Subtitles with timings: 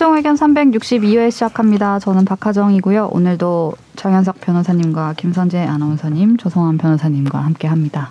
[0.00, 1.98] 최종 의견 362회 시작합니다.
[1.98, 3.10] 저는 박하정이고요.
[3.12, 8.10] 오늘도 정현석 변호사님과 김선재 아나운서님, 조성환 변호사님과 함께합니다.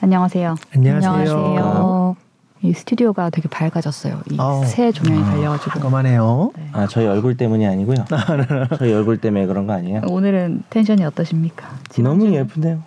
[0.00, 0.54] 안녕하세요.
[0.76, 1.12] 안녕하세요.
[1.12, 2.16] 안녕하세요.
[2.62, 4.20] 이 스튜디오가 되게 밝아졌어요.
[4.62, 5.80] 이새 조명이 달려가지고.
[5.80, 6.52] 그만해요.
[6.56, 6.68] 네.
[6.70, 8.04] 아 저희 얼굴 때문이 아니고요.
[8.78, 10.02] 저희 얼굴 때문에 그런 거 아니에요.
[10.08, 11.66] 오늘은 텐션이 어떠십니까?
[11.98, 12.80] 너무 예쁜데요.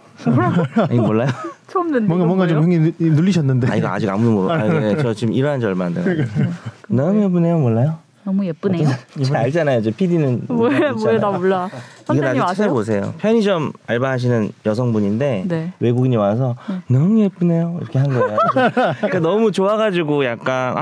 [0.90, 1.27] 아니 몰라요?
[1.68, 3.70] 처음 듣는 뭔가 뭔가 좀 누- 눌리셨는데.
[3.70, 4.54] 아 이거 아직 아무도 모르.
[4.54, 6.05] 아, 네, 저 지금 일어난 지 얼마 안 돼요.
[6.88, 7.59] 너무 예쁘네요.
[7.59, 8.07] 몰라요?
[8.27, 8.90] 너무 예쁘네요.
[9.23, 9.81] 잘 알잖아요.
[9.84, 11.70] 저 PD는 뭐야 뭐야 나 몰라.
[12.04, 12.45] 이거 나중에?
[12.45, 13.13] 찾아보세요.
[13.20, 15.72] 편의점 알바하시는 여성분인데 네.
[15.80, 16.58] 외국인이 와서
[16.90, 18.38] 너무 예쁘네요 이렇게 한 거예요.
[18.98, 20.76] 그러니까 너무 좋아가지고 약간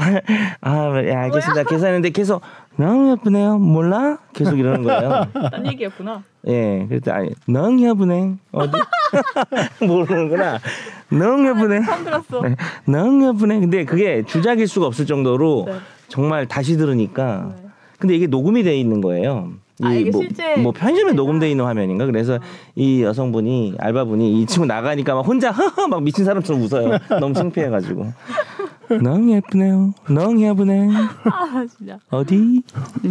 [0.62, 1.66] 아, 예, 알겠습니다.
[1.66, 2.42] 계산했는데 계속
[2.78, 3.60] 너무 예쁘네요.
[3.60, 4.18] 몰라?
[4.34, 5.28] 계속 이러는 거예요.
[5.52, 6.24] 딴 얘기였구나.
[6.48, 8.38] 예, 그랬더니 아니, 너무 예쁘네.
[8.54, 8.72] 어디?
[9.86, 10.60] 모르는구나.
[11.10, 11.86] 너무 예쁘네.
[11.86, 12.42] 처음 들었어.
[12.42, 12.56] 네,
[12.86, 13.60] 너무 예쁘네.
[13.60, 15.74] 근데 그게 주작일 수가 없을 정도로 네.
[16.08, 17.56] 정말 다시 들으니까.
[18.00, 19.52] 근데 이게 녹음이 돼 있는 거예요.
[19.84, 21.14] 아, 이게 뭐, 실제 뭐 편의점에?
[21.14, 22.06] 녹음돼 있는 화면인가?
[22.06, 22.40] 그래서
[22.76, 26.98] 이 여성분이 알바분이 이 친구 나가니까 막 혼자 허허 막 미친 사람처럼 웃어요.
[27.20, 28.14] 너무 창피해가지고.
[29.02, 29.94] 너무 예쁘네요.
[30.10, 30.88] 너무 예쁘네.
[31.26, 31.98] 아 진짜.
[32.10, 32.62] 어디?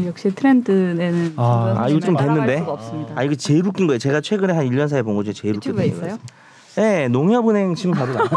[0.06, 2.64] 역시 트렌드에는 아, 아, 이거 좀 됐는데?
[3.14, 3.98] 아 이거 제일 웃긴 거예요.
[3.98, 6.06] 제가 최근에 한 1년 사이에 본 거 중에 제일 웃긴 유튜브에 거예요.
[6.14, 6.18] 있어요?
[6.76, 8.28] 네, 농협은행 지금 바로 나와요.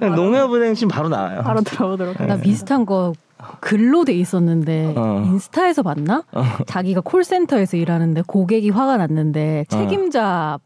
[0.14, 1.42] 농협은행 지금 바로 나와요.
[1.42, 3.12] 바로 들어보도록 나 비슷한 거
[3.60, 5.22] 글로 돼 있었는데 어.
[5.26, 6.24] 인스타에서 봤나?
[6.66, 10.58] 자기가 콜센터에서 일하는데 고객이 화가 났는데 책임자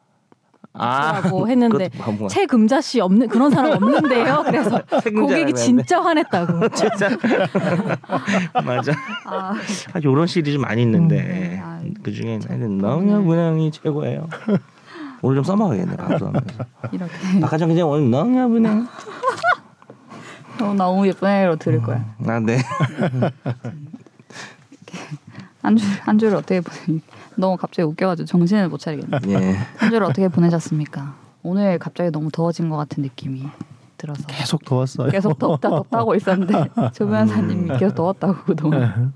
[0.72, 2.28] 아, 라고 했는데 것 같아.
[2.28, 4.44] 최금자 씨 없는 그런 사람 없는데요.
[4.46, 5.52] 그래서 고객이 했는데.
[5.54, 6.68] 진짜 화냈다고.
[6.74, 7.08] 진짜
[8.64, 8.92] 맞아.
[9.26, 9.54] 아,
[9.92, 11.60] 아, 요런 시리즈 많이 있는데 음.
[11.62, 14.28] 아, 그 중에 나는 농협은행이 최고예요.
[15.22, 16.64] 오늘 좀 써먹어야겠네 방송하면서.
[16.92, 18.86] 이렇게 박하정 기자 오늘 농협은행.
[20.62, 22.04] 어, 너무 예쁘네로 들을 거야.
[22.26, 22.58] 아 네.
[25.62, 27.00] 한 주 한 주를 어떻게 보내?
[27.36, 29.18] 너무 갑자기 웃겨가지고 정신을 못 차리겠네.
[29.28, 29.52] 예.
[29.76, 31.14] 한 주를 어떻게 보내셨습니까?
[31.42, 33.46] 오늘 갑자기 너무 더워진 것 같은 느낌이
[33.98, 35.10] 들어서 계속 더웠어요.
[35.10, 39.12] 계속 덥다 덥다고 있었는데 조 변사님이 계속 더웠다고 그동안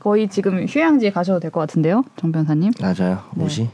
[0.00, 2.72] 거의 지금 휴양지 가셔도 될 것 같은데요, 정 변사님?
[2.80, 3.22] 맞아요.
[3.34, 3.44] 네.
[3.44, 3.70] 옷이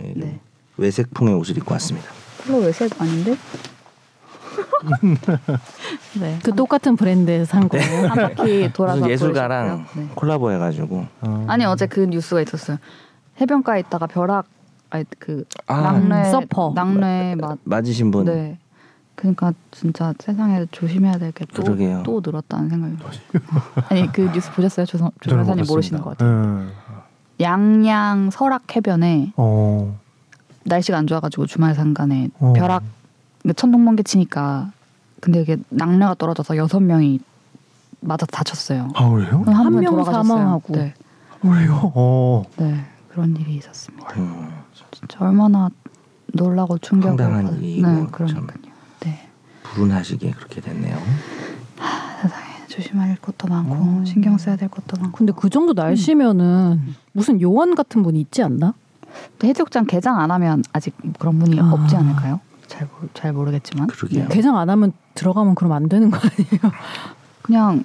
[0.00, 0.40] 예, 좀 네.
[0.82, 2.08] 외색풍의 옷을 입고 왔습니다.
[2.44, 3.36] 컬러 외색 아닌데?
[6.20, 6.38] 네.
[6.44, 8.08] 그 똑같은 브랜드에서 산 거예요.
[8.08, 9.86] 한 바퀴 돌아서 무슨 예술가랑.
[9.96, 10.08] 네.
[10.14, 11.44] 콜라보 해가지고 어.
[11.48, 12.78] 아니 어제 그 뉴스가 있었어요.
[13.40, 14.46] 해변가에 있다가 벼락
[14.90, 16.72] 아니 그 아, 낙뢰 음, 서퍼.
[16.74, 18.24] 낙뢰 맞 맞으신 분.
[18.26, 18.58] 네.
[19.14, 21.62] 그러니까 진짜 세상에 조심해야 될 게 또.
[22.02, 22.96] 또 늘었다는 생각이.
[23.88, 24.84] 아니 그 뉴스 보셨어요?
[24.86, 26.00] 조선 조 저는 변사님 못 모르시는.
[26.02, 26.28] 것 같아요.
[26.30, 26.72] 음.
[27.40, 29.98] 양양 설악 해변에 어.
[30.64, 32.52] 날씨가 안 좋아가지고 주말 상간에 어.
[32.54, 32.82] 벼락
[33.56, 34.70] 천둥 번개 치니까
[35.20, 37.20] 근데 이게 낙뢰가 떨어져서 여섯 명이
[38.00, 38.88] 맞아 다쳤어요.
[38.94, 39.42] 아 그래요?
[39.42, 40.24] 그럼 한 분이 명 돌아가셨어요.
[40.24, 40.74] 사망하고.
[40.74, 40.94] 네,
[41.40, 41.92] 그래요?
[41.94, 42.42] 어.
[42.56, 44.08] 네 그런 일이 있었습니다.
[44.16, 44.48] 음,
[44.90, 45.70] 진짜 얼마나
[46.32, 48.10] 놀라고 충격을 황당한 받- 일이고 네, 참.
[48.10, 48.72] 그러니까요.
[49.00, 49.28] 네.
[49.62, 50.98] 불운하시게 그렇게 됐네요.
[52.22, 54.04] 세상에 조심할 것도 많고 음.
[54.04, 55.16] 신경 써야 될 것도 많고.
[55.18, 58.74] 근데 그 정도 날씨면은 무슨 요원 같은 분이 있지 않나?
[59.42, 61.70] 해수욕장 개장 안 하면 아직 그런 분이 아.
[61.72, 62.40] 없지 않을까요?
[62.66, 63.86] 잘, 모르- 잘 모르겠지만.
[63.88, 64.28] 그러게요.
[64.28, 66.72] 개장 안 하면 들어가면 그럼 안 되는 거 아니에요?
[67.42, 67.82] 그냥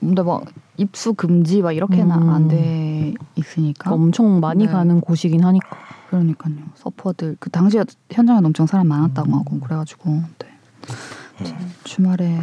[0.00, 0.44] 근데 막
[0.76, 2.28] 입수 금지 막 이렇게는 음.
[2.30, 3.92] 안돼 있으니까.
[3.92, 4.72] 엄청 많이 네.
[4.72, 5.76] 가는 곳이긴 하니까.
[6.10, 6.54] 그러니까요.
[6.76, 11.44] 서퍼들 그 당시에 현장에 엄청 사람 많았다고 하고 그래가지고 네.
[11.44, 12.40] 참 주말에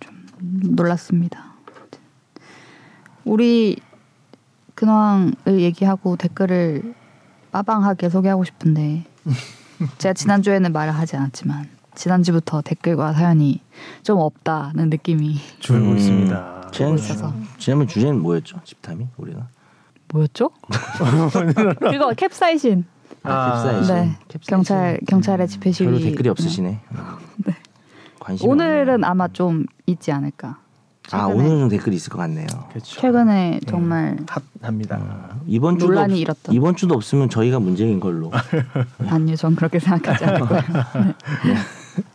[0.00, 0.14] 좀
[0.74, 1.44] 놀랐습니다.
[3.24, 3.76] 우리
[4.74, 6.94] 근황을 얘기하고 댓글을
[7.56, 9.04] 빠방하게 소개하고 싶은데
[9.96, 13.62] 제가 지난주에는 말을 하지 않았지만 지난주부터 댓글과 사연이
[14.02, 15.96] 좀 없다는 느낌이 줄고 음.
[15.96, 16.70] 있습니다.
[16.72, 17.32] 지난 있어서.
[17.56, 18.60] 지난번 주제는 뭐였죠?
[18.62, 19.48] 집탐이 우리가.
[20.12, 20.50] 뭐였죠?
[21.90, 22.84] 그거 캡사이신.
[23.22, 23.94] 아, 캡사이신.
[23.94, 24.18] 네.
[24.28, 24.50] 캡사이신.
[24.50, 25.88] 경찰 경찰의 집회 시위.
[25.88, 26.80] 별로 댓글이 없으시네.
[27.46, 27.54] 네.
[28.20, 28.50] 관심.
[28.50, 30.58] 오늘은 아마 좀 있지 않을까.
[31.12, 32.46] 아 오늘은 좀 댓글이 있을 것 같네요.
[32.70, 33.00] 그렇죠.
[33.00, 34.16] 최근에 정말
[34.60, 34.96] 핫합니다.
[34.96, 36.54] 아, 이번 주도 논란이 없, 일었던.
[36.54, 38.32] 이번 주도 없으면 저희가 문제인 걸로.
[39.06, 40.60] 아니요, 전 그렇게 생각하지 않고요.
[41.46, 41.54] 네.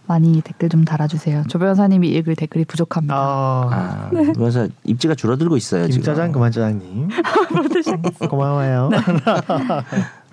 [0.05, 1.45] 많이 댓글 좀 달아주세요.
[1.47, 3.15] 조 변호사님이 읽을 댓글이 부족합니다.
[3.15, 3.69] 아.
[3.71, 4.31] 아, 네.
[4.33, 6.31] 그래서 입지가 줄어들고 있어요 김짜장 지금.
[6.33, 7.07] 그만 짜장님.
[8.29, 8.89] 고마워요.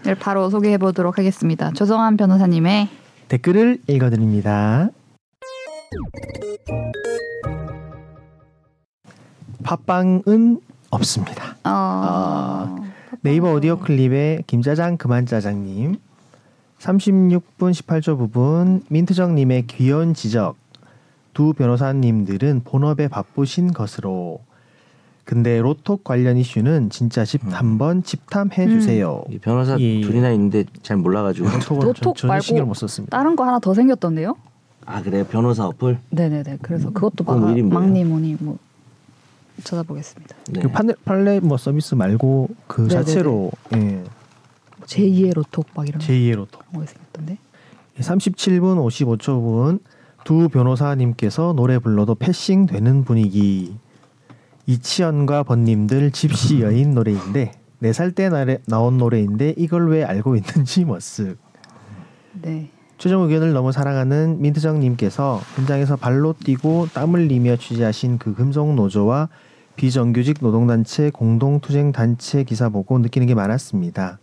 [0.04, 1.70] 네, 바로 소개해 보도록 하겠습니다.
[1.72, 2.88] 조성한 변호사님의
[3.28, 4.90] 댓글을 읽어드립니다.
[9.62, 10.60] 팟빵은
[10.90, 11.56] 없습니다.
[11.64, 12.76] 어...
[13.20, 15.96] 네이버 오디오 클립에 김짜장 그만 짜장님
[16.78, 20.56] 36분 18초 부분 민트정님의 귀여운 지적
[21.34, 24.40] 두 변호사님들은 본업에 바쁘신 것으로
[25.24, 27.50] 근데 로톡 관련 이슈는 진짜 집 음.
[27.52, 29.24] 한번 집탐해 주세요.
[29.28, 30.00] 이 변호사 예.
[30.00, 33.16] 둘이나 있는데 잘 몰라가지고 로톡은 로톡 전, 전혀 말고 신경 못 썼습니다.
[33.16, 34.36] 다른 거 하나 더 생겼던데요?
[34.86, 36.58] 아 그래 요 변호사 어플 네네네.
[36.62, 37.80] 그래서 그것도 그건 막 이름이 뭐예요?
[37.80, 38.58] 막니 뭐니 뭐
[39.64, 40.36] 찾아보겠습니다.
[40.52, 40.60] 네.
[40.60, 43.04] 그 판레 판레 뭐 서비스 말고 그 네네네.
[43.04, 44.04] 자체로 예, 뭐
[44.86, 46.72] 제2의 로톡 막 이런 제2의 로톡.
[46.72, 47.38] 거 생겼던데.
[48.00, 49.80] 37분 55초분
[50.24, 53.76] 두 변호사님께서 노래 불러도 패싱 되는 분위기.
[54.66, 58.28] 이치현과 번님들 집시 여인 노래인데 네 살 때
[58.66, 61.36] 나온 노래인데 이걸 왜 알고 있는지 머쓱.
[62.42, 62.68] 네.
[62.98, 69.28] 최종 의견을 너무 사랑하는 민트정님께서 현장에서 발로 뛰고 땀을 흘리며 취재하신 그 금속 노조와
[69.78, 74.18] 비정규직 노동단체 공동투쟁단체 기사 보고 느끼는 게 많았습니다.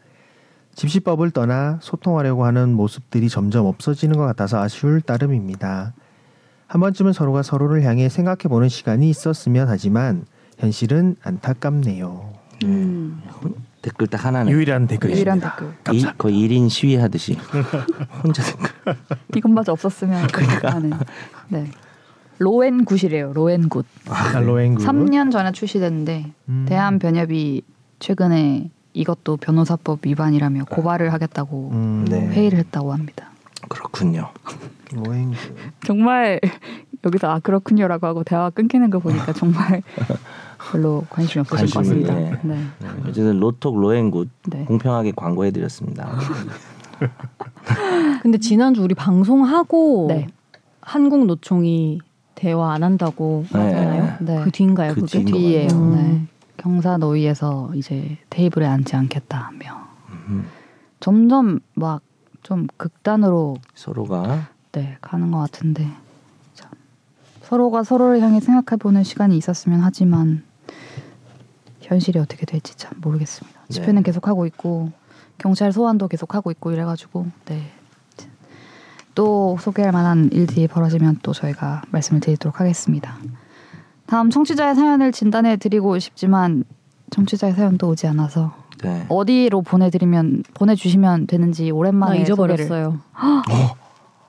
[0.76, 5.94] 집시법을 떠나 소통하려고 하는 모습들이 점점 없어지는 것 같아서 아쉬울 따름입니다.
[6.68, 10.26] 한 번쯤은 서로가 서로를 향해 생각해보는 시간이 있었으면 하지만
[10.60, 12.34] 현실은 안타깝네요.
[12.66, 13.22] 음.
[13.82, 15.18] 댓글 딱 하나네 유일한 댓글입니다.
[15.18, 15.96] 유일한 댓글.
[15.96, 17.38] 이, 거의 1인 시위하듯이
[18.24, 18.96] 혼자 댓글
[19.38, 20.28] 이것마저 없었으면
[20.64, 20.92] 하는.
[21.48, 21.72] 네.
[22.38, 23.34] 로앤굿이래요.
[23.34, 23.86] 로앤굿.
[24.10, 24.84] 아, 로앤굿.
[24.84, 26.66] 3년 전에 출시됐는데 음.
[26.68, 27.62] 대한 변협이
[28.00, 32.28] 최근에 이것도 변호사법 위반이라며 고발을 하겠다고 음, 네.
[32.28, 33.30] 회의를 했다고 합니다.
[33.70, 34.30] 그렇군요
[34.94, 35.36] 로앤굿.
[35.86, 36.40] 정말
[37.04, 39.82] 여기서 아 그렇군요라고 하고 대화가 끊기는 거 보니까 정말
[40.72, 42.14] 별로 관심이 없으신 것 관심이, 같습니다.
[42.16, 42.56] 네.
[42.56, 42.64] 네.
[42.80, 44.66] 네, 어쨌든 로톡 로앤굿 네.
[44.66, 46.10] 공평하게 광고해드렸습니다
[48.22, 50.28] 근데 지난주 우리 방송하고 네.
[50.82, 52.00] 한국 노총이
[52.36, 53.60] 대화 안 한다고 네.
[53.60, 54.18] 하잖아요.
[54.22, 54.44] 네.
[54.44, 55.24] 그 뒤인가요, 그 그게?
[55.24, 55.68] 것 뒤에요.
[55.68, 55.96] 같아요.
[55.96, 56.22] 네.
[56.58, 59.88] 경사 노위에서 이제 테이블에 앉지 않겠다며
[60.28, 60.46] 음,
[61.00, 62.02] 점점 막
[62.46, 65.88] 좀 극단으로 서로가 네 가는 것 같은데
[66.54, 66.70] 참.
[67.42, 70.44] 서로가 서로를 향해 생각해보는 시간이 있었으면 하지만
[71.82, 73.60] 현실이 어떻게 될지 참 모르겠습니다.
[73.68, 73.74] 네.
[73.74, 74.92] 집회는 계속 하고 있고
[75.40, 77.72] 경찰 소환도 계속 하고 있고 이래가지고 네.
[79.16, 83.18] 또 소개할 만한 일들이 벌어지면 또 저희가 말씀을 드리도록 하겠습니다.
[84.06, 86.64] 다음 청취자의 사연을 진단해 드리고 싶지만
[87.10, 88.54] 청취자의 사연도 오지 않아서
[88.84, 89.06] 네.
[89.10, 93.00] 어디로 보내드리면 보내주시면 되는지 나 오랜만에 잊어버렸어요.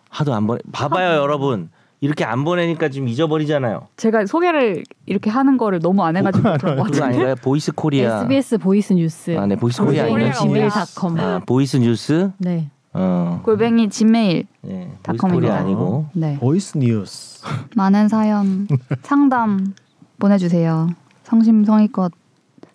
[0.09, 1.69] 하도 안 보내 봐봐요 여러분
[2.01, 6.67] 이렇게 안 보내니까 지금 잊어버리잖아요 제가 소개를 이렇게 하는 거를 너무 안 해가지고 그런 것
[6.69, 9.37] 그거 같은데 아닌가요 보이스 코리아 SBS 보이스 뉴스.
[9.37, 11.21] 아, 네 보이스 코리아 아니에요 보이스 코리아가 gmail.com.
[11.21, 12.71] 아, 보이스 뉴스 네.
[12.99, 15.49] 어 골뱅이 Gmail 네, 보이스 닷컴입니다.
[15.53, 17.45] 코리아 아니고 네 보이스 뉴스.
[17.75, 18.67] 많은 사연
[19.03, 19.75] 상담
[20.19, 20.89] 보내주세요
[21.25, 22.13] 성심성의껏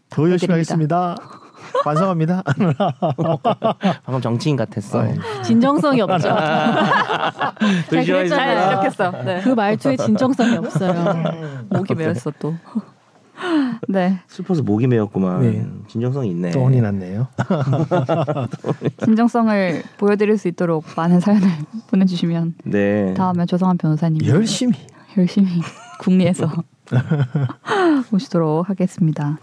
[0.10, 0.52] 더 열심히.
[0.54, 1.16] 하겠습니다.
[1.86, 2.44] 반성합니다.
[4.04, 5.16] 방금 정치인 같았어 네.
[5.44, 6.28] 진정성이 없죠.
[7.90, 8.28] 조심하세요.
[8.30, 9.42] 잘 시작했어 네.
[9.42, 11.16] 그 말투에 진정성이 없어요.
[11.70, 12.54] 목이 메었어 또
[13.88, 15.66] 네, 슬퍼서 목이 메었구만 네.
[15.88, 17.28] 진정성이 있네 또 혼이 났네요.
[19.04, 21.48] 진정성을 보여드릴 수 있도록 많은 사연을
[21.90, 24.78] 보내주시면 네 다음에 조성한 변호사님 열심히.
[25.18, 25.62] 열심히
[26.00, 26.50] 국리에서
[28.12, 29.38] 모시도록 하겠습니다.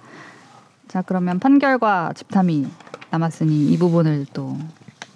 [0.87, 2.67] 자 그러면 판결과 집탐이
[3.11, 4.57] 남았으니 이 부분을 또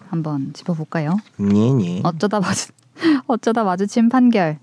[0.09, 1.17] 한번 짚어볼까요?
[1.41, 2.01] 예, 예.
[2.05, 2.73] 어쩌다 마주
[3.27, 4.59] 어쩌다 마주친 판결.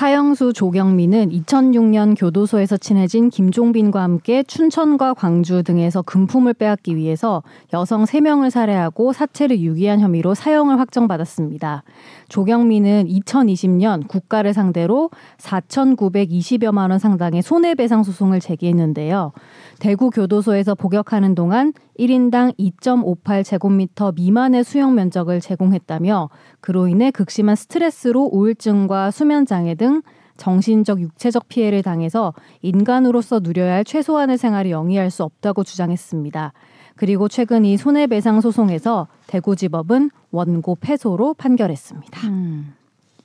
[0.00, 7.42] 사형수 조경민은 2006년 교도소에서 친해진 김종빈과 함께 춘천과 광주 등에서 금품을 빼앗기 위해서
[7.74, 11.82] 여성 3명을 살해하고 사체를 유기한 혐의로 사형을 확정받았습니다.
[12.30, 19.32] 조경민은 2020년 국가를 상대로 4,920여만 원 상당의 손해배상 소송을 제기했는데요.
[19.80, 26.28] 대구 교도소에서 복역하는 동안 1인당 2.58제곱미터 미만의 수용 면적을 제공했다며
[26.60, 30.02] 그로 인해 극심한 스트레스로 우울증과 수면 장애 등
[30.36, 36.52] 정신적 육체적 피해를 당해서 인간으로서 누려야 할 최소한의 생활을 영위할 수 없다고 주장했습니다.
[36.96, 42.28] 그리고 최근 이 손해배상 소송에서 대구지법은 원고 패소로 판결했습니다.
[42.28, 42.74] 음,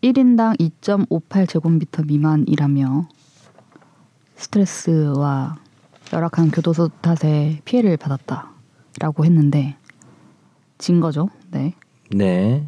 [0.02, 3.08] 1인당 2.58제곱미터 미만이라며
[4.38, 5.65] 스트레스와
[6.16, 9.76] 열악한 교도소 탓에 피해를 받았다라고 했는데
[10.78, 11.28] 진 거죠.
[11.52, 11.74] 네.
[12.10, 12.66] 네.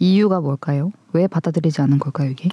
[0.00, 0.90] 이유가 뭘까요?
[1.12, 2.48] 왜 받아들이지 않은 걸까요, 이게?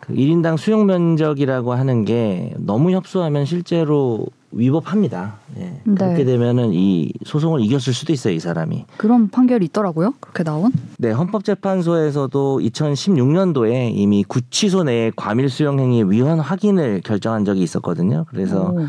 [0.00, 5.34] 그 1인당 수용 면적이라고 하는 게 너무 협소하면 실제로 위법합니다.
[5.58, 5.80] 예.
[5.84, 5.94] 네.
[5.94, 8.86] 그렇게 되면은 이 소송을 이겼을 수도 있어요, 이 사람이.
[8.96, 10.14] 그런 판결이 있더라고요.
[10.18, 10.72] 그렇게 나온?
[10.96, 18.24] 네, 헌법재판소에서도 2016년도에 이미 구치소 내에 과밀 수용 행위 위헌 확인을 결정한 적이 있었거든요.
[18.28, 18.86] 그래서 오.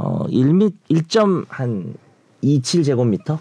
[0.00, 1.94] 어 1미 1점 한
[2.40, 3.38] 27 제곱미터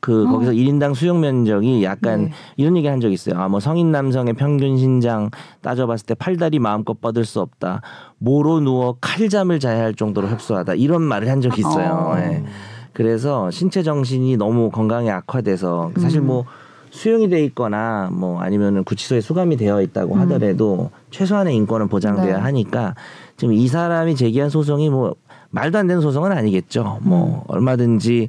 [0.00, 2.30] 그 거기서 1인당 수용 면적이 약간 네.
[2.56, 3.38] 이런 얘기 한 적 있어요.
[3.38, 5.30] 아, 뭐 성인 남성의 평균 신장
[5.62, 7.80] 따져봤을 때 팔다리 마음껏 뻗을 수 없다.
[8.18, 10.74] 모로 누워 칼잠을 자야 할 정도로 협소하다.
[10.74, 11.92] 이런 말을 한 적이 있어요.
[11.92, 12.18] 어.
[12.18, 12.44] 예.
[12.92, 16.44] 그래서 신체 정신이 너무 건강에 악화돼서 사실 뭐
[16.90, 22.40] 수용이 돼 있거나 뭐 아니면은 구치소에 수감이 되어 있다고 하더라도 최소한의 인권은 보장돼야 네.
[22.42, 22.94] 하니까
[23.36, 25.16] 지금 이 사람이 제기한 소송이 뭐
[25.54, 26.98] 말도 안 되는 소송은 아니겠죠.
[27.02, 28.28] 뭐 얼마든지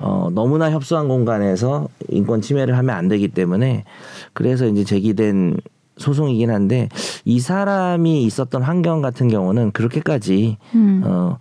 [0.00, 3.84] 어 너무나 협소한 공간에서 인권 침해를 하면 안 되기 때문에
[4.32, 5.56] 그래서 이제 제기된
[5.98, 6.88] 소송이긴 한데
[7.24, 11.02] 이 사람이 있었던 환경 같은 경우는 그렇게까지 음.
[11.04, 11.38] 어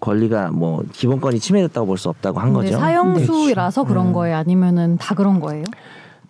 [0.00, 2.76] 권리가 뭐 기본권이 침해됐다고 볼 수 없다고 한 거죠.
[2.76, 4.12] 사형수라서 그런 음.
[4.12, 4.36] 거예요?
[4.36, 5.64] 아니면은 다 그런 거예요?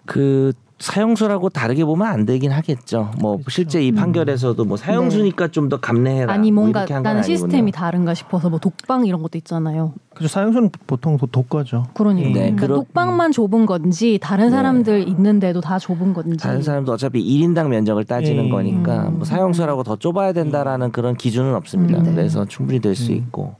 [0.06, 3.12] 그 사형수라고 다르게 보면 안 되긴 하겠죠.
[3.20, 3.50] 뭐 그렇죠.
[3.50, 6.32] 실제 이 판결에서도 뭐 사형수니까 좀더 감내해라.
[6.32, 7.22] 아니 뭐 뭔가 한건 나는.
[7.22, 9.94] 시스템이 다른가 싶어서 뭐 독방 이런 것도 있잖아요.
[10.14, 11.86] 그래서 사형수는 보통 도- 독거죠.
[11.94, 14.50] 그러니까, 네, 그러니까 독방만 좁은 건지 다른 네.
[14.50, 16.36] 사람들 있는데도 다 좁은 건지.
[16.38, 18.48] 다른 사람도 어차피 1인당 면적을 따지는 예.
[18.50, 19.14] 거니까 음.
[19.18, 21.98] 뭐 사형수라고 더 좁아야 된다라는 그런 기준은 없습니다.
[22.00, 22.10] 음, 네.
[22.14, 23.16] 그래서 충분히 될수 음.
[23.16, 23.54] 있고.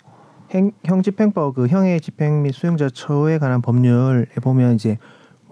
[0.51, 4.99] 행, 형 집행법 그 형의 집행 및 수용자 처우에 관한 법률에 보면 이제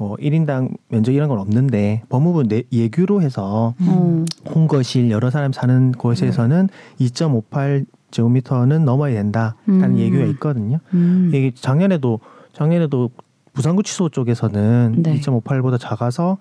[0.02, 4.26] 뭐 1인당 면적 이런 건 없는데 법무부 내, 예규로 해서 음.
[4.52, 6.68] 홍거실 여러 사람 사는 곳에서는
[6.98, 9.98] 2.58 제곱미터는 넘어야 된다라는 음.
[9.98, 10.78] 예규가 있거든요.
[10.92, 11.30] 음.
[11.32, 12.18] 이게 작년에도
[12.52, 13.10] 작년에도
[13.52, 15.20] 부산구치소 쪽에서는 네.
[15.20, 16.38] 2.58보다 작아서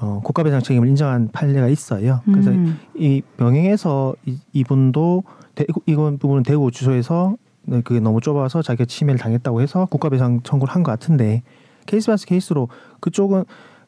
[0.00, 2.20] 어, 국가배상 책임을 인정한 판례가 있어요.
[2.24, 2.76] 그래서 음.
[2.96, 5.22] 이 병행해서 이, 이분도
[5.54, 7.36] 대구, 이건 부분은 대구 주소에서
[7.68, 11.42] 네, 그게 너무 좁아서 자기가 침해를 당했다고 해서 국가배상 청구를 한 것 같은데
[11.86, 12.68] 케이스 바스 케이스로
[13.00, 13.44] 그쪽은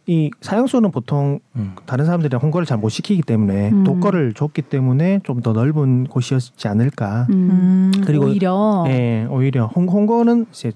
[0.07, 1.75] 이 사형수는 보통 음.
[1.85, 3.85] 다른 사람들이랑 홍거를 잘 못 시키기 때문에 음.
[3.85, 7.27] 독거를 줬기 때문에 좀 더 넓은 곳이었지 않을까.
[7.31, 7.91] 음.
[7.95, 10.73] 음, 그리고- 오히려 예, 오히려 홍, 홍거는 이제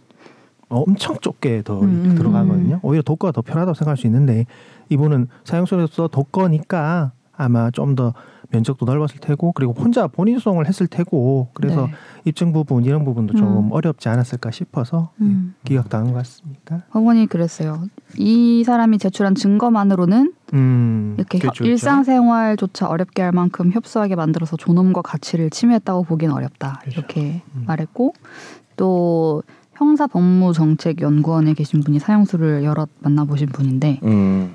[0.69, 2.81] 엄청 좁게 더 음, 들어가거든요.
[2.83, 4.45] 오히려 독거가 더 편하다고 생각할 수 있는데
[4.91, 8.13] 이분은 사형수로서 독거니까 아마 좀 더
[8.51, 11.93] 면적도 넓었을 테고 그리고 혼자 본인 소송을 했을 테고 그래서 네.
[12.25, 13.73] 입증 부분 이런 부분도 좀 음.
[13.73, 15.55] 어렵지 않았을까 싶어서 음.
[15.65, 16.85] 기각당한 것 같습니다.
[16.91, 17.85] 어머니 그랬어요.
[18.17, 21.65] 이 사람이 제출한 증거만으로는 음, 이렇게 좋죠.
[21.65, 26.79] 일상생활조차 어렵게 할 만큼 협소하게 만들어서 존엄과 가치를 침해했다고 보긴 어렵다.
[26.83, 27.01] 그렇죠.
[27.01, 27.65] 이렇게 음.
[27.67, 28.15] 말했고
[28.77, 29.43] 또
[29.75, 34.55] 형사 법무 정책 연구원에 계신 분이 사형수를 여럿 만나보신 분인데 음.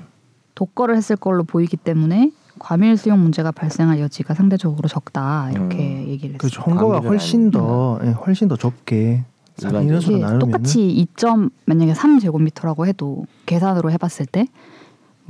[0.54, 6.38] 독거를 했을 걸로 보이기 때문에 과밀 수용 문제가 발생할 여지가 상대적으로 적다 이렇게 얘기를 했어요.
[6.38, 6.62] 그렇죠.
[6.62, 9.24] 관계는 훨씬 더 예, 훨씬 더 좁게.
[9.60, 11.06] 인원수로 이게 나누면 똑같이 2.
[11.16, 14.46] 점 만약에 3제곱미터라고 해도 계산으로 해봤을 때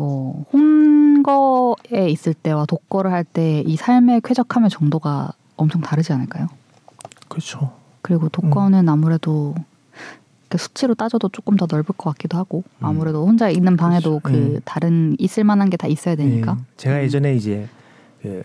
[0.01, 6.47] 뭐 혼거에 있을 때와 독거를 할 때 이 삶의 쾌적함의 정도가 엄청 다르지 않을까요?
[7.29, 7.73] 그렇죠.
[8.01, 9.68] 그리고 독거는 아무래도 이렇게
[10.57, 14.45] 수치로 따져도 조금 더 넓을 것 같기도 하고 아무래도 혼자 있는 방에도 그 그렇죠.
[14.55, 14.61] 음.
[14.65, 17.69] 다른 있을 만한 게 다 있어야 되니까 예, 제가 예전에 이제
[18.23, 18.43] 그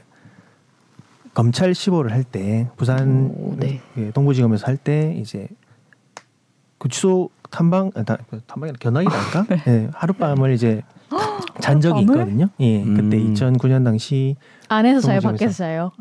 [1.33, 3.79] 검찰 시보를 할 때 부산 오, 네.
[3.97, 5.47] 예, 동부지검에서 할 때 이제
[6.77, 10.81] 구치소 탐방 아, 다- 그 탐방이 견학이랄까 예, 하룻밤을 이제
[11.61, 12.01] 잔 적이?
[12.01, 12.49] 있거든요.
[12.59, 13.33] 예, 그때 음.
[13.33, 14.35] 2009년 당시
[14.67, 15.19] 안에서 자요.
[15.21, 15.91] 밖에서 자요.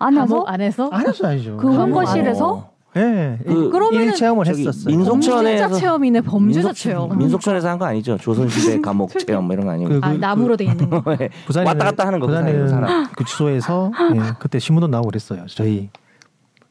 [0.00, 0.88] 안에서 안에서?
[0.90, 1.56] 안에서 알죠.
[1.56, 2.70] 그 혼거실에서?
[2.96, 3.00] 어.
[3.00, 4.94] 예, 그- 그러면 일 체험을 했었어요.
[4.96, 7.16] 민속- 범죄자 인천에서- 체험이네, 범죄자 체험.
[7.18, 8.16] 민속촌에서 한 거 아니죠?
[8.16, 9.88] 조선시대 감옥 체험 뭐 이런 거 아니고.
[9.90, 11.02] 그- 아, 나무로 돼 있는 거.
[11.16, 11.28] 네.
[11.46, 13.06] 부산에는- 왔다 갔다 하는 거 부산에는 사람.
[13.16, 15.44] 구치소에서 예, 그때 신문도 나오고 그랬어요.
[15.48, 15.90] 저희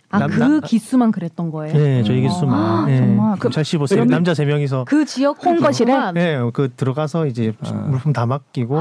[0.10, 1.78] 아, 남- 그 남- 기수만 그랬던 거예요?
[1.78, 2.28] 예, 저희 음.
[2.30, 3.34] 기수만 아, 예, 정말.
[3.36, 5.94] 그- 검찰 시보 세 그러면- 남자 세 명이서 그 지역 홍거실에?
[6.16, 7.72] 예, 그 들어가서 이제 아.
[7.74, 8.80] 물품 다 맡기고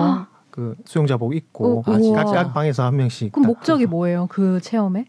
[0.51, 2.25] 그 수용자복 입고 어, 우와.
[2.25, 3.33] 각, 각 방에서 한 명씩.
[3.33, 3.91] 그럼 딱 목적이 그래서.
[3.91, 4.27] 뭐예요?
[4.31, 5.05] 그 체험에?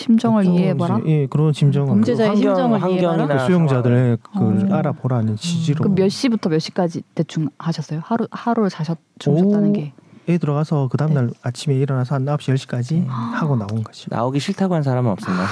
[0.00, 1.00] 심정을 이해해봐라.
[1.06, 3.40] 예, 그런 심정을 범죄자의 환경- 심정을 환경이나 이해해봐라.
[3.40, 4.76] 그 수용자들의 그 어.
[4.76, 5.78] 알아보라는 취지로.
[5.78, 8.00] 그럼 몇 시부터 몇 시까지 대충 하셨어요?
[8.04, 9.72] 하루 하루를 자셨 주무셨다는 오.
[9.72, 13.06] 게애 들어가서 그 다음 날 아침에 일어나서 한 9시 10시까지 음.
[13.08, 14.08] 하고 나온 거죠.
[14.10, 15.44] 나오기 싫다고 한 사람은 없었나?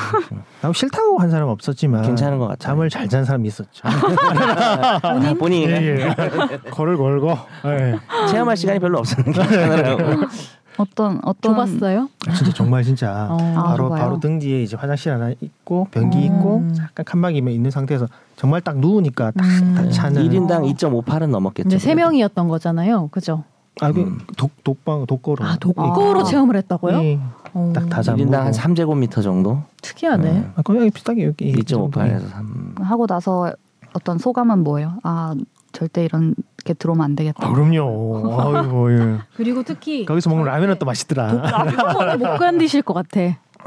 [0.60, 2.58] 나고 싫다고 한 사람은 없었지만 괜찮은 것 같아요.
[2.74, 3.82] 잠을 잘 잔 사람이 있었죠.
[5.02, 5.38] 본인?
[5.38, 6.14] 본인이 예,
[6.70, 7.36] 걸을 걸고.
[7.66, 7.98] 예.
[8.30, 10.26] 체험할 시간이 별로 없었는 게 하나라고.
[10.76, 12.08] 어떤 어떤 좁았어요?
[12.36, 13.38] 진짜 정말 진짜 어.
[13.56, 14.02] 아, 바로 좁아요?
[14.02, 16.24] 바로 등 뒤에 이제 화장실 하나 있고 변기 음.
[16.24, 19.74] 있고 약간 칸막이면 있는 상태에서 정말 딱 누우니까 딱, 음.
[19.76, 21.78] 딱 차는 1인당 2.58은 넘었겠죠.
[21.78, 21.94] 세.
[21.94, 23.08] 명이었던 거잖아요.
[23.08, 23.44] 그죠?
[23.80, 24.18] 아, 그 음.
[24.36, 26.24] 독 독방 독거로 아, 독거로 아.
[26.24, 27.02] 체험을 했다고요?
[27.02, 27.20] 예.
[27.54, 27.72] 어.
[27.74, 29.62] 딱다 잡고 1인당 한 3제곱미터 정도?
[29.82, 30.30] 특이하네.
[30.30, 30.52] 음.
[30.56, 32.74] 아, 거의 비슷하게 여기 2.58에서 3.
[32.80, 33.52] 하고 나서
[33.92, 34.94] 어떤 소감은 뭐예요?
[35.04, 35.34] 아
[35.72, 37.46] 절대 이런 게 들어오면 안 되겠다.
[37.46, 38.40] 아, 그럼요.
[38.40, 39.18] 아이고 예.
[39.36, 41.30] 그리고 특히 거기서 먹는 라면은 또 맛있더라.
[41.70, 43.20] 독거는 못 견디실 것 같아.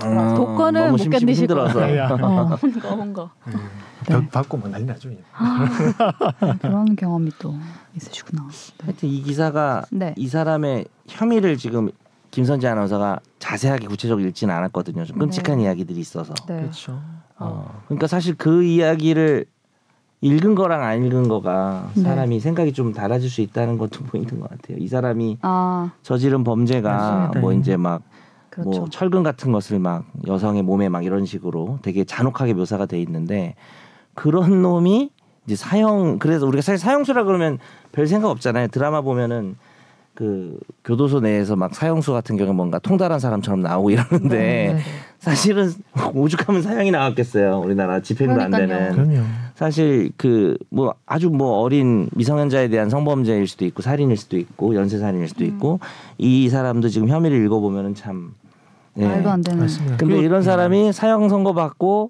[0.03, 1.79] 어, 독거는 못 견디실 힘들어서.
[1.79, 2.03] 거예요.
[2.11, 2.17] 어.
[2.17, 3.31] 뭔가 뭔가
[4.05, 5.09] 벽 밟고 막 난리 나죠.
[6.61, 7.55] 그런 경험이 또
[7.95, 8.47] 있으시구나.
[8.47, 8.85] 네.
[8.85, 10.13] 하여튼 이 기사가 네.
[10.17, 11.89] 이 사람의 혐의를 지금
[12.31, 15.05] 김선재 아나운서가 자세하게 구체적으로 읽지는 않았거든요.
[15.05, 15.63] 좀 끔찍한 네.
[15.63, 16.33] 이야기들이 있어서.
[16.47, 16.61] 네.
[16.61, 17.01] 그렇죠.
[17.39, 19.45] 어, 그러니까 사실 그 이야기를
[20.21, 22.01] 읽은 거랑 안 읽은 거가 네.
[22.01, 24.77] 사람이 생각이 좀 달라질 수 있다는 것도 보이는 것 같아요.
[24.79, 27.39] 이 사람이 아 저지른 범죄가 맞습니다.
[27.39, 28.01] 뭐 이제 막
[28.49, 28.69] 그렇죠.
[28.69, 33.55] 뭐 철근 같은 것을 막 여성의 몸에 막 이런 식으로 되게 잔혹하게 묘사가 돼 있는데
[34.15, 35.11] 그런 놈이
[35.45, 37.59] 이제 사형 그래서 우리가 사실 사형수라 그러면
[37.91, 38.69] 별 생각 없잖아요.
[38.69, 39.55] 드라마 보면은
[40.17, 44.79] 그 교도소 내에서 막 사형수 같은 경우 뭔가 통달한 사람처럼 나오고 이러는데 네, 네.
[45.19, 45.71] 사실은
[46.15, 47.59] 오죽하면 사형이 나왔겠어요.
[47.59, 48.93] 우리나라 집행도 안 그러니까요.
[48.95, 49.11] 되는.
[49.11, 49.27] 그럼요.
[49.53, 54.97] 사실 그 뭐 아주 뭐 어린 미성년자에 대한 성범죄일 수도 있고 살인일 수도 있고 연쇄
[54.97, 55.79] 살인일 수도 있고
[56.17, 58.33] 이 사람도 지금 혐의를 읽어보면은 참
[58.97, 59.05] 예.
[59.05, 59.59] 말도 안 되는.
[59.59, 59.97] 맞습니다.
[59.97, 62.09] 근데 이런 사람이 사형 선고 받고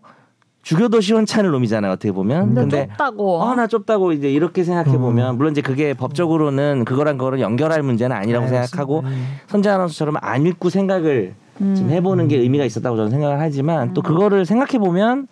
[0.63, 2.53] 죽여도 시원찮을 놈이잖아요 어떻게 보면.
[2.53, 3.43] 근데, 근데 좁다고.
[3.43, 5.37] 아나 좁다고 이제 이렇게 생각해 보면 음.
[5.37, 9.27] 물론 이제 그게 법적으로는 그거랑 그거를 연결할 문제는 아니라고 네, 생각하고 맞습니다.
[9.47, 11.75] 선재 아나운서처럼 안 읽고 생각을 음.
[11.75, 15.27] 좀 해보는 게 의미가 있었다고 저는 생각을 하지만 또 그거를 생각해 보면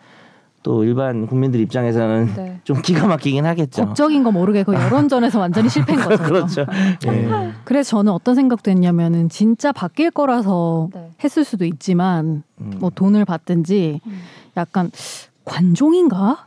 [0.64, 2.60] 또 일반 국민들 입장에서는 네.
[2.66, 3.86] 좀 기가 막히긴 하겠죠.
[3.86, 6.24] 법적인 거 모르게 그 여론전에서 완전히 실패인 거죠.
[6.24, 6.66] 그렇죠.
[7.08, 7.52] 예.
[7.66, 11.12] 그래서 저는 어떤 생각도 했냐면은 진짜 바뀔 거라서 네.
[11.24, 12.72] 했을 수도 있지만 음.
[12.80, 14.20] 뭐 돈을 받든지 음.
[14.58, 14.92] 약간
[15.44, 16.46] 관종인가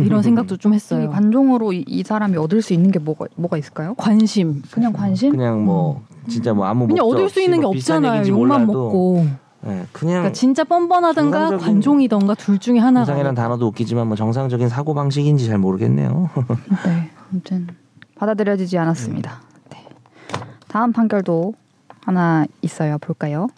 [0.00, 1.10] 이런 생각도 좀이 했어요.
[1.10, 3.94] 관종으로 이, 이 사람이 얻을 수 있는 게 뭐가 뭐가 있을까요?
[3.94, 4.62] 관심.
[4.70, 5.30] 그냥 관심?
[5.32, 8.28] 그냥 뭐 진짜 뭐 아무 그냥 얻을 수 있는 게 없잖아요.
[8.28, 9.26] 욕만 먹고.
[9.62, 13.06] 네, 그냥 그러니까 진짜 정상적인- 관종이던가 둘 중에 하나가.
[13.06, 16.28] 정상이라는 단어도 웃기지만 뭐 정상적인 사고 방식인지 잘 모르겠네요.
[16.84, 17.10] 네.
[17.30, 17.68] 아무튼
[18.16, 19.40] 받아들여지지 않았습니다.
[19.70, 19.86] 네.
[20.68, 21.54] 다음 판결도
[22.04, 22.98] 하나 있어요.
[22.98, 23.48] 볼까요?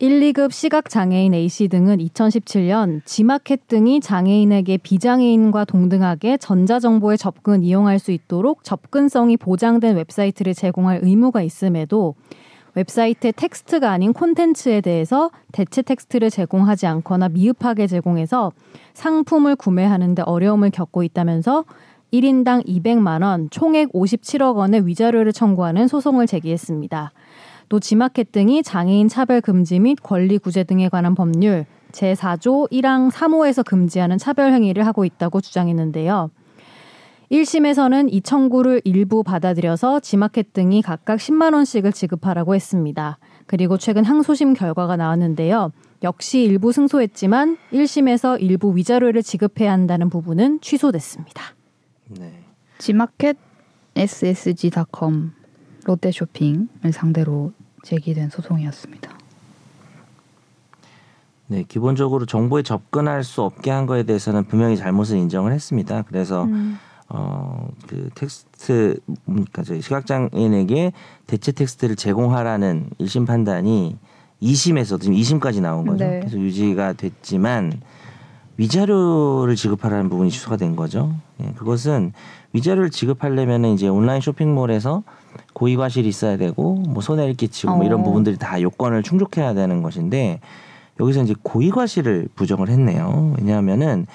[0.00, 8.00] 1, 2급 시각 장애인 A씨 등은 2017년 지마켓 등이 장애인에게 비장애인과 동등하게 전자정보에 접근 이용할
[8.00, 12.16] 수 있도록 접근성이 보장된 웹사이트를 제공할 의무가 있음에도
[12.74, 18.50] 웹사이트의 텍스트가 아닌 콘텐츠에 대해서 대체 텍스트를 제공하지 않거나 미흡하게 제공해서
[18.94, 21.64] 상품을 구매하는데 어려움을 겪고 있다면서
[22.12, 27.12] 1인당 200만 원, 총액 57억 원의 위자료를 청구하는 소송을 제기했습니다.
[27.68, 33.64] 또 지마켓 등이 장애인 차별 금지 및 권리 구제 등에 관한 법률 제4조 1항 3호에서
[33.64, 36.30] 금지하는 차별 행위를 하고 있다고 주장했는데요.
[37.30, 43.18] 1심에서는 이 청구를 일부 받아들여서 지마켓 등이 각각 10만 원씩을 지급하라고 했습니다.
[43.46, 45.72] 그리고 최근 항소심 결과가 나왔는데요.
[46.02, 51.42] 역시 일부 승소했지만 1심에서 일부 위자료를 지급해야 한다는 부분은 취소됐습니다.
[52.08, 52.44] 네.
[52.78, 53.36] 지마켓
[53.96, 55.32] ssg.com
[55.84, 57.52] 롯데쇼핑을 상대로
[57.84, 59.10] 제기된 소송이었습니다.
[61.46, 66.02] 네, 기본적으로 정보에 접근할 수 없게 한 거에 대해서는 분명히 잘못을 인정을 했습니다.
[66.02, 66.78] 그래서 음.
[67.08, 70.92] 어, 그 텍스트 그러니까 저희 시각장애인에게
[71.26, 73.98] 대체 텍스트를 제공하라는 1심 판단이
[74.42, 76.04] 2심에서 지금 2심까지 나온 거죠.
[76.04, 76.20] 네.
[76.20, 77.80] 계속 유지가 됐지만
[78.56, 81.12] 위자료를 지급하라는 부분이 취소가 된 거죠.
[81.42, 82.12] 예, 그것은
[82.52, 85.02] 위자료를 지급하려면 이제 온라인 쇼핑몰에서
[85.52, 88.04] 고의 과실이 있어야 되고 뭐 손해를 끼치고 뭐 이런 어.
[88.04, 90.40] 부분들이 다 요건을 충족해야 되는 것인데
[91.00, 93.34] 여기서 이제 고의 과실을 부정을 했네요.
[93.38, 94.06] 왜냐하면은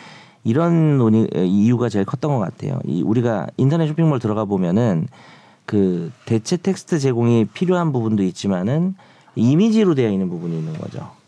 [0.46, 2.80] 이런 논의 이유가 제일 컸던 것 같아요.
[2.86, 5.08] 이 우리가 인터넷 쇼핑몰 들어가 보면은
[5.66, 8.96] 그 대체 텍스트 제공이 필요한 부분도 있지만은
[9.36, 11.19] 이미지로 되어 있는 부분이 있는 거죠.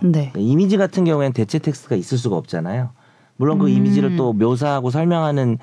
[0.00, 0.32] 네.
[0.36, 2.90] 이미지 같은 경우에는 대체 텍스트가 있을 수가 없잖아요.
[3.36, 3.70] 물론 그 음.
[3.70, 5.58] 이미지를 또 묘사하고 설명하는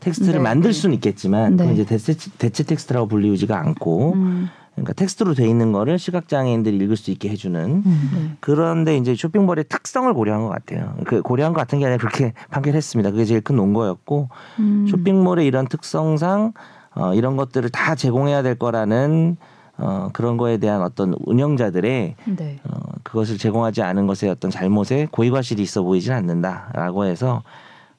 [0.00, 0.78] 텍스트를 네, 만들 네.
[0.78, 1.72] 수는 있겠지만 네.
[1.72, 6.96] 이제 대체, 대체 텍스트라고 불리우지가 않고 음, 그러니까 텍스트로 돼 있는 거를 시각 장애인들이 읽을
[6.96, 8.36] 수 있게 해주는 네.
[8.40, 10.94] 그런데 이제 쇼핑몰의 특성을 고려한 것 같아요.
[11.06, 13.10] 그 고려한 것 같은 게 아니라 그렇게 판결했습니다.
[13.12, 14.86] 그게 제일 큰 논거였고 음.
[14.90, 16.52] 쇼핑몰의 이런 특성상
[16.94, 19.36] 어, 이런 것들을 다 제공해야 될 거라는
[19.78, 22.60] 어, 그런 거에 대한 어떤 운영자들의 네.
[22.64, 27.42] 어, 그것을 제공하지 않은 것의 어떤 잘못에 고의과실이 있어 보이진 않는다라고 해서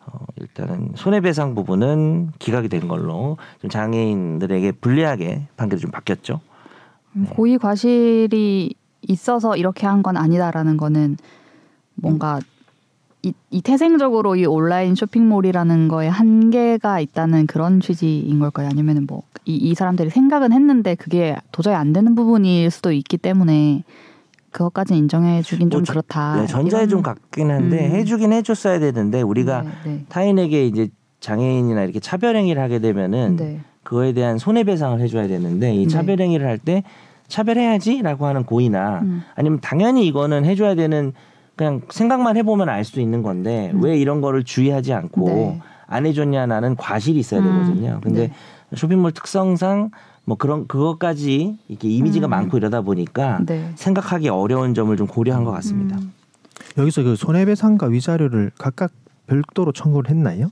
[0.06, 6.42] 어, 일단은 손해배상 부분은 기각이 된 걸로 좀 장애인들에게 불리하게 판결이 좀 바뀌었죠.
[7.16, 11.18] 음, 고의 과실이 있어서 이렇게 한 건 아니다라는 거는
[11.96, 12.40] 뭔가
[13.26, 18.68] 이, 이 태생적으로 이 온라인 쇼핑몰이라는 거에 한계가 있다는 그런 취지인 걸까요?
[18.68, 23.84] 아니면은 뭐이 이 사람들이 생각은 했는데 그게 도저히 안 되는 부분일 수도 있기 때문에
[24.52, 26.42] 그것까지 인정해 주긴 좀뭐 저- 그렇다.
[26.42, 27.96] 네, 전자에 이런- 좀 같긴 한데 음.
[27.96, 30.06] 해주긴 해줬어야 되는데 우리가 네, 네.
[30.10, 30.90] 타인에게 이제
[31.22, 33.62] 장애인이나 이렇게 차별행위를 하게 되면은 네.
[33.84, 35.88] 그거에 대한 손해배상을 해줘야 되는데 이 네.
[35.88, 36.84] 차별행위를 할 때
[37.30, 39.24] 차별해야지라고 하는 고의나 음.
[39.36, 41.14] 아니면 당연히 이거는 해줘야 되는
[41.56, 45.34] 그냥 생각만 해보면 알 수 있는 건데 왜 이런 거를 주의하지 않고 음.
[45.36, 45.62] 네.
[45.88, 47.46] 안 해줬냐라는 과실이 있어야 음.
[47.46, 48.00] 되거든요.
[48.02, 48.76] 근데 네.
[48.76, 49.92] 쇼핑몰 특성상
[50.26, 52.30] 뭐 그런 그것까지 이렇게 이미지가 음.
[52.30, 53.72] 많고 이러다 보니까 네.
[53.76, 55.98] 생각하기 어려운 점을 좀 고려한 것 같습니다.
[55.98, 56.12] 음.
[56.78, 58.92] 여기서 그 손해배상과 위자료를 각각
[59.28, 60.52] 별도로 청구를 했나요?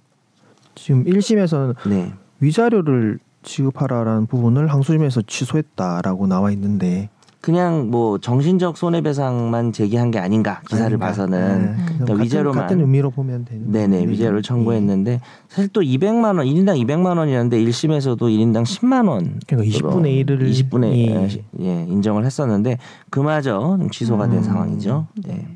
[0.75, 2.13] 지금 1심에서는 네.
[2.39, 7.09] 위자료를 지급하라라는 부분을 항소심에서 취소했다라고 나와 있는데
[7.41, 11.07] 그냥 뭐 정신적 손해배상만 제기한 게 아닌가 기사를 아닌가.
[11.07, 14.11] 봐서는 네, 그러니까 같은, 위자료만- 같은 의미로 보면 되는 네네 건데.
[14.11, 20.23] 위자료를 청구했는데 사실 또 200만 원 1인당 200만 원이었는데 1심에서도 1인당 10만 원 그러니까 20분의
[20.25, 21.43] 1을 20분의 예.
[21.61, 22.77] 예, 인정을 했었는데
[23.09, 24.43] 그마저 좀 취소가 된 음.
[24.43, 25.07] 상황이죠.
[25.25, 25.47] 네.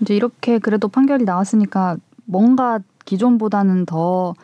[0.00, 4.34] 이제 이렇게 그래도 판결이 나왔으니까 뭔가 기존보다는 더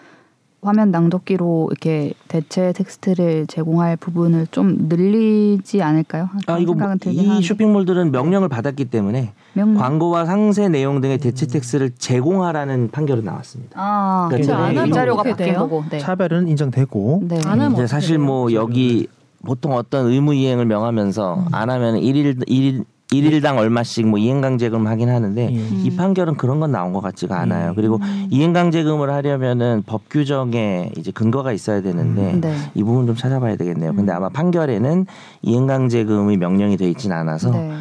[0.62, 6.29] 화면 낭독기로 이렇게 대체 텍스트를 제공할 부분을 좀 늘리지 않을까요?
[6.46, 7.42] 아 이거 뭐, 이 하는데.
[7.42, 9.75] 쇼핑몰들은 명령을 받았기 때문에 명...
[9.75, 13.73] 광고와 상세 내용 등의 대체 텍스트를 제공하라는 판결이 나왔습니다.
[13.77, 15.14] 아, 그러니까 그렇죠.
[15.14, 15.55] 어떻게 바뀐?
[15.55, 15.85] 거고.
[15.90, 15.99] 네.
[15.99, 17.40] 차별은 인정되고 네.
[17.44, 18.27] 안 하면 이제 사실 돼요?
[18.27, 19.09] 뭐 여기
[19.44, 25.09] 보통 어떤 의무 이행을 명하면서 안 하면 일일 일 일 일일당 얼마씩 뭐 이행강제금 하긴
[25.09, 25.57] 하는데 예.
[25.57, 27.70] 이 판결은 그런 건 나온 것 같지가 않아요.
[27.70, 27.75] 음.
[27.75, 27.99] 그리고
[28.31, 32.55] 이행강제금을 하려면은 법 규정에 이제 근거가 있어야 되는데 네.
[32.75, 33.94] 이 부분 좀 찾아봐야 되겠네요.
[33.94, 35.07] 근데 아마 판결에는
[35.42, 37.73] 이행강제금이 명령이 돼 있진 않아서 네.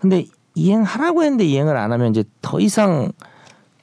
[0.00, 0.24] 근데
[0.54, 3.12] 이행하라고 했는데 이행을 안 하면 이제 더 이상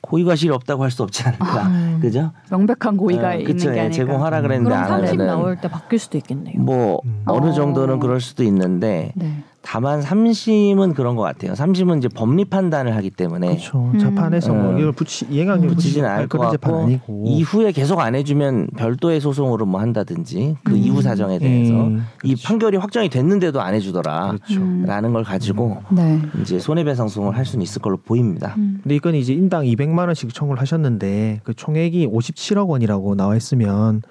[0.01, 1.67] 고의과실이 없다고 할 수 없지 않을까.
[1.67, 1.99] 음.
[2.01, 2.31] 그죠?
[2.49, 3.69] 명백한 고의가 어, 있는 그쵸.
[3.71, 3.95] 게 예, 아닐까.
[3.95, 6.59] 제공하라 그랬는데 안30 하면은 나올 때 바뀔 수도 있겠네요.
[6.61, 7.21] 뭐 음.
[7.25, 7.51] 어느 어.
[7.53, 9.43] 정도는 그럴 수도 있는데 네.
[9.65, 11.55] 다만 삼심은 그런 것 같아요.
[11.55, 13.89] 삼심은 이제 법리 판단을 하기 때문에 그렇죠.
[13.93, 13.97] 음.
[13.97, 14.77] 재판에서 뭐 음.
[14.77, 19.81] 이걸 붙이 이행하기 붙이지는 않을 것 같고 아니고 이후에 계속 안 해주면 별도의 소송으로 뭐
[19.81, 20.77] 한다든지 그 음.
[20.77, 22.47] 이후 사정에 대해서 음, 이 그렇죠.
[22.47, 24.35] 판결이 확정이 됐는데도 안 해주더라.
[24.35, 24.61] 그렇죠.
[24.61, 24.83] 음.
[24.85, 26.21] 라는 걸 가지고 네.
[26.41, 28.53] 이제 손해배상 소송을 할 수는 있을 걸로 보입니다.
[28.57, 28.81] 음.
[28.83, 34.03] 근데 이건 이제 인당 200만 원씩 청구를 하셨는데 그 총액이 57억 원이라고 나와 있으면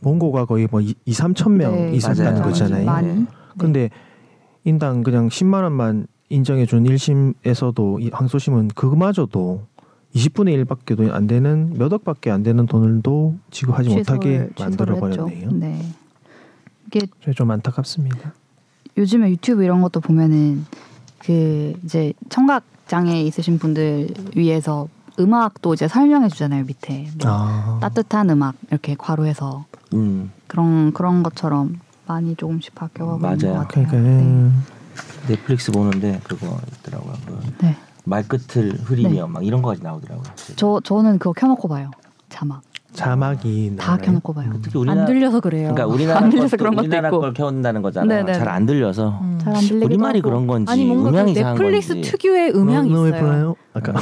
[0.00, 2.44] 원고가 거의 뭐 2, 3천 명 네, 있었다는 맞아요.
[2.44, 2.84] 거잖아요.
[2.84, 3.08] 많이.
[3.08, 3.26] 네.
[3.58, 3.90] 근데
[4.64, 9.62] 인당 그냥 10만 원만 인정해 준 1심에서도 이 항소심은 그마저도
[10.14, 14.96] 20분의 1밖에도 안 되는 몇 억밖에 안 되는 돈을도 지급하지 못하게 만들어.
[14.96, 15.50] 버렸네요.
[15.52, 15.82] 네.
[16.86, 18.32] 이게 좀 안타깝습니다.
[18.96, 20.64] 요즘에 유튜브 이런 것도 보면은
[21.18, 27.78] 그 이제 청각 장애 있으신 분들 위해서 음악도 이제 설명해 주잖아요 밑에 뭐 아.
[27.80, 30.32] 따뜻한 음악 이렇게 괄호해서 음.
[30.46, 33.58] 그런 그런 것처럼 많이 조금씩 바뀌어가고 있는 맞아요.
[33.60, 33.86] 것 같아요.
[33.88, 34.22] 그러니까 네.
[34.22, 34.64] 음,
[35.28, 37.14] 넷플릭스 보는데 그거 있더라고요.
[37.26, 37.76] 그 네.
[38.04, 40.24] 말끝을 흐리며 막 이런 거까지 나오더라고요.
[40.56, 41.90] 저 저는 그거 켜놓고 봐요
[42.28, 42.60] 자막
[42.92, 44.02] 자막이 다 나와요.
[44.04, 44.52] 켜놓고 봐요.
[44.62, 45.72] 특히 우리나라 안 들려서 그래요.
[45.74, 47.20] 그러니까 우리나라 안 들려서 것도 그런 것도 우리나라 있고.
[47.20, 48.26] 걸 켜온다는 거잖아요.
[48.34, 49.38] 잘 안 들려서 음.
[49.42, 50.28] 잘안 들리기도 우리 말이 하고.
[50.28, 53.56] 그런 건지 아니 뭔가 그 음향이 이상한 넷플릭스 특유의 음향이 너, 너 있어요.
[53.72, 53.92] 아까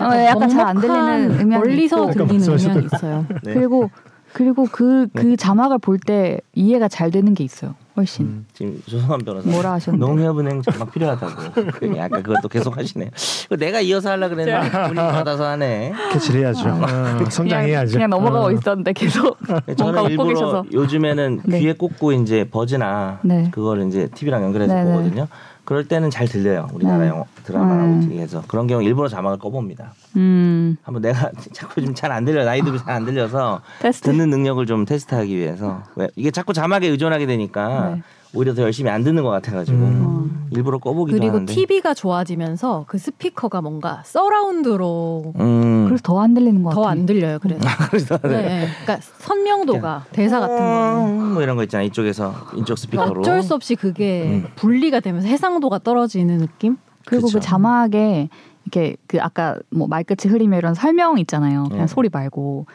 [0.00, 2.46] 어, 네, 약간 잘 안 들리는 음향이 멀리서 들리는.
[2.46, 3.24] 음향이 있어요.
[3.42, 3.54] 네.
[3.54, 3.88] 그리고
[4.34, 8.46] 그리고 그그 자막을 볼 때 이해가 잘 되는 게 있어요 훨씬 음.
[8.52, 13.08] 지금 조성한 변호사 뭐라 하셨는데 농협은행 자막 필요하다고 그 약간 그것도 계속 하시네요.
[13.56, 15.92] 내가 이어서 하려 그랬는데 분위기 받아서 하네.
[16.12, 16.68] 캐치를 해야죠.
[16.68, 17.92] 어, 성장해야죠.
[17.92, 18.50] 그냥, 그냥 넘어가고 어.
[18.50, 21.60] 있었는데 계속 뭔가 저는 웃고 일부러 계셔서 요즘에는 네.
[21.60, 23.48] 귀에 꽂고 이제 버즈나 네.
[23.52, 24.90] 그거를 이제 TV랑 연결해서 네네.
[24.90, 25.28] 보거든요.
[25.64, 26.68] 그럴 때는 잘 들려요.
[26.74, 27.08] 우리나라 네.
[27.08, 27.98] 영화 드라마나 음.
[28.04, 29.94] OTT에서 그런 경우 일부러 자막을 꺼봅니다.
[30.16, 34.84] 음 한번 내가 자꾸 좀 잘 안 들려 나이도 잘안 들려서 테스트 듣는 능력을 좀
[34.84, 38.02] 테스트하기 위해서 왜 이게 자꾸 자막에 의존하게 되니까 네.
[38.34, 40.48] 오히려 더 열심히 안 듣는 것 같아가지고 음.
[40.50, 41.52] 일부러 꺼보기도 그리고 하는데.
[41.52, 45.84] TV가 좋아지면서 그 스피커가 뭔가 서라운드로 음.
[45.86, 47.38] 그래서 더 안 들리는 것더 같아요 안 들려요.
[47.40, 48.68] 그래서 그래서 네, 네.
[48.84, 53.74] 그러니까 선명도가 대사 같은 거는 뭐 이런 거 있잖아 이쪽에서 이쪽 스피커로 어쩔 수 없이
[53.74, 54.46] 그게 음.
[54.56, 56.76] 분리가 되면서 해상도가 떨어지는 느낌?
[57.06, 57.38] 그리고 그쵸.
[57.38, 58.28] 그 자막에
[58.64, 61.86] 이렇게 그 아까 뭐 말끝이 흐리며 이런 설명 있잖아요 그냥 네.
[61.86, 62.66] 소리 말고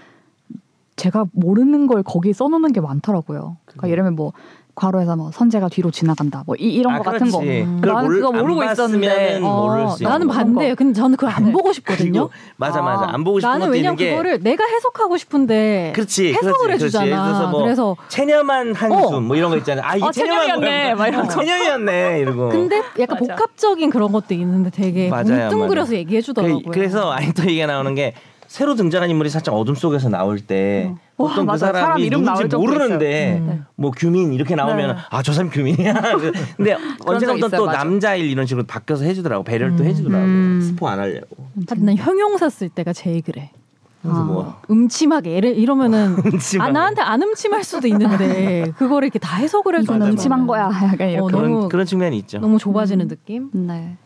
[0.97, 4.33] 제가 모르는 걸 거기 써놓는 게 많더라고요 그러니까 예를 들면 뭐
[4.75, 7.61] 괄호에서 뭐 선재가 뒤로 지나간다 뭐 이, 런 아, 거 같은 거 그렇지.
[7.63, 7.81] 음.
[7.81, 10.33] 나는 몰- 그거 안 모르고 있었는데 어, 나는 거.
[10.33, 10.75] 반대예요.
[10.75, 11.51] 근데 저는 그걸 안 네.
[11.53, 12.11] 보고 싶거든요.
[12.11, 16.29] 그리고 맞아 맞아 아, 안 보고 싶은 나는 왜냐면 게 그거를 내가 해석하고 싶은데 그렇지
[16.29, 16.83] 해석을 그렇지, 그렇지.
[16.85, 17.05] 해주잖아.
[17.07, 19.19] 예를 들어서 뭐 그래서 체념한 한숨 어.
[19.21, 20.95] 뭐 이런 거 있잖아 아 이게 어, 체념한 체념이었네.
[20.95, 21.33] 막 이런 거.
[21.33, 23.35] 체념이었네 이러고 근데 약간 맞아.
[23.35, 25.99] 복합적인 그런 것도 있는데 되게 뭉뚱그려서 맞아요.
[25.99, 26.61] 얘기해 주더라고요.
[26.71, 28.13] 그, 래 서 아니 또 얘기가 나오는 게
[28.47, 30.97] 새로 등장한 인물이 살짝 어둠 속에서 나올 때 어.
[31.19, 31.57] 보통 와, 그.
[31.59, 33.43] 사람이 사람 이름 누군지 모르는데.
[33.45, 33.59] 네.
[33.75, 35.01] 뭐 규민 이렇게 나오면 네.
[35.09, 35.93] 아저 사람 규민이야
[36.55, 37.79] 근데 언젠가부터 있어요, 또 맞아.
[37.83, 39.87] 남자일 이런 식으로 바뀌어서 해주더라고 배려를 또 음.
[39.89, 40.61] 해주더라고 음.
[40.63, 41.27] 스포 안 하려고
[41.77, 43.51] 난 형용사 쓸 때가 제일 그래.
[44.01, 44.23] 그래서 아.
[44.23, 46.71] 뭐 음침하게 예를 이러면은 아 음침하게.
[46.71, 50.69] 나한테 안 음침할 수도 있는데 그거를 이렇게 다 해석을 해주는 이건 음침한 거야.
[50.71, 51.17] 약간 이렇게.
[51.17, 52.39] 어, 그런 너무- 그런 측면이 있죠.
[52.39, 53.49] 너무 좁아지는 느낌.
[53.51, 53.97] 네.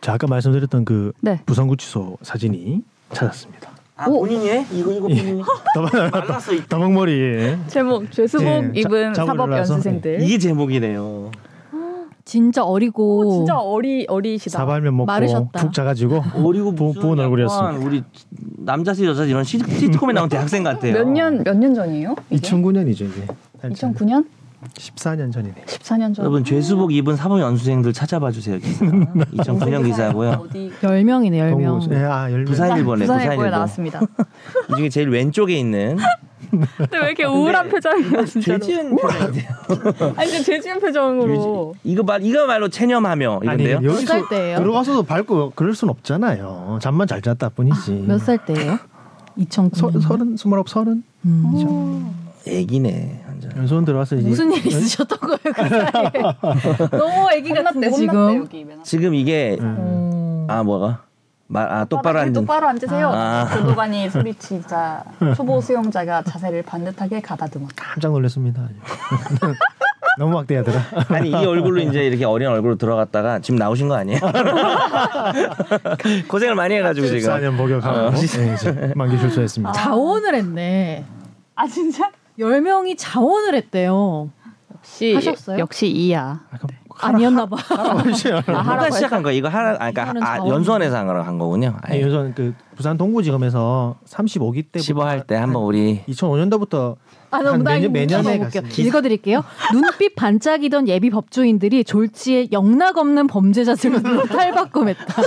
[0.00, 1.40] 자 아까 말씀드렸던 그 네.
[1.46, 3.67] 부산구치소 사진이 찾았습니다.
[3.98, 4.64] 아 본인이 해?
[4.72, 5.42] 이거 이거 본인이
[6.12, 6.54] 말랐어.
[6.54, 10.22] 이- 다방머리 제목 죄수복 예, 입은 자- 사법 잡으러 연수생들.
[10.22, 11.30] 이게 제목이네요.
[12.24, 14.58] 진짜 어리고 어리 어리시다.
[14.58, 15.60] 사발면 먹고 마르셨다.
[15.60, 17.68] 푹 자가지고 어리고 부- 무슨 부은 얼굴이었습니다.
[17.74, 18.04] 약간 우리
[18.58, 20.92] 남자시 여자시 이런 시- 시트콤에 나온 대학생 같아요.
[20.92, 22.14] 몇 년 몇 년 전이에요?
[22.30, 22.48] 이게?
[22.48, 23.26] 2009년이죠 이제.
[23.62, 24.24] 2009년?
[24.74, 25.54] 14년 전이네.
[25.66, 26.24] 14년 전.
[26.24, 28.84] 여러분 죄수복 입은 사법 연수생들 찾아봐 주세요 기사.
[28.84, 30.30] 2009년 기사고요.
[30.48, 31.80] 어디 열 명이네 열 명.
[31.92, 32.44] 예, 아 열명.
[32.46, 33.50] 부산일보네 부산일보에 부산일보.
[33.50, 34.00] 나왔습니다.
[34.72, 35.96] 이 중에 제일 왼쪽에 있는
[36.50, 38.58] 근데 왜 이렇게 우울한 표정이야 진짜로.
[38.58, 39.48] 죄지은 표정인데요.
[40.16, 41.74] 아니 진짜 죄지은 표정으로.
[41.84, 43.80] 이거 말 이거 말로 체념하며 아니 이건데요.
[43.80, 44.58] 몇 여기서 살 때예요?
[44.58, 46.78] 들어가서도 밟고 그럴 순 없잖아요.
[46.82, 48.04] 잠만 잘 잤다 뿐이지.
[48.08, 48.78] 몇살 때예요?
[49.38, 49.76] 2009년.
[49.76, 51.04] 서, 서른 스물아홉 서른.
[51.24, 52.14] 음.
[52.46, 53.56] 애기네 완전.
[53.56, 56.88] 연수원 들어와서 이제 무슨 일 있으셨던 거예요 그 사이에?
[56.98, 58.48] 너무 애기 같은데 지금.
[58.82, 59.66] 지금 이게 음.
[59.78, 60.46] 음.
[60.50, 61.04] 아 뭐가
[61.46, 63.10] 말아 똑바로 앉은 똑바로 앉으세요.
[63.12, 63.48] 아.
[63.56, 67.74] 교도관이 소리치자 초보 수용자가 자세를 반듯하게 가다듬었다.
[67.94, 68.68] 깜짝 놀랐습니다.
[70.18, 70.80] 너무 막대하더라.
[71.10, 74.18] 아니 이 얼굴로 이제 이렇게 어린 얼굴로 들어갔다가 지금 나오신 거 아니에요?
[76.26, 78.12] 고생을 많이 해가지고 지금 14년 복역하고 어.
[78.16, 79.72] 예, 이제 만기 출소했습니다.
[79.72, 81.04] 자원을 했네.
[81.54, 82.10] 아 진짜?
[82.38, 84.30] 열 명이 자원을 했대요.
[84.74, 85.58] 역시 하셨어요?
[85.58, 86.46] 역시 이야.
[86.52, 86.70] 약간
[87.00, 87.56] 아니었나 봐.
[88.46, 89.32] 누가 시작한 거야?
[89.32, 91.76] 이거 하라 아, 그러니까 아, 연수원에서 한 거군요.
[91.82, 96.96] 아니, 연수원 그 부산 동부지검에서 35기 때부터 15할 때 한번 우리 2005년도부터
[97.30, 98.48] 아, 한 너무 나 매년- 이거 매년에.
[98.78, 99.44] 읽어드릴게요.
[99.72, 105.22] 눈빛 반짝이던 예비 법조인들이 졸지에 영락 없는 범죄자들로 탈바꿈했다.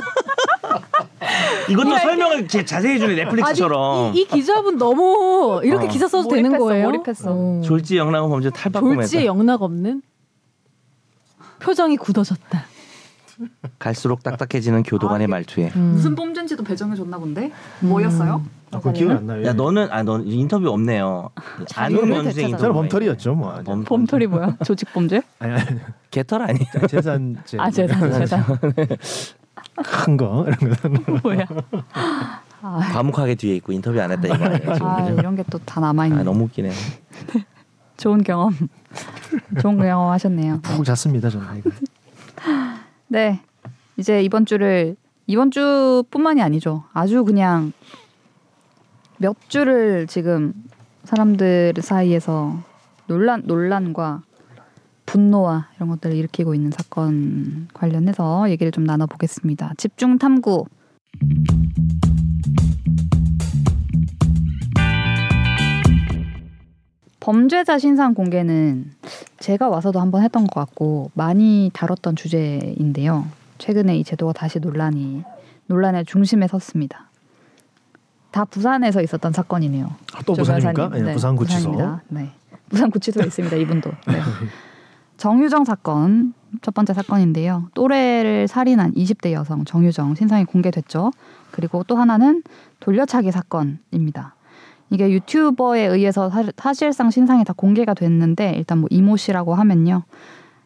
[1.69, 5.89] 이것도 설명을 제- 자세히 해주네 넷플릭스처럼 아니, 이, 이 기자분 너무 이렇게 어.
[5.89, 6.85] 기사 써도 되는 몰입했어, 거예요?
[6.87, 7.31] 몰입했어.
[7.31, 7.61] 어.
[7.63, 9.01] 졸지 영락은 범죄 탈바꿈했다.
[9.03, 10.01] 졸지에 영락 없는
[11.61, 12.63] 표정이 굳어졌다.
[13.79, 15.71] 갈수록 딱딱해지는 교도관의 아, 말투에.
[15.75, 15.93] 음.
[15.93, 17.51] 무슨 범죄인지도 배정해 줬나 본데?
[17.79, 18.43] 뭐였어요?
[18.71, 19.43] 아, 그 기억 안 나요.
[19.45, 21.29] 야 너는 아너 인터뷰 없네요.
[21.77, 22.57] 연수생이 되찾아서.
[22.57, 23.53] 저는 범털이었죠, 뭐.
[23.65, 24.57] 범, 범털이 뭐야?
[24.63, 25.21] 조직 범죄?
[25.39, 25.79] 아니, 아니,
[26.11, 26.59] 개털 아니?
[26.87, 28.43] 재산 제아 재산 재산
[29.83, 31.19] 큰거 이런 거.
[31.23, 31.45] 뭐야?
[32.61, 35.09] 아, 과묵하게 뒤에 있고 인터뷰 안 했다 이거 아니에요 아?
[35.17, 36.19] 이런 게 또 다 남아 있네.
[36.21, 36.69] 아 너무 웃기네.
[38.01, 38.51] 좋은 경험.
[39.61, 40.61] 좋은 경험 하셨네요.
[40.63, 41.61] 푹 잤습니다, 저는.
[43.07, 43.39] 네.
[43.95, 44.95] 이제 이번 주를
[45.27, 46.83] 이번 주뿐만이 아니죠.
[46.93, 47.73] 아주 그냥
[49.19, 50.51] 몇 주를 지금
[51.03, 52.59] 사람들 사이에서
[53.05, 54.23] 논란 논란과
[55.05, 59.73] 분노와 이런 것들을 일으키고 있는 사건 관련해서 얘기를 좀 나눠보겠습니다.
[59.77, 60.65] 집중 탐구.
[67.21, 68.91] 범죄자 신상 공개는
[69.39, 73.25] 제가 와서도 한번 했던 것 같고 많이 다뤘던 주제인데요.
[73.59, 75.23] 최근에 이 제도가 다시 논란이
[75.67, 77.09] 논란의 중심에 섰습니다.
[78.31, 79.85] 다 부산에서 있었던 사건이네요.
[80.13, 80.73] 아, 또조 부산입니까?
[80.73, 81.05] 변호사님.
[81.05, 81.71] 네, 부산 구치소.
[81.71, 82.03] 부산입니다.
[82.09, 82.31] 네.
[82.69, 83.55] 부산 구치소에 있습니다.
[83.55, 83.91] 이분도.
[84.07, 84.19] 네.
[85.17, 87.69] 정유정 사건 첫 번째 사건인데요.
[87.75, 91.11] 또래를 살인한 20대 여성 정유정 신상이 공개됐죠.
[91.51, 92.41] 그리고 또 하나는
[92.79, 94.33] 돌려차기 사건입니다.
[94.91, 100.03] 이게 유튜버에 의해서 사, 사실상 신상이 다 공개가 됐는데 일단 뭐 이모 씨라고 하면요.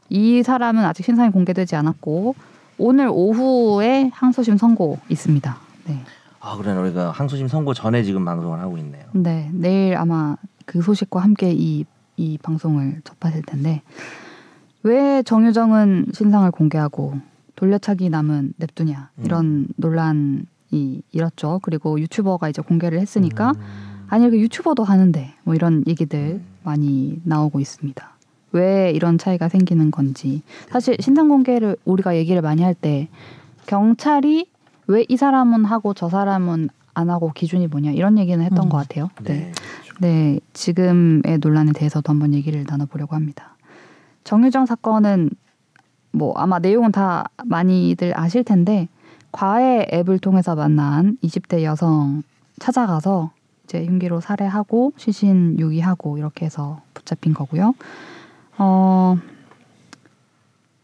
[0.09, 2.35] 이 사람은 아직 신상이 공개되지 않았고
[2.79, 5.57] 오늘 오후에 항소심 선고 있습니다.
[5.87, 5.99] 네.
[6.41, 9.05] 아 그래 우리가 항소심 선고 전에 지금 방송을 하고 있네요.
[9.13, 10.35] 네, 내일 아마
[10.65, 11.85] 그 소식과 함께 이,
[12.17, 13.83] 이 방송을 접하실 텐데
[14.81, 17.13] 왜 정유정은 신상을 공개하고
[17.55, 21.59] 돌려차기 남은 냅두냐 이런 논란이 일었죠.
[21.61, 23.94] 그리고 유튜버가 이제 공개를 했으니까 음.
[24.07, 28.11] 아니 그 유튜버도 하는데 뭐 이런 얘기들 많이 나오고 있습니다.
[28.51, 33.09] 왜 이런 차이가 생기는 건지 사실 신상 공개를 우리가 얘기를 많이 할 때
[33.67, 34.47] 경찰이
[34.87, 38.69] 왜 이 사람은 하고 저 사람은 안 하고 기준이 뭐냐 이런 얘기는 했던 음.
[38.69, 39.09] 것 같아요.
[39.23, 39.33] 네.
[39.33, 39.51] 네.
[40.01, 43.55] 네, 지금의 논란에 대해서도 한번 얘기를 나눠보려고 합니다.
[44.25, 45.29] 정유정 사건은
[46.11, 48.87] 뭐 아마 내용은 다 많이들 아실 텐데
[49.31, 52.23] 과외 앱을 통해서 만난 20대 여성
[52.59, 53.31] 찾아가서
[53.65, 57.73] 이제 흉기로 살해하고 시신 유기하고 이렇게 해서 붙잡힌 거고요.
[58.57, 59.17] 어,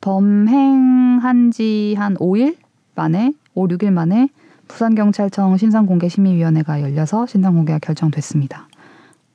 [0.01, 2.57] 범행한 지 한 5일
[2.95, 4.29] 만에 5, 6일 만에
[4.67, 8.67] 부산경찰청 신상공개심의위원회가 열려서 신상공개가 결정됐습니다.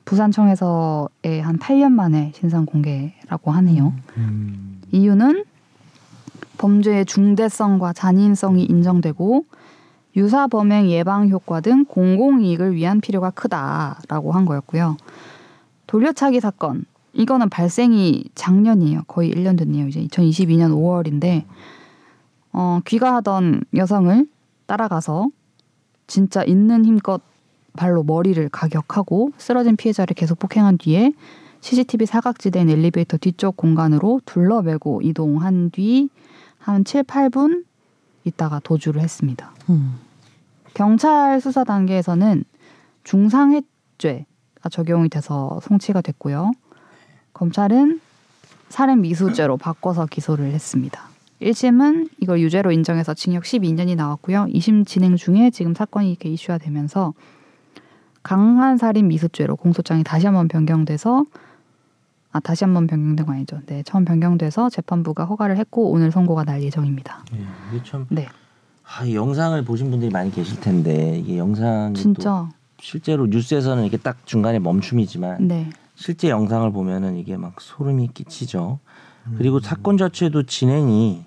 [0.05, 3.93] 부산청에서의 한 8년 만에 신상공개라고 하네요.
[4.17, 4.81] 음.
[4.91, 5.43] 이유는
[6.57, 9.45] 범죄의 중대성과 잔인성이 인정되고
[10.17, 14.97] 유사 범행 예방 효과 등 공공이익을 위한 필요가 크다라고 한 거였고요.
[15.87, 19.03] 돌려차기 사건 이거는 발생이 작년이에요.
[19.07, 19.87] 거의 1년 됐네요.
[19.87, 21.45] 이제 2022년 5월인데
[22.51, 24.27] 어, 귀가하던 여성을
[24.65, 25.29] 따라가서
[26.07, 27.21] 진짜 있는 힘껏
[27.77, 31.13] 발로 머리를 가격하고 쓰러진 피해자를 계속 폭행한 뒤에
[31.61, 36.09] CCTV 사각지대인 엘리베이터 뒤쪽 공간으로 둘러매고 이동한 뒤
[36.67, 37.63] 한 7, 8분
[38.25, 39.53] 있다가 도주를 했습니다.
[39.69, 39.99] 음.
[40.77, 42.43] 경찰 수사 단계에서는
[43.03, 46.51] 중상해죄가 적용이 돼서 송치가 됐고요.
[47.33, 47.99] 검찰은
[48.69, 51.01] 살인 미수죄로 바꿔서 기소를 했습니다.
[51.41, 54.45] 1심은 이걸 유죄로 인정해서 징역 12년이 나왔고요.
[54.49, 57.15] 2심 진행 중에 지금 사건이 이렇게 이슈화 되면서
[58.21, 61.25] 강한 살인 미수죄로 공소장이 다시 한번 변경돼서
[62.31, 63.61] 아 다시 한번 변경된 거 아니죠.
[63.65, 67.25] 네, 처음 변경돼서 재판부가 허가를 했고 오늘 선고가 날 예정입니다.
[67.33, 67.39] 예,
[67.73, 68.27] 이게 참 네,
[68.89, 73.97] 아, 이 영상을 보신 분들이 많이 계실 텐데 이게 영상이 또 진짜 실제로 뉴스에서는 이게
[73.97, 78.79] 딱 중간에 멈춤이지만 네, 실제 영상을 보면은 이게 막 소름이 끼치죠.
[79.27, 79.35] 음.
[79.37, 81.25] 그리고 사건 자체도 진행이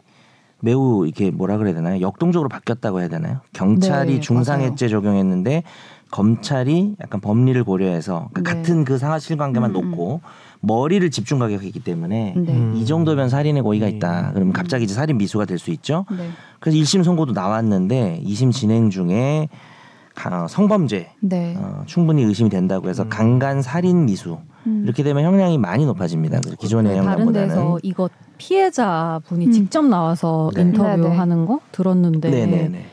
[0.60, 2.00] 매우 이렇게 뭐라 그래야 되나요?
[2.00, 3.40] 역동적으로 바뀌었다고 해야 되나요?
[3.52, 5.62] 경찰이 네, 중상해죄 적용했는데
[6.10, 8.56] 검찰이 약간 법리를 고려해서 그러니까 네.
[8.62, 9.90] 같은 그 상하 실 관계만 음, 음.
[9.90, 10.20] 놓고
[10.60, 12.74] 머리를 집중 가격했기 때문에 네, 음.
[12.76, 13.92] 이 정도면 살인의 고의가 네.
[13.92, 14.32] 있다.
[14.34, 16.04] 그러면 갑자기 이제 살인 미수가 될 수 있죠.
[16.10, 19.48] 네, 그래서 1심 선고도 나왔는데 2심 진행 중에
[20.14, 21.56] 가- 성범죄 네.
[21.58, 23.08] 어, 충분히 의심이 된다고 해서 음.
[23.08, 24.82] 강간 살인 미수 음.
[24.84, 26.40] 이렇게 되면 형량이 많이 높아집니다.
[26.40, 29.52] 그래서 기존의 네, 다른 데서 형량보다는 이거 피해자 분이 음.
[29.52, 30.62] 직접 나와서 네.
[30.62, 32.84] 인터뷰하는 거 들었는데 네네네.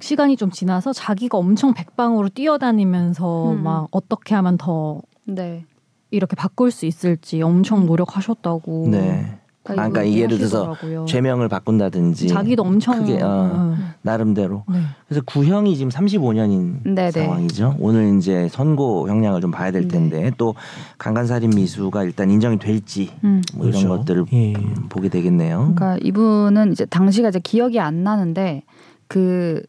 [0.00, 3.62] 시간이 좀 지나서 자기가 엄청 백방으로 뛰어다니면서 음.
[3.62, 5.64] 막 어떻게 하면 더 네.
[6.10, 8.88] 이렇게 바꿀 수 있을지 엄청 노력하셨다고.
[8.90, 9.38] 네.
[9.68, 10.76] 아, 그러니까 이거 예를 들어서.
[11.08, 13.50] 죄명을 바꾼다든지 자기도 엄청 크게, 어.
[13.52, 13.90] 음.
[14.02, 14.78] 나름대로 네.
[15.08, 17.10] 그래서 구형이 지금 35년인 네네.
[17.10, 17.74] 상황이죠.
[17.80, 19.88] 오늘 이제 선고 형량을 좀 봐야 될 네.
[19.88, 20.54] 텐데 또
[20.98, 23.42] 강간살인 미수가 일단 인정이 될지 음.
[23.56, 23.98] 뭐 이런 그렇죠.
[23.98, 24.52] 것들을 예.
[24.54, 25.72] 음, 보게 되겠네요.
[25.74, 28.62] 그러니까 이분은 이제 당시가 이제 기억이 안 나는데
[29.08, 29.62] 그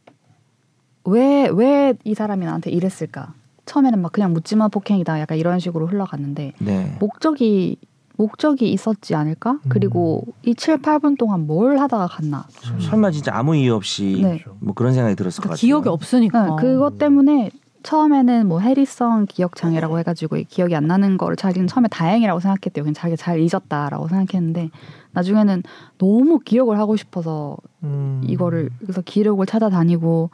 [1.09, 3.33] 왜 왜 이 사람이 나한테 이랬을까?
[3.67, 6.97] 처음에는 막 그냥 묻지마 폭행이다 약간 이런 식으로 흘러갔는데 네.
[6.99, 7.77] 목적이
[8.17, 9.51] 목적이 있었지 않을까?
[9.51, 9.59] 음.
[9.69, 12.47] 그리고 이 7, 8분 동안 뭘 하다가 갔나?
[12.73, 12.79] 음.
[12.79, 14.43] 설마 진짜 아무 이유 없이 네.
[14.59, 15.67] 뭐 그런 생각이 들었을 것 그러니까 같아요.
[15.67, 16.43] 기억이 없으니까.
[16.43, 17.51] 네, 그것 때문에
[17.83, 22.83] 처음에는 뭐 해리성 기억 장애라고 해가지고 기억이 안 나는 거를 자기는 처음에 다행이라고 생각했대요.
[22.83, 24.71] 그냥 자기 잘 잊었다라고 생각했는데
[25.11, 25.63] 나중에는
[25.97, 28.21] 너무 기억을 하고 싶어서 음.
[28.25, 30.31] 이거를 그래서 기록을 찾아다니고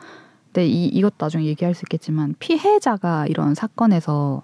[0.54, 4.44] 근데 이 이것도 나중에 얘기할 수 있겠지만 피해자가 이런 사건에서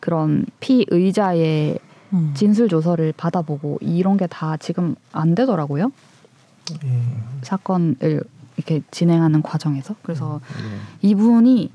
[0.00, 1.78] 그런 피의자의
[2.14, 2.32] 음.
[2.34, 5.92] 진술 조서를 받아보고 이런 게 다 지금 안 되더라고요.
[6.84, 7.02] 예.
[7.42, 8.22] 사건을
[8.56, 10.40] 이렇게 진행하는 과정에서 그래서
[11.02, 11.08] 네.
[11.08, 11.70] 이분이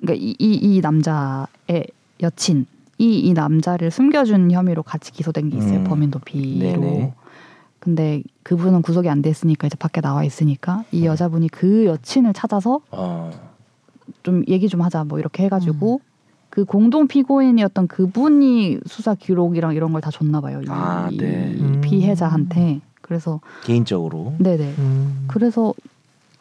[0.00, 1.86] 그러니까 이, 이, 이 남자의
[2.22, 2.66] 여친
[2.98, 5.84] 이, 이 남자를 숨겨준 혐의로 같이 기소된 게 있어요 음.
[5.84, 7.14] 범인 도피로 네네.
[7.82, 13.32] 근데 그분은 구속이 안 됐으니까 이제 밖에 나와 있으니까 이 여자분이 그 여친을 찾아서 어.
[14.22, 15.98] 좀 얘기 좀 하자 뭐 이렇게 해가지고 음.
[16.48, 21.54] 그 공동 피고인이었던 그분이 수사 기록이랑 이런 걸 다 줬나 봐요 이, 아, 네.
[21.56, 21.80] 이 음.
[21.80, 25.24] 피해자한테 그래서 개인적으로 네네 음.
[25.26, 25.74] 그래서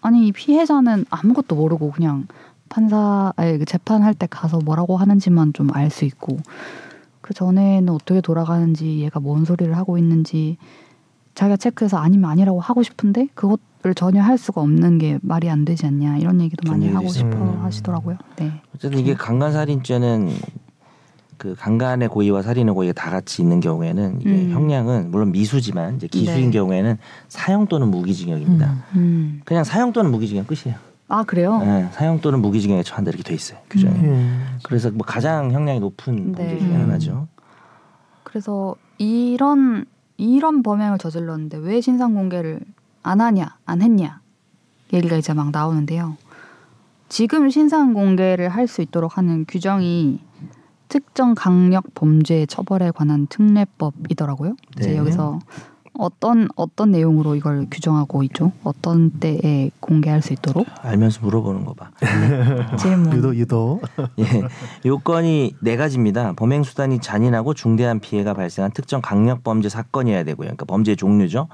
[0.01, 2.27] 아니 이 피해자는 아무것도 모르고 그냥
[2.69, 6.37] 판사 아니 그 재판할 때 가서 뭐라고 하는지만 좀 알 수 있고
[7.21, 10.57] 그 전에는 어떻게 돌아가는지 얘가 뭔 소리를 하고 있는지
[11.35, 15.85] 자기가 체크해서 아니면 아니라고 하고 싶은데 그것을 전혀 할 수가 없는 게 말이 안 되지
[15.85, 17.59] 않냐 이런 얘기도 많이 하고 싶어 있어요.
[17.63, 18.17] 하시더라고요.
[18.37, 18.51] 네.
[18.75, 20.29] 어쨌든 이게 강간살인죄는
[21.37, 24.51] 그 강간의 고의와 살인의 고의가 다 같이 있는 경우에는 이게 음.
[24.51, 26.51] 형량은 물론 미수지만 이제 기수인 네.
[26.51, 28.71] 경우에는 사형 또는 무기징역입니다.
[28.71, 28.83] 음.
[28.95, 29.41] 음.
[29.45, 30.77] 그냥 사형 또는 무기징역 끝이에요.
[31.07, 31.57] 아 그래요?
[31.59, 33.95] 네, 사형 또는 무기징역에 처한다 이렇게 돼 있어요 규정에.
[33.95, 34.05] 음.
[34.05, 34.59] 예.
[34.63, 36.37] 그래서 뭐 가장 형량이 높은 네.
[36.37, 36.81] 범죄 중에 음.
[36.83, 37.27] 하나죠.
[38.23, 39.85] 그래서 이런
[40.17, 42.61] 이런 범행을 저질렀는데 왜 신상 공개를
[43.03, 44.21] 안 하냐 안 했냐
[44.93, 46.17] 얘기가 이제 막 나오는데요.
[47.09, 50.19] 지금 신상 공개를 할 수 있도록 하는 규정이
[50.87, 54.55] 특정 강력 범죄 처벌에 관한 특례법이더라고요.
[54.77, 54.97] 이제 네.
[54.97, 55.39] 여기서
[56.01, 58.51] 어떤 어떤 내용으로 이걸 규정하고 있죠?
[58.63, 61.91] 어떤 때에 공개할 수 있도록 알면서 물어보는 거 봐.
[62.77, 63.13] 질문.
[63.17, 63.79] 유도 유도.
[64.17, 64.25] 예,
[64.83, 66.33] 요건이 네 가지입니다.
[66.33, 70.47] 범행 수단이 잔인하고 중대한 피해가 발생한 특정 강력 범죄 사건이어야 되고요.
[70.47, 71.49] 그러니까 범죄 종류죠.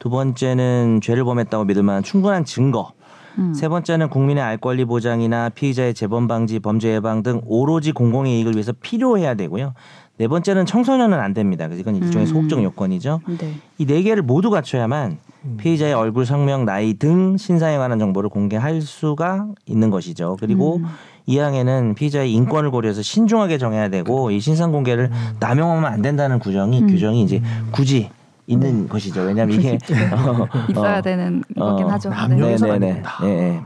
[0.00, 2.92] 두 번째는 죄를 범했다고 믿을 만한 충분한 증거.
[3.38, 3.54] 음.
[3.54, 8.54] 세 번째는 국민의 알 권리 보장이나 피의자의 재범 방지, 범죄 예방 등 오로지 공공의 이익을
[8.54, 9.74] 위해서 필요해야 되고요.
[10.22, 11.66] 네 번째는 청소년은 안 됩니다.
[11.66, 12.32] 그래서 이건 일종의 음.
[12.32, 13.22] 소극적 요건이죠.
[13.38, 13.54] 네.
[13.78, 15.56] 이네 개를 모두 갖춰야만 음.
[15.56, 20.36] 피의자의 얼굴, 성명, 나이 등 신상에 관한 정보를 공개할 수가 있는 것이죠.
[20.38, 20.84] 그리고 음.
[21.26, 25.10] 이 항에는 피의자의 인권을 고려해서 신중하게 정해야 되고 이 신상 공개를
[25.40, 26.86] 남용하면 안 된다는 구정이 음.
[26.86, 27.42] 규정이 이제
[27.72, 28.08] 굳이
[28.46, 29.22] 있는 것이죠.
[29.22, 29.76] 왜냐하면 이게
[30.14, 32.10] 어, 있어야 어, 되는 거긴 어, 하죠.
[32.10, 32.56] 남용- 네.
[32.56, 32.94] 네네네.
[32.94, 33.18] 된다.
[33.24, 33.60] 예, 예.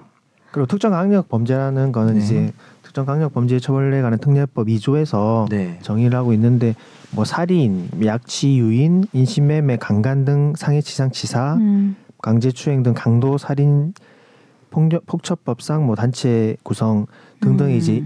[0.53, 2.21] 그리고 특정 강력 범죄라는 거는 네.
[2.25, 2.53] 이제
[2.97, 5.79] 특정 강력 범죄 처벌에 관한 특례법 2조에서 네.
[5.83, 6.75] 정의를 하고 있는데
[7.11, 11.95] 뭐 살인, 약취, 유인, 인신매매, 강간 등 상해치상 치사, 음.
[12.23, 13.93] 강제추행 등 강도 살인
[14.71, 17.05] 폭력, 폭처법상 뭐 단체 구성
[17.43, 17.71] 등등 음.
[17.73, 18.03] 이제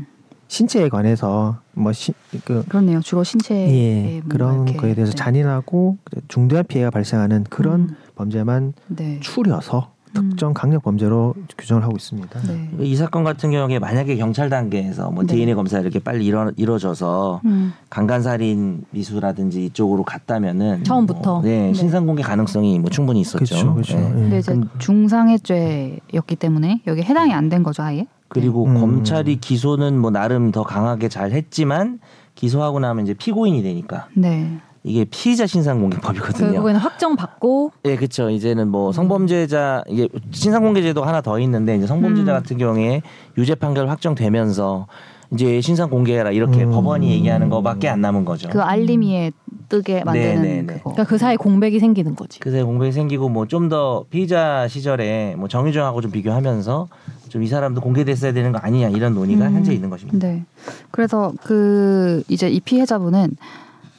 [0.48, 2.98] 신체에 관해서 뭐그 그렇네요.
[2.98, 5.16] 주로 신체에 예, 뭔가 그런 이렇게, 거에 대해서 네.
[5.16, 7.96] 잔인하고 중대한 피해가 발생하는 그런 음.
[8.16, 9.20] 범죄만 네.
[9.20, 12.40] 추려서 특정 강력 범죄로 규정을 하고 있습니다.
[12.42, 12.70] 네.
[12.80, 15.34] 이 사건 같은 경우에 만약에 경찰 단계에서 뭐 네.
[15.34, 17.72] DNA 검사 이렇게 빨리 이뤄, 이루어져서 음.
[17.90, 21.34] 강간살인 미수라든지 이쪽으로 갔다면은 처음부터.
[21.34, 21.74] 뭐, 네, 네.
[21.74, 23.74] 신상 공개 가능성이 뭐 충분히 있었죠.
[23.74, 23.96] 그렇죠.
[23.96, 28.06] 근데 이제 근- 중상해죄였기 때문에 여기 해당이 안 된 거죠, 아예.
[28.28, 28.74] 그리고 음.
[28.78, 31.98] 검찰이 기소는 뭐 나름 더 강하게 잘 했지만
[32.36, 34.58] 기소하고 나면 이제 피고인이 되니까 네.
[34.82, 36.52] 이게 피의자 신상 공개법이거든요.
[36.52, 38.30] 결국에는 확정 받고 예, 그렇죠.
[38.30, 38.70] 이제는 음.
[38.70, 42.36] 뭐 성범죄자 이게 신상 공개제도 하나 더 있는데 이제 성범죄자 음.
[42.36, 43.02] 같은 경우에
[43.36, 44.86] 유죄 판결 확정되면서
[45.32, 46.70] 이제 신상 공개해라 이렇게 음.
[46.72, 48.48] 법원이 얘기하는 거밖에 안 남은 거죠.
[48.48, 49.30] 그 알림이에
[49.68, 50.66] 뜨게 만드는 네, 네, 네.
[50.66, 50.90] 그거.
[50.90, 52.40] 그러니까 그 사이 공백이 생기는 거지.
[52.40, 56.88] 그새 공백이 생기고 뭐 좀 더 피의자 시절에 뭐 정유정하고 좀 비교하면서
[57.28, 59.54] 좀 이 사람도 공개됐어야 되는 거 아니냐 이런 논의가 음.
[59.56, 60.26] 현재 있는 것입니다.
[60.26, 60.44] 네.
[60.90, 63.36] 그래서 그 이제 이 피해자분은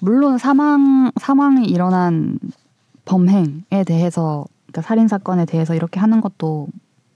[0.01, 2.39] 물론 사망 사망이 일어난
[3.05, 6.67] 범행에 대해서 그러니까 살인 사건에 대해서 이렇게 하는 것도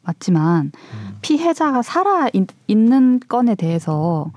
[0.04, 1.18] 맞지만 음.
[1.22, 4.32] 피해자가 살아 있, 있는 건에 대해서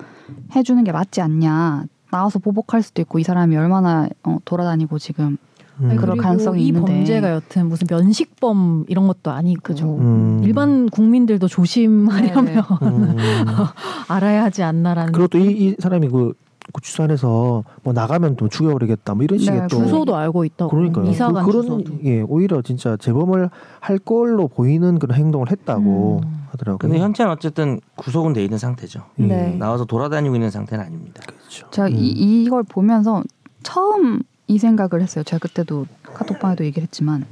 [0.57, 1.85] 해주는 게 맞지 않냐.
[2.11, 5.37] 나와서 보복할 수도 있고 이 사람이 얼마나 어, 돌아다니고 지금
[5.81, 5.95] 음.
[5.97, 6.93] 그럴 가능성이 이 있는데.
[6.93, 9.97] 범죄가 여튼 무슨 면식범 이런 것도 아니고 그죠.
[9.99, 10.41] 음.
[10.43, 13.17] 일반 국민들도 조심하려면 네, 음.
[14.09, 16.33] 알아야 하지 않나라는 그리고 또이 이 사람이 그
[16.73, 21.07] 구치소안에서 뭐 나가면 또 죽여버리겠다 뭐 이런 식의 네, 또 주소도 알고 있다고 그러니까요.
[21.07, 23.51] 이사간 그, 런 주소도 예 오히려 진짜 재범을
[23.81, 26.47] 할 걸로 보이는 그런 행동을 했다고 음.
[26.51, 26.79] 하더라고요.
[26.79, 29.05] 근데 현재는 어쨌든 구속은 돼 있는 상태죠.
[29.21, 29.27] 예.
[29.27, 29.57] 네.
[29.57, 31.23] 나와서 돌아다니고 있는 상태는 아닙니다.
[31.27, 31.71] 그렇죠.
[31.71, 31.95] 제가 음.
[31.97, 32.09] 이,
[32.45, 33.23] 이걸 보면서
[33.63, 35.25] 처음 이 생각을 했어요.
[35.25, 37.27] 제가 그때도 카톡방에도 얘기를 했지만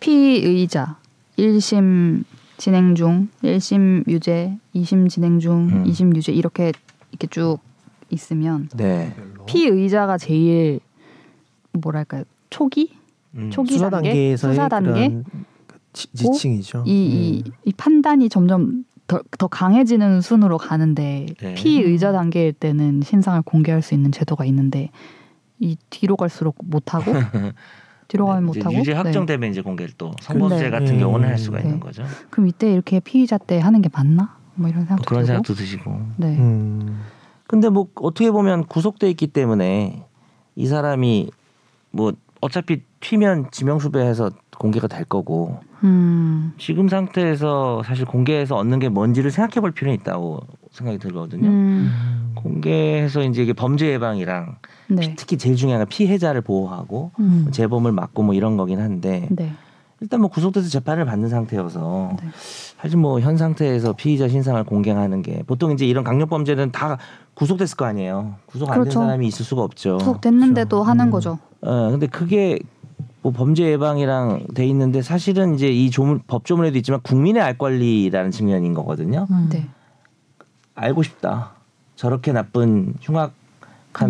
[0.00, 0.96] 피의자
[1.38, 2.24] 1심
[2.56, 5.84] 진행 중, 1심 유죄, 2심 진행 중, 음.
[5.84, 6.72] 2심 유죄 이렇게
[7.10, 7.58] 이렇게 쭉
[8.14, 9.14] 있으면 네.
[9.46, 10.80] 피의자가 제일
[11.72, 12.24] 뭐랄까요?
[12.50, 12.94] 초기?
[13.34, 13.50] 음.
[13.50, 14.36] 초기 수사 단계?
[14.36, 15.08] 수사 단계?
[15.08, 15.24] 그런
[15.92, 16.84] 지, 지층이죠.
[16.86, 17.52] 이, 이, 음.
[17.64, 21.54] 이 판단이 점점 더, 더 강해지는 순으로 가는데 네.
[21.54, 24.90] 피의자 단계일 때는 신상을 공개할 수 있는 제도가 있는데
[25.60, 27.04] 이 뒤로 갈수록 못하고
[28.08, 28.96] 뒤로 가면 네, 이제 못하고 유죄 네.
[28.96, 30.70] 확정되면 이제 공개를 또 성범죄 네.
[30.70, 31.64] 같은 경우는 할 수가 네.
[31.64, 32.04] 있는 거죠.
[32.30, 34.36] 그럼 이때 이렇게 피의자 때 하는 게 맞나?
[34.54, 36.00] 뭐 이런 뭐 생각도 그런 들고 생각도 드시고.
[36.16, 36.38] 네.
[36.38, 37.00] 음.
[37.54, 40.04] 근데 뭐 어떻게 보면 구속돼 있기 때문에
[40.56, 41.30] 이 사람이
[41.92, 46.52] 뭐 어차피 튀면 지명수배해서 공개가 될 거고 음.
[46.58, 50.40] 지금 상태에서 사실 공개해서 얻는 게 뭔지를 생각해 볼 필요는 있다고
[50.72, 51.48] 생각이 들거든요.
[51.48, 52.32] 음.
[52.34, 54.56] 공개해서 이제 이게 범죄 예방이랑
[54.88, 55.14] 네.
[55.16, 57.46] 특히 제일 중요한 건 피해자를 보호하고 음.
[57.52, 59.52] 재범을 막고 뭐 이런 거긴 한데 네.
[60.00, 62.28] 일단 뭐 구속돼서 재판을 받는 상태여서 네.
[62.84, 66.98] 사실 뭐 현 상태에서 피의자 신상을 공개하는 게 보통 이제 이런 강력 범죄는 다
[67.32, 68.34] 구속됐을 거 아니에요.
[68.44, 69.00] 구속 안된 그렇죠.
[69.00, 69.96] 사람이 있을 수가 없죠.
[69.96, 70.90] 구속됐는데도 그렇죠.
[70.90, 71.10] 하는 음.
[71.10, 71.38] 거죠.
[71.62, 72.58] 어 근데 그게
[73.22, 78.74] 뭐 범죄 예방이랑 돼 있는데 사실은 이제 이 조문 법조문에도 있지만 국민의 알 권리라는 측면인
[78.74, 79.26] 거거든요.
[79.30, 79.48] 음.
[79.50, 79.66] 네.
[80.74, 81.52] 알고 싶다.
[81.96, 83.30] 저렇게 나쁜 흉악한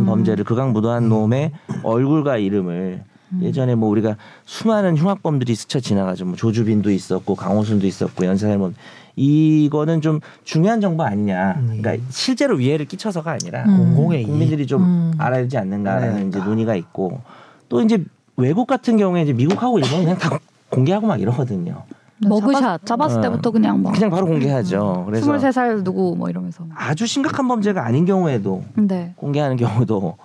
[0.01, 0.07] 음.
[0.07, 1.53] 범죄를 극악무도한 놈의
[1.85, 3.14] 얼굴과 이름을 음.
[3.43, 6.25] 예전에 뭐 우리가 수많은 흉악범들이 스쳐 지나가죠.
[6.25, 8.75] 뭐 조주빈도 있었고 강호순도 있었고 연쇄살몬
[9.17, 11.57] 이거는 좀 중요한 정보 아니냐.
[11.59, 11.79] 음.
[11.81, 13.77] 그러니까 실제로 위해를 끼쳐서가 아니라 음.
[13.77, 14.27] 공공의 이익.
[14.27, 15.13] 국민들이 좀 음.
[15.19, 16.39] 알아야 되지 않는가라는 알아야 이제.
[16.39, 17.21] 논의가 있고
[17.69, 18.05] 또 이제
[18.37, 20.39] 외국 같은 경우에 이제 미국하고 일본은 그냥 다
[20.71, 21.85] 공개하고 막 이러거든요.
[22.19, 22.87] 머그샷.
[22.87, 23.21] 잡았, 을 어.
[23.21, 25.05] 때부터 그냥 뭐 그냥 바로 공개하죠.
[25.07, 26.65] 그래서 23살 누구 뭐 이러면서.
[26.75, 29.13] 아주 심각한 범죄가 아닌 경우에도 네.
[29.17, 30.17] 공개하는 경우도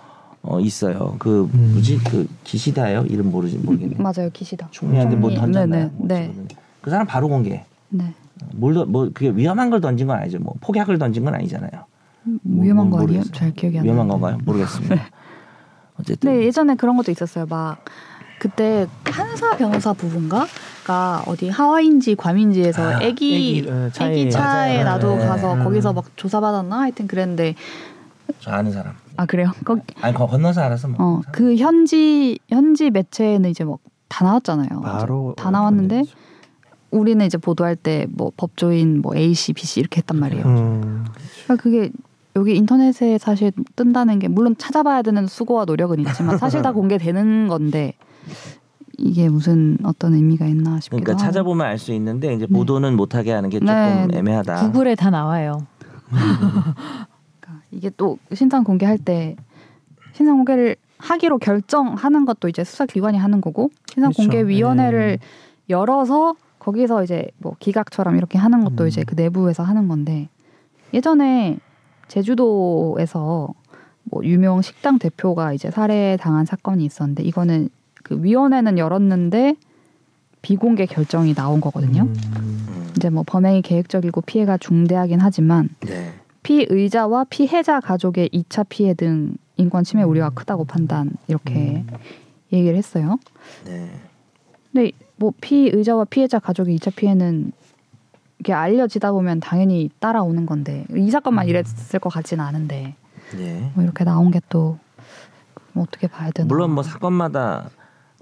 [0.41, 1.15] 어, 있어요.
[1.19, 1.71] 그 음.
[1.73, 3.05] 뭐지 그 기시다예요?
[3.09, 3.95] 이름 모르지 모르겠네.
[3.97, 4.29] 맞아요.
[4.31, 4.67] 기시다.
[4.71, 5.41] 총리한테 뭐 총리.
[5.41, 5.91] 던졌나요?
[5.91, 5.91] 네네.
[5.95, 6.33] 뭐 네.
[6.81, 7.63] 그 사람 바로 공개.
[7.89, 8.13] 네.
[8.55, 10.39] 뭘뭐 뭐 그게 위험한 걸 던진 건 아니죠.
[10.39, 11.71] 뭐 폭약을 던진 건 아니잖아요.
[12.43, 13.23] 뭐- 위험한 뭐거 아니에요?
[13.33, 13.93] 잘 기억이 안 나요.
[13.93, 14.37] 위험한 건가요?
[14.45, 14.95] 모르겠습니다.
[15.99, 17.45] 어쨌든 네 예전에 그런 것도 있었어요.
[17.49, 17.83] 막
[18.39, 24.13] 그때 판사 변호사 부부인가가 어디 하와이인지 괌인지에서 아, 애기 애기, 어, 차에.
[24.21, 24.89] 애기 차에 맞아요.
[24.95, 25.25] 놔두고 네.
[25.27, 25.63] 가서 음.
[25.65, 27.55] 거기서 막 조사받았나 하여튼 그랬는데
[28.39, 28.93] 저 아는 사람.
[29.17, 29.51] 아 그래요?
[29.65, 31.21] 거기 아니 거- 건너서 알아서 뭐.
[31.27, 33.79] 어그 현지 현지 매체는 이제 뭐
[34.11, 34.81] 다 나왔잖아요.
[34.81, 36.01] 바로 다 나왔는데
[36.89, 40.45] 우리는 이제 보도할 때 뭐 법조인 뭐 A 씨, B 씨 이렇게 했단 말이에요.
[40.47, 41.05] 음,
[41.43, 41.91] 그러니까 그게
[42.35, 47.93] 여기 인터넷에 사실 뜬다는 게 물론 찾아봐야 되는 수고와 노력은 있지만 사실 다 공개되는 건데
[48.97, 51.19] 이게 무슨 어떤 의미가 있나 싶기도 그러니까 하고.
[51.31, 52.53] 찾아보면 알 수 있는데 이제 네.
[52.57, 54.17] 보도는 못하게 하는 게 조금 네.
[54.17, 54.55] 애매하다.
[54.71, 55.59] 구글에 다 나와요.
[57.71, 59.35] 이게 또 신상 공개할 때
[60.13, 64.29] 신상 공개를 하기로 결정하는 것도 이제 수사기관이 하는 거고 신상 그렇죠.
[64.29, 65.25] 공개 위원회를 네.
[65.69, 68.87] 열어서 거기서 이제 뭐 기각처럼 이렇게 하는 것도 음.
[68.87, 70.27] 이제 그 내부에서 하는 건데
[70.93, 71.57] 예전에
[72.07, 73.53] 제주도에서
[74.03, 77.69] 뭐 유명 식당 대표가 이제 살해 당한 사건이 있었는데 이거는
[78.03, 79.55] 그 위원회는 열었는데
[80.41, 82.03] 비공개 결정이 나온 거거든요.
[82.03, 82.93] 음, 음.
[82.97, 86.13] 이제 뭐 범행이 계획적이고 피해가 중대하긴 하지만 네.
[86.43, 91.87] 피의자와 피해자 가족의 2차 피해 등 인권 침해 우려가 크다고 판단 이렇게 음.
[92.53, 93.17] 얘기를 했어요.
[93.65, 93.91] 네.
[94.71, 97.51] 근데 뭐 피의자와 피해자 가족의 2차 피해는
[98.39, 101.49] 이게 알려지다 보면 당연히 따라오는 건데 이 사건만 음.
[101.49, 102.95] 이랬을 것 같지는 않은데
[103.37, 103.71] 네.
[103.75, 104.77] 뭐 이렇게 나온 게 또
[105.75, 106.47] 어떻게 봐야 되나?
[106.47, 107.69] 물론 뭐 사건마다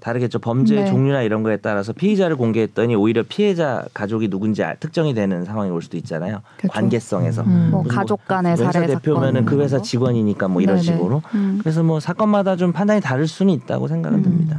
[0.00, 0.38] 다르겠죠.
[0.38, 0.86] 범죄 네.
[0.86, 5.82] 종류나 이런 거에 따라서 피의자를 공개했더니 오히려 피해자 가족이 누군지 알- 특정이 되는 상황이 올
[5.82, 6.40] 수도 있잖아요.
[6.56, 6.72] 그렇죠.
[6.72, 7.42] 관계성에서.
[7.42, 7.68] 음.
[7.72, 9.82] 뭐 가족 간의 회사 살해 대표면은 그 회사.
[9.82, 10.82] 직원이니까 뭐 이런 네네.
[10.96, 11.22] 식으로.
[11.34, 11.58] 음.
[11.60, 14.22] 그래서 뭐 사건마다 좀 판단이 다를 수는 있다고 생각은 음.
[14.22, 14.56] 듭니다.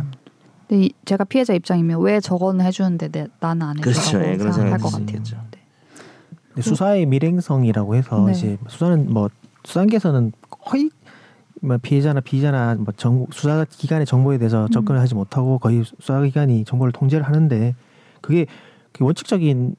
[0.68, 3.82] 근데 이- 제가 피해자 입장이면 왜 저거는 해주는데 내, 나는 안 해주라고
[4.12, 4.20] 그렇죠.
[4.32, 5.22] 예, 그런 생각할 것 같아요.
[6.50, 8.32] 근데 수사의 밀행성이라고 해서 네.
[8.34, 9.30] 이제 수사는 뭐
[9.64, 10.92] 수사관께서는 거의 뭐
[11.82, 14.70] 피해자나 피의자나 뭐 정보 수사 기관의 정보에 대해서 음.
[14.70, 17.76] 접근을 하지 못하고 거의 수사 기관이 정보를 통제를 하는데
[18.22, 18.46] 그게
[18.94, 19.76] 그 원칙적인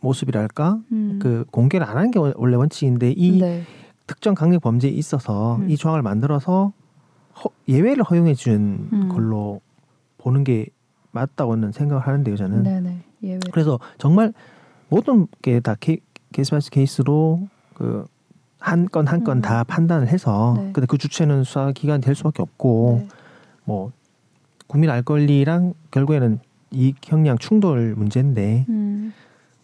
[0.00, 1.18] 모습이랄까 음.
[1.20, 3.62] 그 공개를 안 하는 게 원- 원래 원칙인데 이 네.
[4.06, 5.70] 특정 강력 범죄에 있어서 음.
[5.70, 6.72] 이 조항을 만들어서
[7.44, 9.08] 허- 예외를 허용해 준 음.
[9.08, 9.60] 걸로
[10.18, 10.66] 보는 게
[11.12, 13.38] 맞다고는 생각을 하는데요 저는 네네 예외.
[13.52, 14.32] 그래서 정말
[14.88, 18.04] 모든 게 다 case by case로 그
[18.58, 19.42] 한 건 한건 음.
[19.42, 20.70] 다 판단을 해서 네.
[20.72, 23.08] 근데 그 주체는 수사 기관이 될 수밖에 없고 네.
[23.64, 23.92] 뭐
[24.66, 26.40] 국민 알 권리랑 결국에는
[26.70, 29.12] 이 형량 충돌 문제인데 음.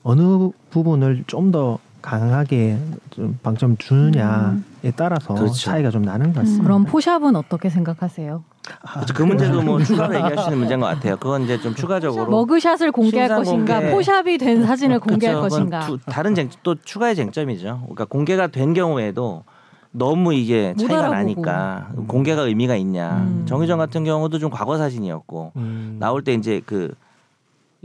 [0.03, 2.77] 어느 부분을 좀 더 강하게
[3.09, 5.55] 좀 방점 주느냐에 따라서 그렇죠.
[5.55, 6.63] 차이가 좀 나는 것 같습니다.
[6.63, 6.65] 음.
[6.65, 8.45] 그럼 포샵은 어떻게 생각하세요?
[8.83, 9.15] 아, 그렇죠.
[9.15, 11.17] 그 문제도 뭐수 있는 문제인 것 같아요.
[11.17, 13.91] 그건 이제 좀 추가적으로 머그샷을 공개할 것인가, 공개.
[13.93, 15.81] 포샵이 된 사진을 공개할 그쵸, 것인가.
[15.81, 17.79] 두- 다른 쟁, 또 추가의 쟁점이죠.
[17.85, 19.45] 그러니까 공개가 된 경우에도
[19.91, 21.15] 너무 이게 못 차이가 알아보고.
[21.15, 23.13] 나니까 공개가 의미가 있냐.
[23.27, 23.47] 음.
[23.47, 25.97] 정의정 같은 경우도 좀 과거 사진이었고 음.
[25.99, 26.93] 나올 때 이제 그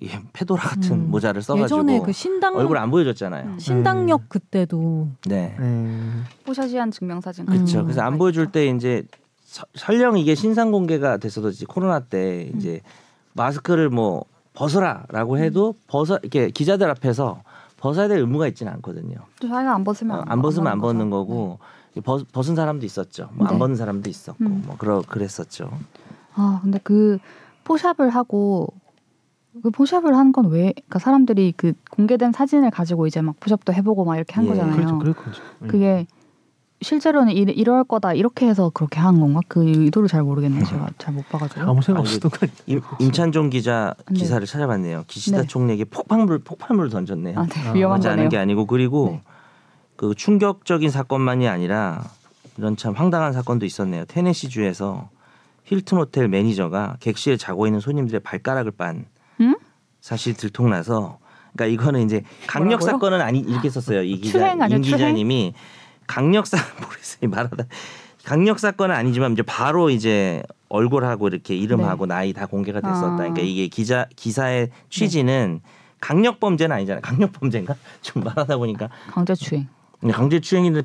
[0.01, 1.11] 이 페도라 같은 음.
[1.11, 3.45] 모자를 써가지고 예전에 그 신당 얼굴 안 보여줬잖아요.
[3.49, 3.59] 음.
[3.59, 5.55] 신당역 그때도 네.
[5.59, 5.99] 네.
[6.45, 7.45] 포샤시한 증명사진.
[7.45, 7.79] 그렇죠.
[7.79, 7.83] 음.
[7.85, 9.03] 그래서 안 보여줄 때 이제
[9.43, 12.81] 서- 설령 이게 신상 공개가 됐어도 이제 코로나 때 이제
[13.33, 14.23] 마스크를 뭐
[14.53, 17.41] 벗어라라고 해도 벗어 이렇게 기자들 앞에서
[17.77, 19.15] 벗어야 될 의무가 있지는 않거든요.
[19.41, 21.27] 또 자기가 안 벗으면 어, 안 벗으면 안 하는 벗는 거죠.
[21.27, 21.59] 거고
[22.03, 23.29] 벗, 벗은 사람도 있었죠.
[23.33, 23.59] 뭐안 네.
[23.59, 24.63] 벗는 사람도 있었고 음.
[24.65, 25.69] 뭐 그러 그랬었죠.
[26.35, 27.17] 아 근데 그
[27.65, 28.67] 포샵을 하고
[29.61, 30.73] 그 포샵을 한 건 왜?
[30.73, 34.99] 그러니까 사람들이 그 공개된 사진을 가지고 이제 막 포샵도 해보고 막 이렇게 한 예, 거잖아요.
[34.99, 35.41] 그렇죠.
[35.61, 35.67] 음.
[35.67, 36.05] 그게
[36.81, 39.41] 실제로는 이, 이럴 거다 이렇게 해서 그렇게 한 건가?
[39.47, 40.63] 그 의도를 잘 모르겠네요.
[40.63, 41.61] 제가 잘 못 봐가지고.
[41.61, 42.31] 아무 생각 없었던.
[42.67, 44.13] 임, 임찬종 기자 네.
[44.13, 45.03] 기사를 찾아봤네요.
[45.07, 45.47] 기시다 네.
[45.47, 47.37] 총리에게 폭발물 폭발물을 던졌네요.
[47.37, 47.67] 아, 네.
[47.67, 48.29] 아, 위험한 하지 않은 거네요.
[48.29, 49.21] 게 아니고 그리고 네.
[49.97, 52.03] 그 충격적인 사건만이 아니라
[52.57, 54.05] 이런 참 황당한 사건도 있었네요.
[54.05, 55.09] 테네시 주에서
[55.65, 59.05] 힐튼 호텔 매니저가 객실에 자고 있는 손님들의 발가락을 빤 응?
[60.09, 61.19] 사실 들통나서
[61.53, 62.91] 그러니까 이거는 이제 강력 뭐라고요?
[62.93, 64.01] 사건은 아니 이렇게 썼어요.
[64.01, 64.81] 이 기자 아니야, 임?
[64.81, 65.53] 기자님이
[66.07, 67.65] 강력 사 모르겠어요 말하다
[68.25, 73.05] 강력 사건은 아니지만 이제 바로 이제 얼굴하고 이렇게 이름하고 나이 다 공개가 됐었다.
[73.13, 73.17] 아.
[73.17, 75.61] 그러니까 이게 기자 기사의 취지는
[76.01, 77.01] 강력 범죄는 아니잖아요.
[77.03, 77.75] 강력 범죄인가?
[78.01, 79.67] 좀 말하다 보니까 강제추행.
[80.11, 80.81] 강제 추행인데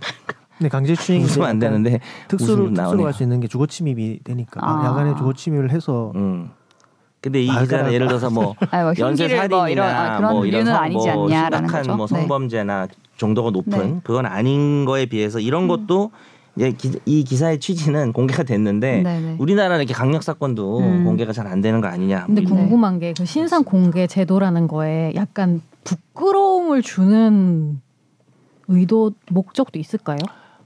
[0.58, 1.98] 근데 강제 추행이 웃으면 안 되는데
[2.28, 3.06] 특수로 특수로.
[3.06, 4.84] 할 수 있는 게 주거 침입이 되니까 아.
[4.84, 6.50] 야간에 주거 침입을 해서 음.
[7.24, 10.44] 근데 이 기자는 예를 들어서 뭐 아니, 뭐 연쇄 살인이나 뭐 이런 아, 그런 뭐
[10.44, 11.96] 이런 성, 아니지 뭐 않냐라는 심각한 거죠.
[11.96, 12.14] 뭐 네.
[12.20, 13.84] 성범죄나 정도가 높은 네.
[13.86, 14.00] 음.
[14.04, 16.10] 그건 아닌 거에 비해서 이런 것도
[16.56, 19.36] 이제 기, 이 기사의 취지는 공개가 됐는데 네네.
[19.38, 21.04] 우리나라는 이렇게 강력 사건도 음.
[21.04, 22.26] 공개가 잘 안 되는 거 아니냐.
[22.26, 22.64] 근데 뭐 네.
[22.64, 27.80] 궁금한 게 그 신상 공개 제도라는 거에 약간 부끄러움을 주는
[28.68, 30.18] 의도 목적도 있을까요?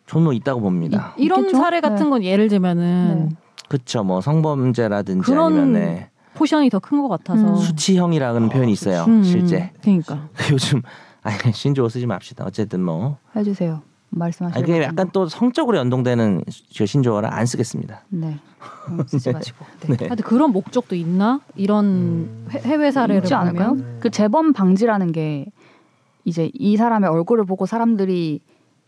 [0.08, 1.14] 저는 뭐 있다고 봅니다.
[1.18, 1.58] 이, 런 있겠죠?
[1.58, 2.10] 사례 같은 네.
[2.10, 3.36] 건 예를 들면은 네.
[3.68, 4.02] 그렇죠.
[4.02, 6.10] 뭐 성범죄라든지 그런 아니면 네.
[6.38, 7.56] 포션이 더 큰 것 같아서 음.
[7.56, 9.04] 수치형이라는 표현이 있어요.
[9.08, 10.82] 음, 실제 그러니까 요즘
[11.22, 12.44] 아니 신조어 쓰지 맙시다.
[12.44, 13.82] 어쨌든 뭐 해주세요.
[14.10, 18.04] 말씀하시는 그게 약간 또 성적으로 연동되는 저 신조어라 안 쓰겠습니다.
[18.08, 18.38] 네
[18.88, 19.96] 어, 쓰지 마시고 네.
[19.96, 20.06] 네.
[20.06, 21.40] 하여튼 그런 목적도 있나?
[21.56, 22.48] 이런 음.
[22.52, 23.70] 해- 해외 사례를 있지 않을까요?
[23.70, 25.46] 보면 그 재범 방지라는 게
[26.24, 28.40] 이제 이 사람의 얼굴을 보고 사람들이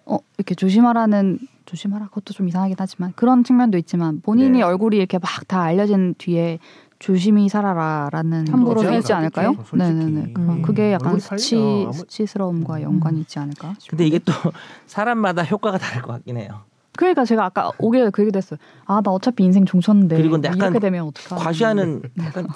[0.07, 4.63] 어 이렇게 조심하라는 조심하라 그것도 좀 이상하긴 하지만 그런 측면도 있지만 본인이 네.
[4.63, 6.59] 얼굴이 이렇게 막 다 알려진 뒤에
[7.05, 9.55] 조심히 살아라라는 함부로 살지 있지 않을까요?
[9.67, 9.79] 솔직히.
[9.79, 10.33] 네네네.
[10.35, 10.63] 그럼 음.
[10.63, 13.75] 그게 약간 수치 수치스러움과 연관이 있지 않을까?
[13.89, 14.33] 근데 이게 또
[14.87, 16.61] 사람마다 효과가 다를 것 같긴 해요.
[16.97, 18.59] 그러니까 제가 아까 오길 그 얘기도 했어요.
[18.85, 22.47] 아 나 어차피 인생 종쳤는데 그리고 근데 뭐 약간 이렇게 되면 어떡하 과시하는 약간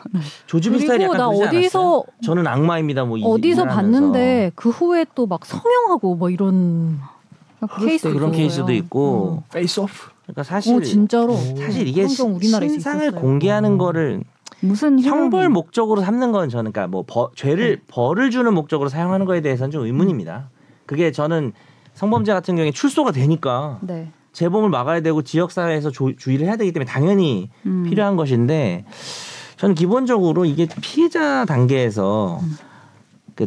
[0.47, 1.59] 조주빈 스타일이 약간 나 그러지 않았어요?
[1.61, 3.05] 어디서 저는 악마입니다.
[3.07, 3.64] 뭐 이- 어디서.
[3.64, 6.99] 봤는데 그 후에 또 막 성형하고 뭐 이런
[7.80, 8.30] 케이스 그런.
[8.32, 10.11] 케이스도 있고 face off.
[10.24, 13.12] 그러니까 사실 오 진짜로 사실 이게 신상을 있었어요.
[13.12, 14.22] 공개하는 거를
[14.65, 19.41] 무슨 형벌 목적으로 삼는 건 저는 그러니까 뭐 벌- 죄를 벌을 주는 목적으로 사용하는 거에
[19.41, 20.49] 대해서는 좀 의문입니다.
[20.87, 21.53] 그게 저는
[21.95, 24.11] 성범죄 같은 경우에 출소가 되니까 네.
[24.33, 27.85] 재범을 막아야 되고 지역 사회에서 조- 주의를 해야 되기 때문에 당연히 음.
[27.89, 28.85] 필요한 것인데
[29.57, 32.57] 저는 기본적으로 이게 피해자 단계에서 음.
[33.37, 33.47] 그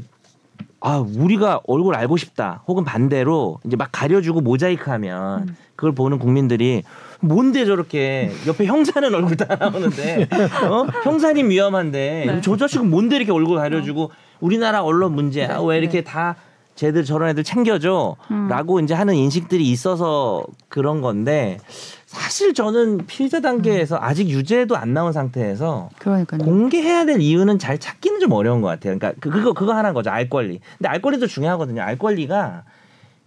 [0.80, 2.64] 아, 우리가 얼굴 알고 싶다.
[2.68, 5.56] 혹은 반대로 이제 막 가려주고 모자이크하면 음.
[5.76, 6.84] 그걸 보는 국민들이
[7.20, 10.28] 뭔데 저렇게 옆에 형사는 얼굴 다 나오는데
[10.70, 10.86] 어?
[11.04, 12.42] 형사님 위험한데 네.
[12.42, 15.58] 저 자식은 뭔데 이렇게 얼굴 가려주고 우리나라 언론 문제야.
[15.60, 16.04] 네, 왜 이렇게 네.
[16.04, 16.36] 다
[16.76, 18.48] 쟤들 저런 애들 챙겨줘 음.
[18.50, 21.58] 라고 이제 하는 인식들이 있어서 그런 건데
[22.06, 26.40] 사실 저는 피의자 단계에서 아직 유죄도 안 나온 상태에서 그러니까요.
[26.44, 28.98] 공개해야 될 이유는 잘 찾기는 좀 어려운 것 같아요.
[28.98, 30.12] 그러니까 그, 그거 그거 하나인 거죠.
[30.12, 30.60] 알 권리.
[30.78, 31.82] 근데 알 권리도 중요하거든요.
[31.82, 32.64] 알 권리가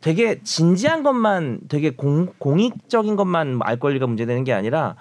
[0.01, 4.96] 되게 진지한 것만 되게 공, 공익적인 것만 알 권리가 문제되는 게 아니라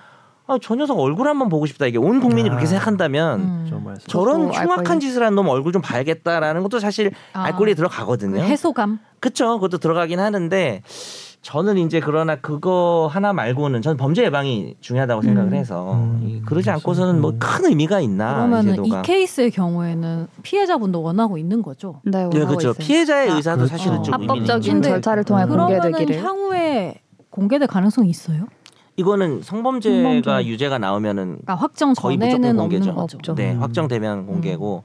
[0.47, 1.85] 아, 저 녀석 얼굴 한번 보고 싶다.
[1.85, 2.51] 이게 온 국민이 아.
[2.53, 3.95] 그렇게 생각한다면 음.
[4.07, 4.99] 저런 흉악한.
[4.99, 7.43] 짓을 한 놈 얼굴 좀 봐야겠다라는 것도 사실 아.
[7.43, 8.41] 알 권리에 들어가거든요.
[8.41, 9.53] 해소감 그쵸.
[9.59, 10.81] 그것도 들어가긴 하는데
[11.41, 15.53] 저는 이제 그러나 그거 하나 말고는 저는 범죄 예방이 중요하다고 생각을 음.
[15.53, 16.69] 해서 음, 이- 그러지.
[16.69, 19.01] 않고서는 뭐 큰 의미가 있나 이 그러면은 이 제도가.
[19.03, 22.01] 케이스의 경우에는 피해자분도 원하고 있는 거죠.
[22.03, 22.69] 네, 예, 원하고 그렇죠.
[22.71, 22.73] 있어요.
[22.85, 23.77] 피해자의 아, 의사도 그렇죠.
[23.77, 24.81] 사실은 좀 합법적인.
[24.81, 25.49] 절차를 통해 음.
[25.57, 26.21] 공개되기를.
[26.23, 26.95] 향후에
[27.29, 28.45] 공개될 가능성이 있어요?
[28.97, 30.45] 이거는 성범죄가 성범죄.
[30.45, 32.89] 유죄가 나오면은 그러니까 확정 거의 무조건 전에는 공개죠.
[32.91, 33.35] 없죠.
[33.35, 33.61] 네 음.
[33.61, 34.83] 확정되면 공개고.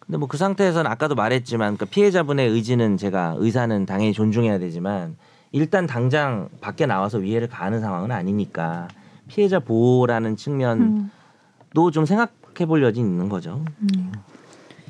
[0.00, 5.16] 근데 뭐 그 상태에서는 아까도 말했지만 그 피해자분의 의지는 제가 의사는 당연히 존중해야 되지만
[5.54, 8.88] 일단 당장 밖에 나와서 위해를 가하는 상황은 아니니까
[9.28, 11.90] 피해자 보호라는 측면도 음.
[11.92, 13.64] 좀 생각해 볼 여지 있는 거죠.
[13.80, 14.12] 음.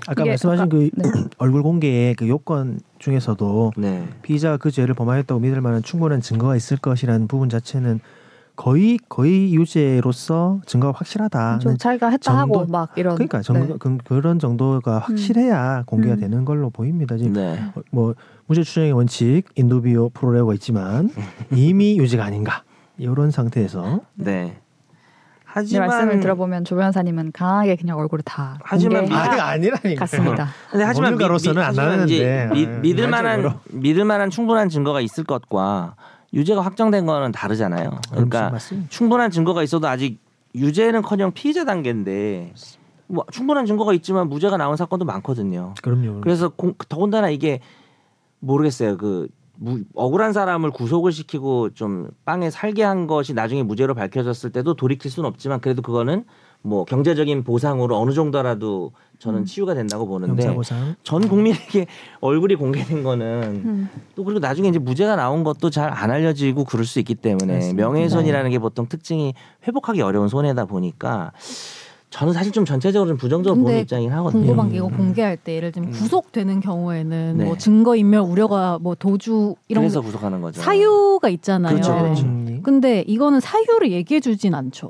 [0.07, 1.05] 아까 말씀하신 아까- 그 네.
[1.37, 4.09] 얼굴 공개의 그 요건 중에서도 네.
[4.23, 8.01] 피의자가 그 죄를 범하였다고 믿을 만한 충분한 증거가 있을 것이라는 부분 자체는
[8.57, 11.59] 거의 거의 유죄로서 증거가 확실하다.
[11.59, 13.15] 좀 자기가 했다 정도- 하고 막 이런.
[13.17, 13.75] 그러니까 정, 네.
[13.81, 16.21] 그, 그런 정도가 확실해야 공개가 음.
[16.21, 17.17] 되는 걸로 보입니다.
[17.17, 17.61] 지금 네.
[17.75, 18.15] 어, 뭐
[18.47, 21.11] 무죄 추정의 원칙 인도비오 프로레오가 있지만
[21.53, 22.63] 이미 유죄가 아닌가
[22.97, 24.25] 이런 상태에서 네.
[24.35, 24.57] 네,
[25.45, 30.01] 하지만 말씀을 들어보면 조 변호사님은 강하게 그냥 얼굴을 다 하지만 공개해야 아니 아니라니까.
[30.01, 30.49] 같습니다.
[30.71, 32.51] 근데 하지만 미- 미- 안 하는데.
[32.83, 33.81] 믿을 만한 일반적으로.
[33.81, 35.97] 믿을 만한 충분한 증거가 있을 것과
[36.35, 37.91] 유죄가 확정된 거는 다르잖아요.
[38.11, 38.89] 그러니까 맞습니다.
[38.91, 40.19] 충분한 증거가 있어도 아직
[40.55, 42.53] 유죄는커녕 피의자 단계인데
[43.07, 45.75] 뭐 충분한 증거가 있지만 무죄가 나온 사건도 많거든요.
[45.83, 46.21] 그럼요.
[46.23, 47.61] 그래서 공- 더군다나 이게
[48.41, 48.97] 모르겠어요.
[48.97, 54.75] 그 무- 억울한 사람을 구속을 시키고 좀 빵에 살게 한 것이 나중에 무죄로 밝혀졌을 때도
[54.75, 56.25] 돌이킬 수는 없지만 그래도 그거는
[56.67, 59.45] 뭐 경제적인 보상으로 어느 정도라도 저는 음.
[59.45, 60.57] 치유가 된다고 보는데
[61.03, 61.87] 전 국민에게
[62.21, 63.89] 얼굴이 공개된 거는 음.
[64.17, 67.87] 또 그리고 나중에 이제 무죄가 나온 것도 잘 안 알려지고 그럴 수 있기 때문에 맞습니다.
[67.87, 69.35] 명예훼손이라는 게 보통 특징이
[69.69, 71.33] 회복하기 어려운 손해다 보니까
[72.09, 74.53] 저는 사실 좀 전체적으로 좀 부정적으로 보는 입장이긴 하거든요.
[74.53, 74.71] 음.
[74.71, 75.93] 게 이거 공개할 때 예를 들면 음.
[75.93, 77.45] 구속되는 경우에는 네.
[77.45, 80.63] 뭐 증거 인멸 우려가 뭐 도주 이런 그래서 구속하는 거죠.
[80.63, 81.75] 사유가 있잖아요.
[81.75, 82.25] 그렇죠, 그렇죠.
[82.25, 84.89] 음, 근데 이거는 사유를 얘기해 주진 않죠.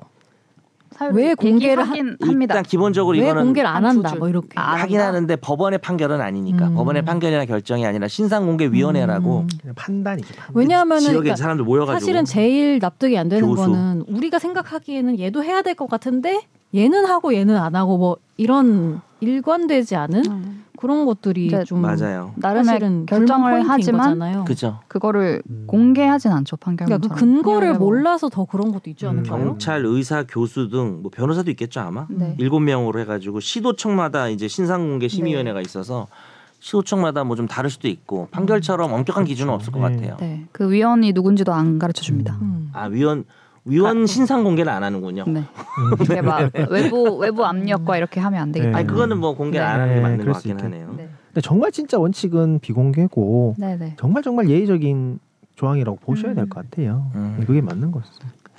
[0.95, 2.55] 사유를 왜 공개를 얘기하긴 합니다.
[2.55, 4.49] 일단 기본적으로 왜 이거는 공개를 안한 한다 두뭐 이렇게.
[4.55, 5.09] 아, 하긴 한다?
[5.09, 6.75] 하는데 법원의 판결은 아니니까 음.
[6.75, 9.49] 법원의 판결이나 결정이 아니라 신상공개위원회라고 음.
[9.75, 10.35] 판단이죠.
[10.35, 10.53] 판단.
[10.55, 13.63] 왜냐하면은 지역에 그러니까 사람들 모여가지고 사실은 제일 납득이 안 되는 교수.
[13.63, 16.43] 거는 우리가 생각하기에는 얘도 해야 될 것 같은데
[16.75, 20.64] 얘는 하고 얘는 안 하고 뭐 이런 일관되지 않은 음.
[20.77, 22.33] 그런 것들이 좀 맞아요.
[22.37, 24.45] 나름의 사실은 결정을 하지만 거잖아요.
[24.45, 24.81] 그죠.
[24.89, 25.65] 그거를 음.
[25.67, 26.87] 공개하진 않죠 판결.
[26.89, 29.11] 그러니까 그 근거를 몰라서 더 그런 것도 있지 음.
[29.11, 29.45] 않을까요?
[29.45, 32.07] 경찰, 의사, 교수 등 뭐 변호사도 있겠죠 아마.
[32.11, 32.35] 네.
[32.39, 36.07] 일곱 명으로 해가지고 시도청마다 이제 신상공개 심의위원회가 있어서
[36.61, 39.97] 시도청마다 뭐 좀 다를 수도 있고 판결처럼 엄격한 기준은 없을 것 네.
[39.97, 40.17] 같아요.
[40.19, 42.37] 네, 그 위원이 누군지도 안 가르쳐 줍니다.
[42.43, 42.71] 음.
[42.73, 43.25] 아 위원
[43.67, 45.25] 위원 신상 공개를 안 하는군요.
[45.27, 45.43] 네,
[46.01, 48.75] 이렇게 막 외부 외부 압력과 이렇게 하면 안 되기 네.
[48.75, 50.95] 아니 그거는 뭐 공개 안 하는 게 네, 맞는 것 같긴 있겠- 하네요.
[50.97, 53.95] 네, 근데 정말 진짜 원칙은 비공개고 네, 네.
[53.99, 55.19] 정말 정말 예의적인
[55.57, 56.37] 조항이라고 보셔야 음.
[56.37, 57.11] 될것 같아요.
[57.15, 57.43] 음.
[57.47, 58.07] 그게 맞는 거죠.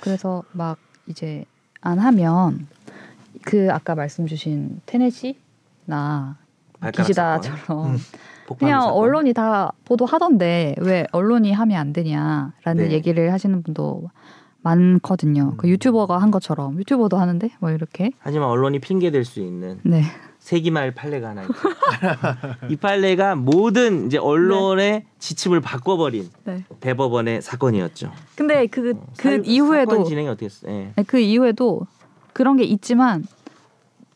[0.00, 1.44] 그래서 막 이제
[1.80, 2.66] 안 하면
[3.44, 6.36] 그 아까 말씀 주신 테네시나
[6.92, 7.98] 기시다처럼 음.
[8.58, 8.94] 그냥 사건.
[8.96, 12.52] 언론이 다 보도하던데 왜 언론이 하면 안 되냐라는
[12.88, 12.90] 네.
[12.92, 14.08] 얘기를 하시는 분도
[14.70, 15.50] 많거든요.
[15.52, 15.56] 음.
[15.56, 20.02] 그 유튜버가 한 것처럼 유튜버도 하는데 뭐 이렇게 하지만 언론이 핑계 될 수 있는 네
[20.38, 21.54] 세기말 판례가 하나 있죠.
[22.70, 26.64] 이 판례가 모든 이제 언론의 지침을 바꿔버린 네.
[26.80, 28.12] 대법원의 사건이었죠.
[28.36, 30.72] 근데 그그 사- 이후에도 진행이 어떻게 했어요?
[30.72, 30.92] 예.
[30.96, 31.86] 네, 그 이후에도
[32.32, 33.24] 그런 게 있지만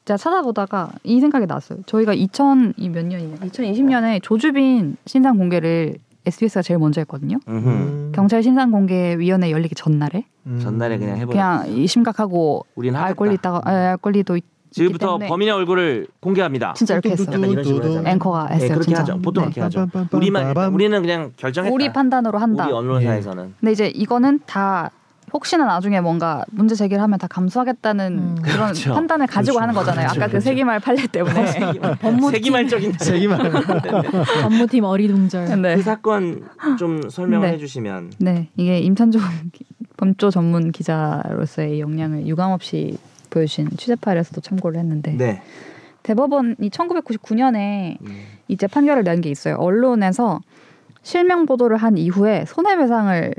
[0.05, 1.81] 제가 찾아보다가 이 생각이 났어요.
[1.87, 3.37] 저희가 2000이 몇 년이냐?
[3.39, 5.97] 2020년에 조주빈 신상 공개를
[6.27, 7.39] SBS가 제일 먼저 했거든요.
[7.49, 7.69] 음흠.
[7.69, 8.13] 음.
[8.15, 10.59] 경찰 신상 공개 위원회 열리기 전날에 음.
[10.61, 11.31] 전날에 그냥 해버렸.
[11.31, 13.19] 그냥 이 심각하고 우리는 알 하겠다.
[13.19, 16.75] 권리 있다가 아, 알 권리도 있, 지금부터 범인의 얼굴을 공개합니다.
[16.75, 17.27] 진짜 이렇게 했어요.
[17.29, 18.13] 약간 이런 식으로 하잖아요.
[18.15, 18.69] 앵커가 네, 했어요.
[18.69, 19.01] 그렇게 진짜.
[19.03, 19.19] 하죠.
[19.21, 19.51] 보통 네.
[19.51, 19.89] 그렇게 하죠.
[20.13, 21.75] 우리만 우리는 그냥 결정했다.
[21.75, 22.67] 우리 판단으로 한다.
[22.67, 24.91] 우리 언론사에서는 근데 이제 이거는 다
[25.33, 28.35] 혹시나 나중에 뭔가 문제 제기를 하면 다 감수하겠다는 음.
[28.43, 28.95] 그런 그렇죠.
[28.95, 29.63] 판단을 가지고 그렇죠.
[29.63, 30.07] 하는 거잖아요.
[30.07, 30.33] 아까 그렇죠.
[30.33, 31.53] 그 세기말 판례 때문에.
[32.01, 33.41] 법무팀 세기말적인 세기만
[34.43, 35.61] 법무팀 어리둥절.
[35.63, 35.77] 네.
[35.77, 37.55] 그 사건 좀 설명을 네.
[37.55, 39.21] 해주시면 네, 이게 임찬종
[39.97, 42.99] 범조 전문 기자로서의 역량을 유감없이
[43.31, 45.43] 보여주신 취재 파일에서도 참고를 했는데 네.
[46.03, 48.23] 대법원이 1999년에 음.
[48.49, 49.57] 이제 판결을 낸 게 있어요.
[49.57, 50.41] 언론에서
[51.03, 53.35] 실명 보도를 한 이후에 손해배상을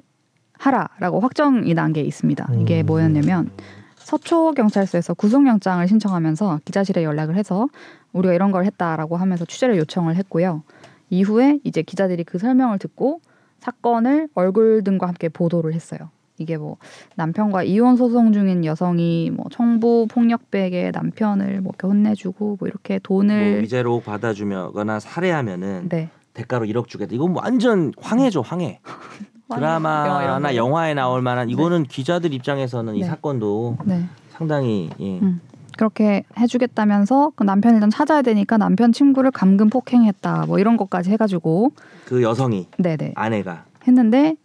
[0.61, 2.49] 하라라고 확정이 난 게 있습니다.
[2.59, 2.85] 이게 음.
[2.85, 3.51] 뭐였냐면
[3.95, 7.67] 서초 경찰서에서 구속영장을 신청하면서 기자실에 연락을 해서
[8.13, 10.63] 우리가 이런 걸 했다라고 하면서 취재를 요청을 했고요.
[11.09, 13.19] 이후에 이제 기자들이 그 설명을 듣고
[13.59, 16.09] 사건을 얼굴 등과 함께 보도를 했어요.
[16.37, 16.77] 이게 뭐
[17.15, 22.99] 남편과 이혼 소송 중인 여성이 뭐 청부 폭력배에게 남편을 뭐 이렇게 혼내주고 뭐 이렇게 뭐
[23.03, 27.13] 돈을 위자료 받아주거나 살해하면은 네 대가로 1억 주겠다.
[27.13, 28.79] 이건 완전 황해죠, 황해.
[29.55, 33.07] 드라마나 영화 에 나올 만한 이거는 기자들 입장에서는 이 네.
[33.07, 34.05] 사건도 네.
[34.29, 35.19] 상당히 예.
[35.19, 35.39] 음.
[35.77, 41.71] 그렇게 해주겠다면서 그 남편 일단 찾아야 되니까 남편 친구를 감금 폭행했다 뭐 이런 것까지 해가지고
[42.05, 43.13] 그 여성이 네네.
[43.15, 43.65] 아내가.
[43.87, 44.35] 했는데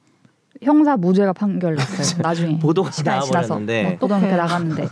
[0.63, 2.59] 형사 무죄가 판결났어요 나중에.
[2.59, 3.83] 보도가 시간이 지나서 나와버렸는데.
[3.83, 4.89] 뭐 보도가 나갔는데.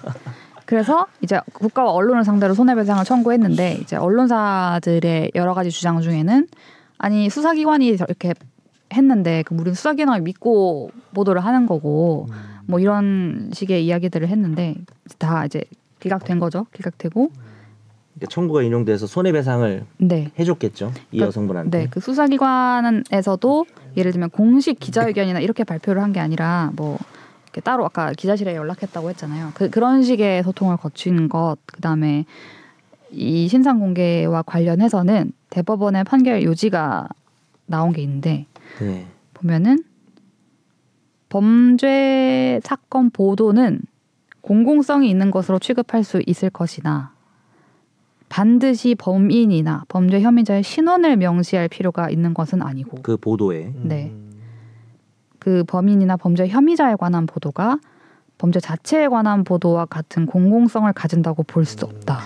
[0.66, 6.46] 그래서 이제 국가와 언론을 상대로 손해배상을 청구했는데 이제 언론사들의 여러 가지 주장 중에는
[6.98, 8.34] 아니 수사기관이 이렇게
[8.94, 12.26] 했는데 그 우리는 수사기관을 믿고 보도를 하는 거고
[12.66, 14.74] 뭐 이런 식의 이야기들을 했는데
[15.18, 15.64] 다 이제
[16.00, 16.66] 기각된 거죠.
[16.72, 17.30] 기각되고.
[18.14, 20.30] 그러니까 청구가 인용돼서 손해배상을 네.
[20.38, 20.92] 해줬겠죠.
[21.10, 21.78] 이 그러니까- 여성분한테.
[21.78, 23.66] 네, 그 수사기관에서도
[23.96, 26.96] 예를 들면 공식 기자회견이나 이렇게 발표를 한 게 아니라 뭐
[27.64, 29.52] 따로 아까 기자실에 연락했다고 했잖아요.
[29.54, 32.24] 그 그런 식의 소통을 거친 것, 그 다음에
[33.10, 37.08] 이 신상 공개와 관련해서는 대법원의 판결 요지가
[37.66, 38.46] 나온 게 있는데
[38.80, 39.06] 네.
[39.34, 39.84] 보면은
[41.28, 43.80] 범죄 사건 보도는
[44.40, 47.12] 공공성이 있는 것으로 취급할 수 있을 것이나
[48.28, 54.12] 반드시 범인이나 범죄 혐의자의 신원을 명시할 필요가 있는 것은 아니고 그 보도에 네.
[55.38, 57.78] 그 범인이나 범죄 혐의자에 관한 보도가
[58.38, 62.20] 범죄 자체에 관한 보도와 같은 공공성을 가진다고 볼 수 없다.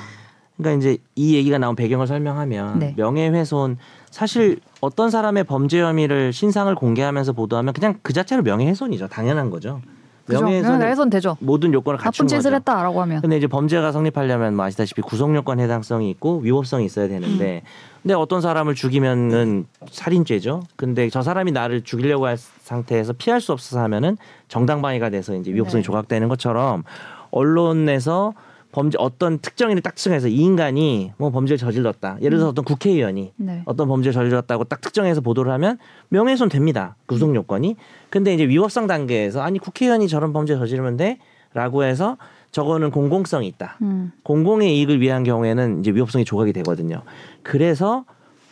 [0.56, 2.94] 그러니까 이제 이 얘기가 나온 배경을 설명하면 네.
[2.96, 3.76] 명예훼손
[4.10, 9.08] 사실 어떤 사람의 범죄 혐의를 신상을 공개하면서 보도하면 그냥 그 자체로 명예훼손이죠.
[9.08, 9.80] 당연한 거죠.
[10.28, 11.36] 명예훼손 명예훼손 되죠.
[11.40, 12.56] 모든 요건을 갖춘 나쁜 짓을 거죠.
[12.56, 17.62] 했다라고 하면 근데 이제 범죄가 성립하려면 뭐 아시다시피 구속 요건 해당성이 있고 위법성이 있어야 되는데
[18.02, 20.62] 근데 어떤 사람을 죽이면은 살인죄죠.
[20.76, 24.16] 근데 저 사람이 나를 죽이려고 할 상태에서 피할 수 없어서 하면은
[24.48, 25.86] 정당방위가 돼서 이제 위법성이 네.
[25.86, 26.84] 조각되는 것처럼
[27.30, 28.34] 언론에서
[28.72, 32.18] 범죄 어떤 특정인을 딱 특정해서 이 인간이 뭐 범죄를 저질렀다.
[32.20, 33.62] 예를 들어서 어떤 국회의원이 네.
[33.64, 35.78] 어떤 범죄를 저질렀다고 딱 특정해서 보도를 하면
[36.10, 36.96] 명예훼손 됩니다.
[37.06, 37.76] 구속 요건이.
[38.10, 42.18] 근데 이제 위법성 단계에서 아니 국회의원이 저런 범죄 저지르면 돼라고 해서
[42.50, 43.78] 저거는 공공성이 있다.
[43.82, 44.12] 음.
[44.22, 47.02] 공공의 이익을 위한 경우에는 이제 위법성이 조각이 되거든요.
[47.42, 48.04] 그래서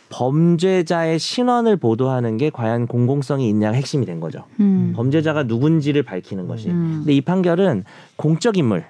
[0.09, 4.45] 범죄자의 신원을 보도하는 게 과연 공공성이 있냐가 핵심이 된 거죠.
[4.59, 4.93] 음.
[4.95, 6.69] 범죄자가 누군지를 밝히는 것이.
[6.69, 6.97] 음.
[6.99, 7.83] 근데 이 판결은
[8.15, 8.85] 공적 인물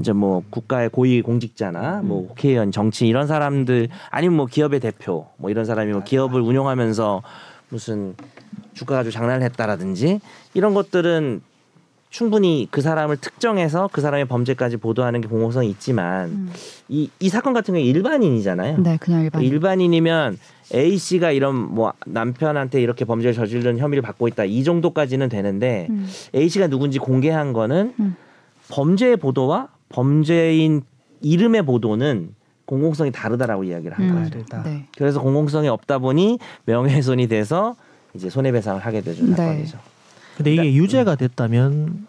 [0.00, 2.28] 이제 뭐 국가의 고위 공직자나 뭐 음.
[2.28, 7.22] 국회의원, 정치 이런 사람들 아니면 뭐 기업의 대표 뭐 이런 사람이 뭐 기업을 운영하면서
[7.70, 8.14] 무슨
[8.74, 10.20] 주가 가지고 장난을 했다라든지
[10.54, 11.42] 이런 것들은
[12.10, 16.52] 충분히 그 사람을 특정해서 그 사람의 범죄까지 보도하는 게 공공성이 있지만 음.
[16.88, 18.78] 이, 이 사건 같은 경우에 일반인이잖아요.
[18.78, 19.42] 네, 그냥 일반.
[19.42, 20.38] 일반인이면
[20.74, 26.08] A 씨가 이런 뭐 남편한테 이렇게 범죄를 저지른 혐의를 받고 있다 이 정도까지는 되는데 음.
[26.34, 28.16] A 씨가 누군지 공개한 거는 음.
[28.70, 30.82] 범죄의 보도와 범죄인
[31.20, 32.34] 이름의 보도는
[32.66, 34.14] 공공성이 다르다라고 이야기를 한 음.
[34.14, 34.30] 거예요.
[34.30, 34.62] 다르다.
[34.62, 34.86] 네.
[34.96, 37.76] 그래서 공공성이 없다 보니 명예훼손이 돼서
[38.14, 39.34] 이제 손해배상을 하게 되죠 네.
[39.34, 39.78] 사건이죠.
[40.36, 42.06] 근데 이게 유죄가 됐다면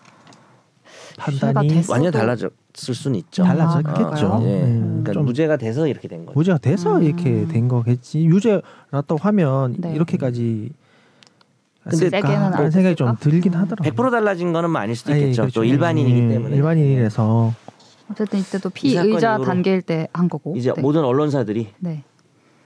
[1.31, 1.83] 유죄가 판단이.
[1.89, 3.43] 완전 달라졌을 수는 있죠.
[3.43, 4.33] 달라졌겠죠.
[4.33, 4.63] 아, 예.
[4.63, 6.37] 음, 그러니까 좀 무죄가 돼서 이렇게 된 거죠.
[6.37, 7.03] 무죄가 돼서 음.
[7.03, 8.25] 이렇게 된 거겠지.
[8.25, 8.61] 유죄
[8.91, 9.93] 났다고 하면 네.
[9.95, 10.71] 이렇게까지
[11.83, 13.15] 근데 세게는 안 라는 생각이 좀?
[13.19, 13.59] 들긴 음.
[13.61, 13.91] 하더라고요.
[13.91, 15.43] 100% 달라진 거는 뭐 아닐 수도 아니, 있겠죠.
[15.43, 15.61] 그렇죠.
[15.61, 16.55] 또 일반인이기 예, 때문에.
[16.55, 17.53] 일반인이라서
[18.11, 20.55] 어쨌든 이때도 피의자 단계일 때 한 거고.
[20.57, 20.81] 이제 네.
[20.81, 22.03] 모든 언론사들이 네.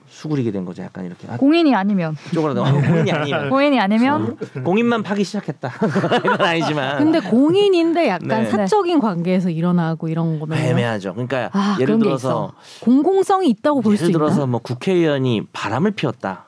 [0.08, 0.84] 수그리게 된 거죠.
[0.84, 5.72] 약간 이렇게 아, 공인이 아니면 쪼그라든 공인이 아니면 공인이 아니면 공인만 파기 시작했다.
[6.24, 8.46] 이건 아니지만 근데 공인인데 약간 네.
[8.46, 11.14] 사적인 관계에서 일어나고 이런 거면 애매하죠.
[11.14, 14.26] 그러니까 아, 예를 들어서 공공성이 있다고 볼수 예를 있나?
[14.26, 16.46] 들어서 뭐 국회의원이 바람을 피웠다.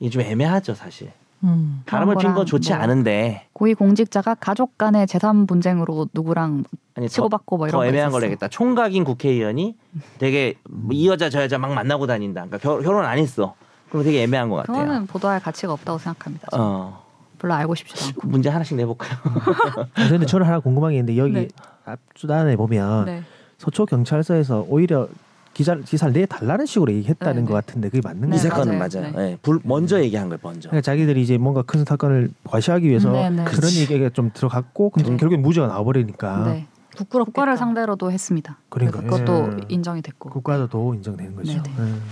[0.00, 1.12] 이게 좀 애매하죠, 사실.
[1.44, 1.82] 음.
[1.86, 6.64] 바람을 핀 건 좋지 뭐 않은데 고위 공직자가 가족 간의 재산 분쟁으로 누구랑
[6.94, 8.12] 아니 더, 치고받고 뭐 이런 더거 애매한 있었어.
[8.20, 8.48] 걸 해야겠다.
[8.48, 9.76] 총각인 국회의원이
[10.18, 12.44] 되게 뭐이 여자 저 여자 막 만나고 다닌다.
[12.44, 13.54] 그러니까 결, 결혼 안 했어.
[13.90, 14.78] 그럼 되게 애매한 것 같아요.
[14.78, 16.48] 그거는 보도할 가치가 없다고 생각합니다.
[16.50, 16.64] 저는.
[16.64, 17.02] 어,
[17.38, 18.20] 별로 알고 싶지도 않고.
[18.20, 19.18] 그 문제 하나씩 내볼까요?
[19.94, 21.48] 아, 근데 저는 하나 궁금한 게 있는데 여기 네.
[21.84, 23.22] 앞주단에 보면 네.
[23.58, 25.08] 서초 경찰서에서 오히려
[25.54, 27.60] 기자 기사를 내 달라는 식으로 얘기했다는 네, 것 네.
[27.60, 28.48] 같은데 그게 맞는 네, 이 거예요?
[28.50, 29.12] 사건은 맞아요.
[29.12, 29.30] 맞아요.
[29.30, 30.68] 예, 불, 먼저 얘기한 거예요, 먼저.
[30.70, 33.44] 그러니까 자기들이 이제 뭔가 큰 사건을 과시하기 위해서 네, 네.
[33.44, 35.16] 그런 얘기가 좀 들어갔고 근데 네.
[35.16, 36.66] 결국엔 무죄가 나와버리니까 네.
[36.96, 37.24] 부끄럽겠다.
[37.24, 38.58] 국가를 상대로도 했습니다.
[38.68, 39.56] 그러니까, 그것도 예.
[39.68, 40.30] 인정이 됐고.
[40.30, 41.52] 국가도 인정되는 거죠.
[41.52, 41.70] 네, 네.
[41.78, 42.02] 음.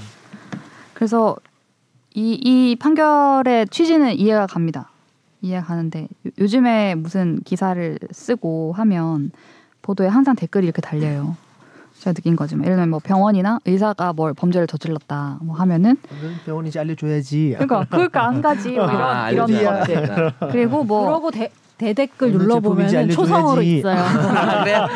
[0.94, 1.36] 그래서
[2.14, 4.90] 이, 이 판결의 취지는 이해가 갑니다.
[5.42, 9.30] 이해가 가는데 요- 요즘에 무슨 기사를 쓰고 하면
[9.80, 11.36] 보도에 항상 댓글이 이렇게 달려요.
[12.00, 16.78] 제가 느낀 거지만 예를 들면 뭐 병원이나 의사가 뭘 범죄를 저질렀다 뭐 하면은 어느 병원인지
[16.78, 17.56] 알려줘야지.
[17.58, 20.32] 그러니까 그러니까 안 가지 뭐 이런 아, 이런 것들.
[20.50, 23.60] 그리고 뭐 그러고 대, 대댓글 눌러보면 초성으로.
[23.62, 23.96] 있어요.
[24.00, 24.86] 아, 그래요?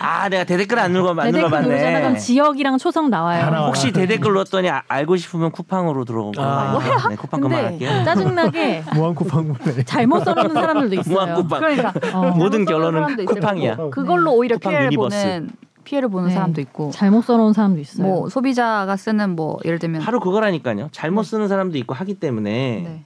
[0.00, 1.60] 아, 내가 대댓글 안 눌러 안 대댓글 누르잖아.
[1.62, 2.00] 눌러봤네.
[2.00, 3.42] 그럼 지역이랑 초성 나와요.
[3.42, 3.66] 다 나와요.
[3.68, 6.78] 혹시 대댓글 넣었더니 아- 알고 싶으면 쿠팡으로 들어오고 아.
[7.10, 7.90] 네, 쿠팡 근데 할게요.
[8.06, 11.14] 짜증나게 무한 쿠팡문에 잘못 써놓는 사람들도 있어요.
[11.14, 11.60] 무한 쿠팡.
[11.60, 13.76] 그러니까 어, 모든 결론은 쿠팡이야.
[13.90, 15.16] 그걸로 오히려 쿠팡 피해를 universe.
[15.16, 15.50] 보는
[15.88, 16.34] 피해를 보는 네.
[16.34, 18.06] 사람도 있고 잘못 써놓은 사람도 있어요.
[18.06, 20.88] 뭐 소비자가 쓰는 뭐 예를 들면 바로 그거라니까요.
[20.92, 23.04] 잘못 쓰는 사람도 있고 하기 때문에 네.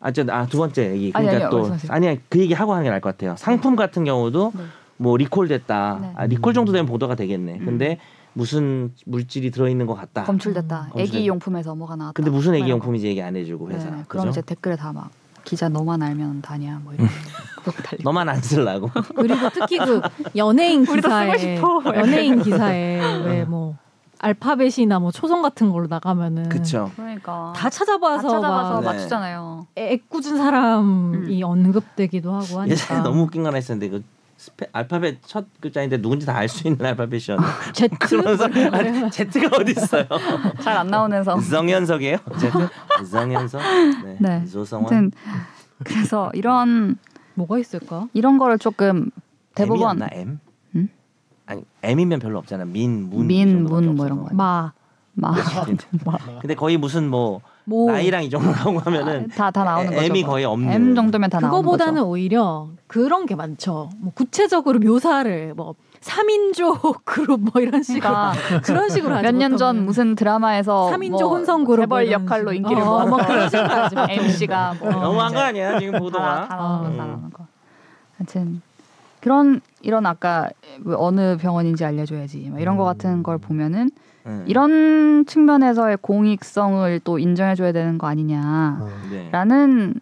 [0.00, 1.76] 아저아두 번째 얘기 아니, 그러니까 아니요, 또.
[1.92, 3.36] 아니야 그 얘기 하고 하는 게 나을 것 같아요.
[3.36, 4.62] 상품 같은 경우도 네.
[4.96, 5.98] 뭐 리콜 됐다.
[6.00, 6.12] 네.
[6.16, 7.58] 아, 리콜 정도 되면 보도가 되겠네.
[7.58, 7.98] 근데
[8.32, 10.24] 무슨 물질이 들어 있는 것 같다.
[10.24, 10.90] 검출됐다.
[10.94, 12.14] 검출됐- 애기 용품에서 뭐가 나왔다.
[12.14, 12.84] 근데 무슨 뭐 애기 이런 거.
[12.86, 13.90] 용품인지 얘기 안 해주고 회사.
[13.90, 14.28] 네, 그럼 그죠?
[14.30, 15.10] 이제 댓글에 다 막
[15.44, 17.08] 기자 너만 알면 다냐 뭐 이런
[17.84, 18.02] 달리.
[18.02, 18.90] 너만 안 쓰려고.
[19.14, 20.00] 그리고 특히 그
[20.36, 21.82] 연예인 기사에 싶어.
[21.94, 23.76] 연예인 기사에 왜 뭐
[24.20, 26.90] 알파벳이나 뭐 초성 같은 걸로 나가면은 그쵸.
[26.96, 28.86] 그러니까 다 찾아봐서, 다 찾아봐서 막 네.
[28.86, 29.66] 맞추잖아요.
[29.76, 34.02] 애꿎은 사람이 언급되기도 하고 하니까 예전에 너무 웃긴 거 하나 있었는데 그
[34.44, 39.72] 스페, 알파벳 첫 글자인데 누군지 다 알 수 있는 알파벳이었는데 Z 그러면서 아니, Z가 어디
[39.72, 40.04] 있어요?
[40.60, 41.40] 잘 안 나오는 성.
[41.40, 42.18] 정현석이에요?
[42.38, 42.50] Z?
[43.10, 43.62] 정현석?
[44.04, 44.16] 네.
[44.20, 44.44] 네.
[44.44, 45.12] 조성원.
[45.82, 46.98] 그래서 이런
[47.34, 48.06] 뭐가 있을까?
[48.12, 49.10] 이런 거를 조금
[49.54, 50.38] 대법원 M이었나 M?
[50.76, 50.88] 음?
[51.46, 52.66] 아니 M이면 별로 없잖아.
[52.66, 54.24] 민, 문, 민, 이 정도밖에 문뭐 이런.
[54.24, 54.34] 거.
[54.34, 54.72] 마,
[55.14, 55.34] 막
[56.42, 60.02] 근데 거의 무슨 뭐 모 나이랑 이 정도 나오고 하면은 다다 나오는 거죠.
[60.02, 60.32] M이 뭐.
[60.32, 60.70] 거의 없는.
[60.72, 62.02] M 정도면 다 나오는 그거보다는.
[62.02, 63.90] 오히려 그런 게 많죠.
[63.98, 69.86] 뭐 구체적으로 묘사를 뭐 3인조 그룹 뭐 이런 식으로 그러니까 그런 식으로 몇 년 전.
[69.86, 72.52] 무슨 드라마에서 3인조 뭐 혼성 그룹 재벌 이런 역할로.
[72.52, 73.96] 인기를 어, 모아서 뭐 그런 식으로 하지.
[74.12, 76.48] MC가 뭐 너무한 거 아니야 지금 다, 보도가?
[76.48, 76.96] 다 나오는 거, 다 음.
[77.08, 77.46] 나오는 거.
[78.18, 78.62] 하여튼
[79.20, 80.50] 그런 이런 아까
[80.84, 83.90] 왜 어느 병원인지 알려줘야지 막 이런 거 같은 걸 보면은
[84.26, 84.44] 음.
[84.46, 88.90] 이런 측면에서의 공익성을 또 인정해줘야 되는 거 아니냐라는 어.
[89.10, 90.00] 네.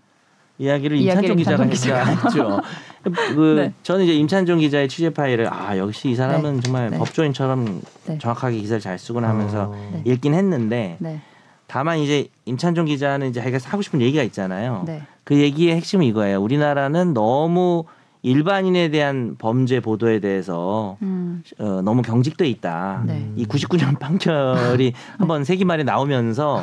[0.59, 1.37] 이야기를 임찬종
[1.71, 2.61] 기자가 했죠.
[3.35, 3.73] 그 네.
[3.83, 6.99] 저는 이제 임찬종 기자의 취재 파일을 아 역시 이 사람은 정말 네.
[6.99, 8.19] 법조인처럼 네.
[8.19, 9.91] 정확하게 기사를 잘 쓰구나 하면서 어.
[9.93, 10.03] 네.
[10.05, 11.21] 읽긴 했는데 네,
[11.67, 14.85] 다만 이제 임찬종 기자는 이제 자기가 하고 싶은 얘기가 있잖아요.
[14.87, 16.41] 네, 그 얘기의 핵심은 이거예요.
[16.41, 17.85] 우리나라는 너무
[18.23, 23.03] 일반인에 대한 범죄 보도에 대해서 음, 어, 너무 경직돼 있다.
[23.07, 23.31] 네.
[23.37, 26.63] 이 99년 판결이 한번 세기 말에 나오면서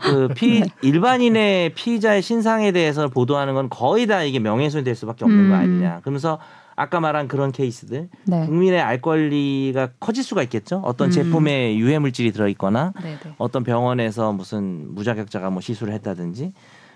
[0.00, 5.54] 그피 일반인의 피의자의 신상에 대해서 보도하는 건 거의 다 이게 명예훼손이 될 수밖에 없는 거
[5.54, 5.60] 음.
[5.60, 6.00] 아니냐.
[6.00, 6.38] 그러면서
[6.76, 10.80] 아까 말한 그런 케이스들 네, 국민의 알 권리가 커질 수가 있겠죠.
[10.84, 11.10] 어떤 음.
[11.12, 13.34] 제품에 유해 물질이 들어 있거나 네, 네.
[13.38, 16.52] 어떤 병원에서 무슨 무자격자가 뭐 시술을 했다든지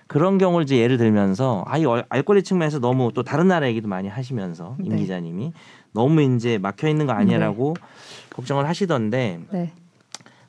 [0.08, 3.88] 그런 경우를 이제 예를 들면서 아이 얼- 알 권리 측면에서 너무 또 다른 나라 얘기도
[3.88, 4.96] 많이 하시면서 임 네.
[4.96, 5.52] 기자님이
[5.92, 7.76] 너무 이제 막혀 있는 거 아니냐라고
[8.30, 9.72] 걱정을 하시던데 네.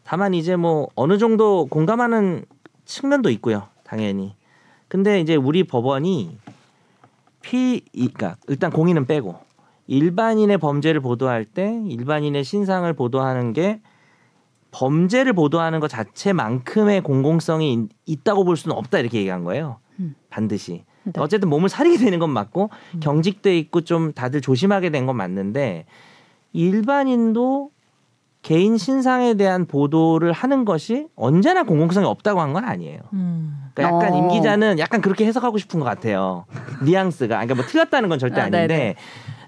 [0.06, 2.46] 다만 이제 뭐 어느 정도 공감하는
[2.86, 3.64] 측면도 있고요.
[3.84, 4.34] 당연히.
[4.88, 6.38] 근데 이제 우리 법원이
[7.42, 9.36] 피 이- 그러니까 일단 공인은 빼고
[9.88, 13.82] 일반인의 범죄를 보도할 때 일반인의 신상을 보도하는 게
[14.72, 19.78] 범죄를 보도하는 것 자체만큼의 공공성이 있- 있다고 볼 수는 없다 이렇게 얘기한 거예요.
[20.00, 20.16] 음.
[20.30, 20.84] 반드시.
[21.04, 21.14] 네.
[21.18, 25.86] 어쨌든 몸을 사리게 되는 건 맞고 경직돼 있고 좀 다들 조심하게 된 건 맞는데
[26.54, 27.72] 일반인도
[28.42, 33.00] 개인 신상에 대한 보도를 하는 것이 언제나 공공성이 없다고 한 건 아니에요.
[33.14, 33.70] 음.
[33.74, 34.18] 그러니까 약간 어.
[34.18, 36.46] 임 기자는 약간 그렇게 해석하고 싶은 것 같아요.
[36.84, 37.28] 뉘앙스가.
[37.36, 38.68] 그러니까 뭐 틀렸다는 건 절대 아, 아닌데.
[38.68, 38.96] 네네.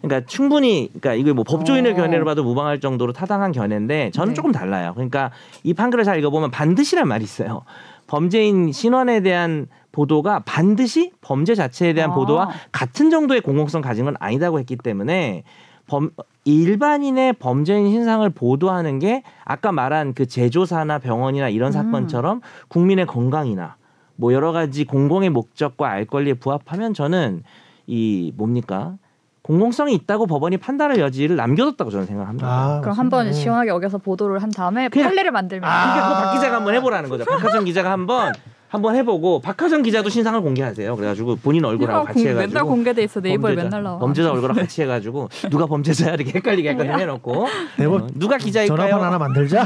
[0.02, 1.95] 그러니까 충분히 그러니까 이게 뭐 법조인의 어.
[1.95, 4.34] 견해로 봐도 무방할 정도로 타당한 견해인데 저는 네.
[4.36, 4.91] 조금 달라요.
[4.95, 5.32] 그러니까
[5.64, 7.64] 이 판결을 잘 읽어보면 반드시란 말이 있어요.
[8.08, 12.14] 범죄인 신원에 대한 보도가 반드시 범죄 자체에 대한 아.
[12.14, 15.43] 보도와 같은 정도의 공공성 가진 건 아니다고 했기 때문에
[15.88, 16.10] 범
[16.45, 21.72] 일반인의 범죄인 신상을 보도하는 게 아까 말한 그 제조사나 병원이나 이런 음.
[21.72, 23.76] 사건처럼 국민의 건강이나
[24.16, 27.43] 뭐 여러 가지 공공의 목적과 알 권리에 부합하면 저는
[27.88, 28.95] 이 뭡니까
[29.43, 32.47] 공공성이 있다고 법원이 판단할 여지를 남겨뒀다고 저는 생각합니다.
[32.47, 33.33] 아, 그럼 한번 음.
[33.33, 37.25] 시원하게 어겨서 보도를 한 다음에 그냥- 판례를 만들면 그러니까 그거 박 기자가 한번 해보라는 거죠.
[37.25, 38.33] 박하정 기자가 한번
[38.72, 40.95] 한번 해보고 박하정 기자도 신상을 공개하세요.
[40.95, 43.99] 그래가지고 본인 얼굴하고 같이 해가지고 맨날 공개돼 있어 네이버에 범죄자, 맨날 나와.
[43.99, 48.78] 범죄자 얼굴하고 같이 해가지고 누가 범죄자야 이렇게 헷갈리게 약간 해놓고 대본 어, 누가 기자일까요?
[48.78, 49.65] 전화번 하나 만들자.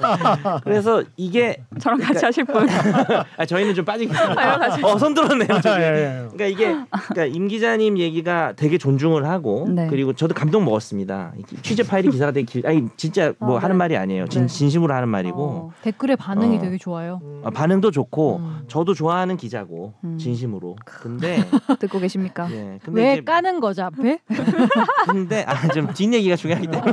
[0.64, 2.66] 그래서 이게 저랑 같이 하실 분.
[3.36, 4.78] 아, 저희는 좀 빠지겠습니다.
[4.82, 5.60] 어, 손 들었네요.
[5.60, 5.82] 저기.
[5.82, 6.28] 예, 예.
[6.32, 6.66] 그러니까 이게
[7.10, 9.88] 그러니까 임 기자님 얘기가 되게 존중을 하고 네.
[9.90, 11.32] 그리고 저도 감동 먹었습니다.
[11.36, 12.66] 이 취재 파일이 기사가 되게 길.
[12.66, 13.78] 아니 진짜 뭐 아, 하는 네.
[13.78, 14.26] 말이 아니에요.
[14.28, 14.46] 진, 네.
[14.48, 15.72] 진심으로 하는 말이고 어.
[15.82, 16.60] 댓글의 반응이 어.
[16.60, 17.20] 되게 좋아요.
[17.44, 18.64] 아, 반응도 좋고 음.
[18.68, 20.18] 저도 좋아하는 기자고 음.
[20.18, 20.76] 진심으로.
[20.84, 21.38] 근데
[21.80, 22.48] 듣고 계십니까?
[22.50, 22.78] 예.
[22.84, 24.20] 근데 왜 이제 까는 거죠 앞에?
[25.10, 26.92] 근데 아 좀 뒷얘기가 중요하기 때문에.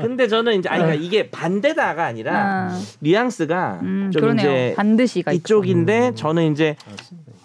[0.00, 4.46] 근데 저는 이제 아니 그러니까 이게 반대다가 아니라 아, 뉘앙스가 음, 좀 그러네요.
[4.46, 5.32] 이제 반드시가.
[5.32, 6.14] 이쪽인데 음.
[6.14, 6.76] 저는 이제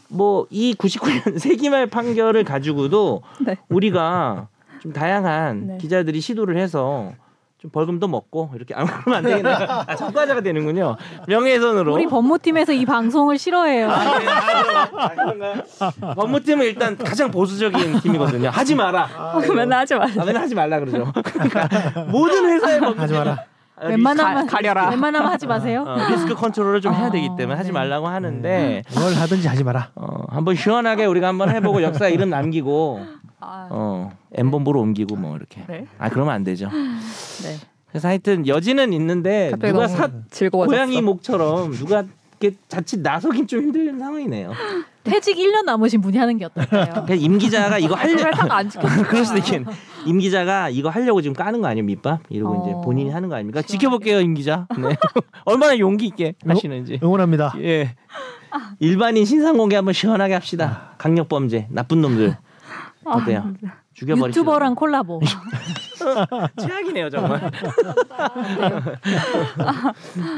[0.10, 3.56] 뭐 이 99년 세기말 판결을 가지고도 네.
[3.70, 4.48] 우리가
[4.82, 5.78] 좀 다양한 네.
[5.78, 7.14] 기자들이 시도를 해서
[7.62, 9.56] 좀 벌금도 먹고 이렇게 안 그러면 안 되겠네요.
[9.86, 10.96] 아, 참가자가 되는군요.
[11.28, 11.94] 명예훼손으로.
[11.94, 13.90] 우리 법무팀에서 이 방송을 싫어해요.
[13.92, 15.62] 아, 네.
[15.82, 16.14] 아?
[16.16, 18.50] 법무팀은 일단 가장 보수적인 팀이거든요.
[18.50, 19.10] 하지 마라.
[19.54, 20.06] 맨날 하지 마.
[20.06, 21.12] 아, 맨날 하지 말라 그러죠.
[21.22, 21.68] 그러니까
[22.08, 23.44] 모든 회사의 법무 하지 마라.
[23.82, 24.90] 웬만하면 가- 가려라.
[24.90, 25.86] 웬만하면 하지 마세요.
[25.88, 27.74] 어, 리스크 컨트롤을 좀 해야 되기 때문에 하지 네.
[27.74, 29.90] 말라고 하는데 뭘 하든지 하지 마라.
[29.96, 33.06] 어, 한번 시원하게 우리가 한번 해보고 역사 이름 남기고
[33.40, 35.86] 아, 어 엠본부로 옮기고 뭐 이렇게 네.
[35.98, 36.70] 아 그러면 안 되죠.
[37.44, 37.58] 네.
[37.90, 40.76] 그래서 하여튼 여지는 있는데 누가 사 즐거워졌어.
[40.76, 42.04] 고양이 목처럼 누가
[42.40, 44.54] 이렇게 자칫 나서긴 좀 힘든 상황이네요.
[45.04, 47.06] 퇴직 1년 남으신 분이 하는 게 어떨까요?
[47.18, 48.88] 임 기자가 이거 하려 회사가 안 지켜.
[49.08, 49.66] 그럴 수도 있겠네.
[50.06, 52.64] 임 기자가 이거 하려고 지금 까는 거 아니에요 밑밥 이러고 어.
[52.64, 53.62] 이제 본인이 하는 거 아닙니까?
[53.62, 54.68] 지켜볼게요 임 기자.
[54.78, 54.96] 네.
[55.46, 57.00] 얼마나 용기 있게 하시는지.
[57.02, 57.54] 응원합니다.
[57.60, 57.96] 예.
[58.80, 60.94] 일반인 신상 공개 한번 시원하게 합시다.
[60.98, 62.38] 강력 범죄 나쁜 놈들
[63.14, 63.54] 어때요?
[63.94, 64.40] 죽여버리죠.
[64.40, 65.22] 유튜버랑 콜라보.
[66.62, 67.52] 최악이네요 정말.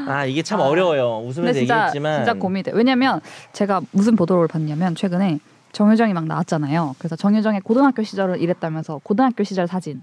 [0.08, 1.18] 아 이게 참 어려워요.
[1.24, 2.72] 웃으면서 진짜 얘기했지만 진짜 고민이 돼.
[2.74, 3.20] 왜냐면
[3.52, 5.38] 제가 무슨 보도를 봤냐면 최근에
[5.72, 6.96] 정유정이 막 나왔잖아요.
[6.98, 10.02] 그래서 정유정의 고등학교 시절을 이랬다면서 고등학교 시절 사진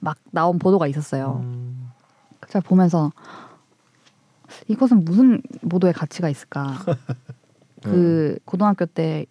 [0.00, 1.40] 막 나온 보도가 있었어요.
[1.42, 1.90] 음,
[2.48, 3.12] 제가 보면서
[4.68, 6.74] 이것은 무슨 보도의 가치가 있을까?
[7.82, 9.26] 그 고등학교 때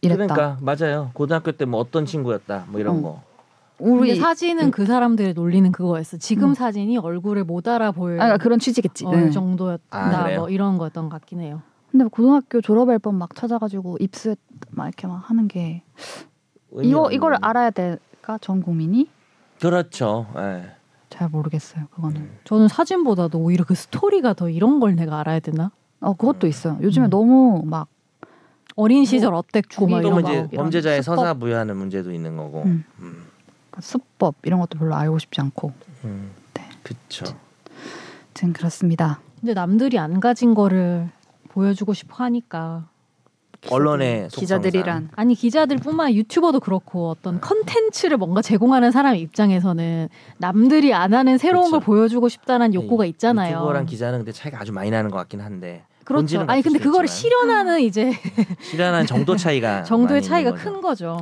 [0.00, 0.34] 이랬다.
[0.34, 1.10] 그러니까 맞아요.
[1.14, 3.02] 고등학교 때 뭐 어떤 친구였다 뭐 이런 어.
[3.02, 3.22] 거.
[3.80, 6.16] 우리 사진은 그 사람들의 논리는 그거였어.
[6.16, 6.54] 지금 음.
[6.54, 9.06] 사진이 얼굴을 못 알아보일 아, 그러니까 그런 취지겠지.
[9.06, 9.30] 어, 응.
[9.30, 9.98] 정도였다.
[9.98, 10.36] 아?
[10.36, 11.62] 뭐 이런 거였던 것 같긴 해요.
[11.90, 14.38] 근데 고등학교 졸업 앨범 막 찾아가지고 입수했
[14.70, 15.82] 막 이렇게 막 하는 게
[16.82, 17.36] 이거 이걸.
[17.40, 19.08] 알아야 될까 전 국민이
[19.60, 20.26] 그렇죠.
[20.36, 20.70] 예.
[21.08, 21.86] 잘 모르겠어요.
[21.90, 22.16] 그거는.
[22.20, 22.38] 음.
[22.44, 25.70] 저는 사진보다도 오히려 그 스토리가 더 이런 걸 내가 알아야 되나?
[26.00, 26.78] 어 그것도 있어요.
[26.82, 27.10] 요즘에 음.
[27.10, 27.88] 너무 막
[28.78, 30.48] 어린 시절 어땠고 막또 이런 뭐 이제 거.
[30.52, 31.16] 이런 범죄자의 수법.
[31.16, 32.62] 서사 부여하는 문제도 있는 거고.
[32.62, 32.84] 음.
[33.00, 33.26] 음.
[33.80, 35.72] 수법 이런 것도 별로 알고 싶지 않고.
[36.04, 36.30] 음.
[36.54, 36.62] 네.
[36.84, 37.24] 그렇죠.
[38.28, 39.18] 아무튼 그렇습니다.
[39.40, 41.08] 근데 남들이 안 가진 거를
[41.48, 42.86] 보여주고 싶어 하니까
[43.68, 44.28] 언론의.
[44.28, 51.64] 기자들이란 아니 기자들뿐만 유튜버도 그렇고 어떤 컨텐츠를 뭔가 제공하는 사람 입장에서는 남들이 안 하는 새로운
[51.64, 51.72] 그쵸.
[51.72, 53.56] 걸 보여주고 싶다는 욕구가 있잖아요.
[53.56, 55.82] 유튜버랑 기자는 근데 차이가 아주 많이 나는 것 같긴 한데.
[56.08, 56.44] 그렇죠.
[56.48, 58.12] 아니 근데 수 그거를 있지만 실현하는 이제
[58.62, 60.54] 실현한 정도 차이가 정도의 차이가.
[60.54, 61.18] 큰 거죠.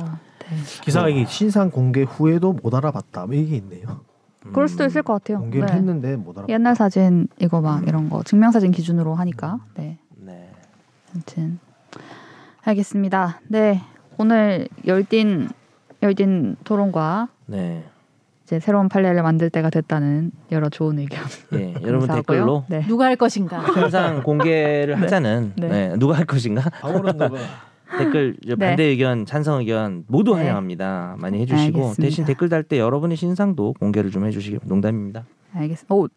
[0.49, 0.57] 네.
[0.81, 3.25] 기사가 이게 신상 공개 후에도 못 알아봤다.
[3.25, 3.99] 뭐 이게 있네요.
[4.45, 4.53] 음.
[4.53, 5.39] 그럴 수도 있을 것 같아요.
[5.39, 5.73] 공개를 네.
[5.73, 6.53] 했는데 못 알아봤다.
[6.53, 9.59] 옛날 사진 이거 막 이런 거 증명 사진 기준으로 하니까.
[9.75, 9.97] 네.
[10.15, 10.49] 네.
[11.13, 11.59] 아무튼
[12.63, 13.41] 알겠습니다.
[13.49, 13.81] 네.
[14.17, 15.49] 오늘 열띤
[16.01, 17.83] 열띤 토론과 네.
[18.47, 21.19] 이제 새로운 판례를 만들 때가 됐다는 여러 좋은 의견.
[21.53, 22.07] 예, 여러분.
[22.07, 22.81] 댓글로 네.
[22.87, 23.59] 누가 할 것인가?
[23.59, 25.67] 현상 공개를 하자는 네.
[25.67, 25.95] 네.
[25.97, 26.63] 누가 할 것인가
[27.99, 28.55] 댓글 네.
[28.55, 30.39] 반대 의견 찬성 의견 모두 네.
[30.43, 32.01] 환영합니다 많이 해주시고 알겠습니다.
[32.01, 35.93] 대신 댓글 달 때 여러분의 신상도 공개를 좀 해주시기 농담입니다 알겠습니다.
[35.93, 36.07] 오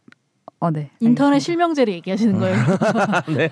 [0.61, 0.91] 어, 네.
[1.01, 1.39] 인터넷 알겠습니다.
[1.41, 2.57] 실명제를 얘기하시는 거예요.
[3.37, 3.49] 네.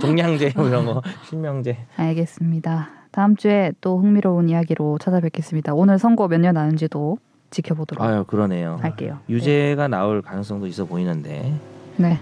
[0.00, 1.78] 종량제 뭐 이런 거 실명제.
[1.96, 2.88] 알겠습니다.
[3.12, 5.72] 다음 주에 또 흥미로운 이야기로 찾아뵙겠습니다.
[5.74, 7.18] 오늘 선거 몇 년 나는지도
[7.50, 8.78] 지켜보도록 아유 그러네요.
[8.80, 9.18] 할게요.
[9.28, 11.52] 유죄가 나올 가능성도 있어 보이는데.
[11.96, 12.18] 네.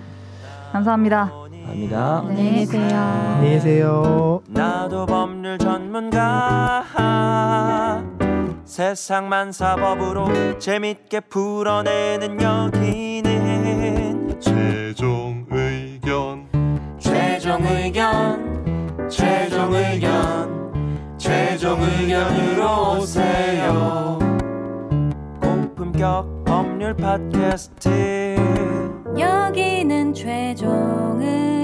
[0.73, 1.31] 감사합니다.
[1.67, 2.21] 갑니다.
[2.27, 2.97] 안녕히 계세요.
[2.99, 4.41] 안녕히 계세요.
[4.49, 6.85] 나도 법률 전문가
[8.65, 16.47] 세상만 사법으로 재밌게 풀어내는 여기는 최종 의견
[16.99, 24.08] 최종 의견 최종 의견 최종 의견으로 오세요
[25.99, 26.45] 고품격.
[26.45, 28.37] 법률 팟캐스트.
[29.19, 31.58] 여기는 최종 의견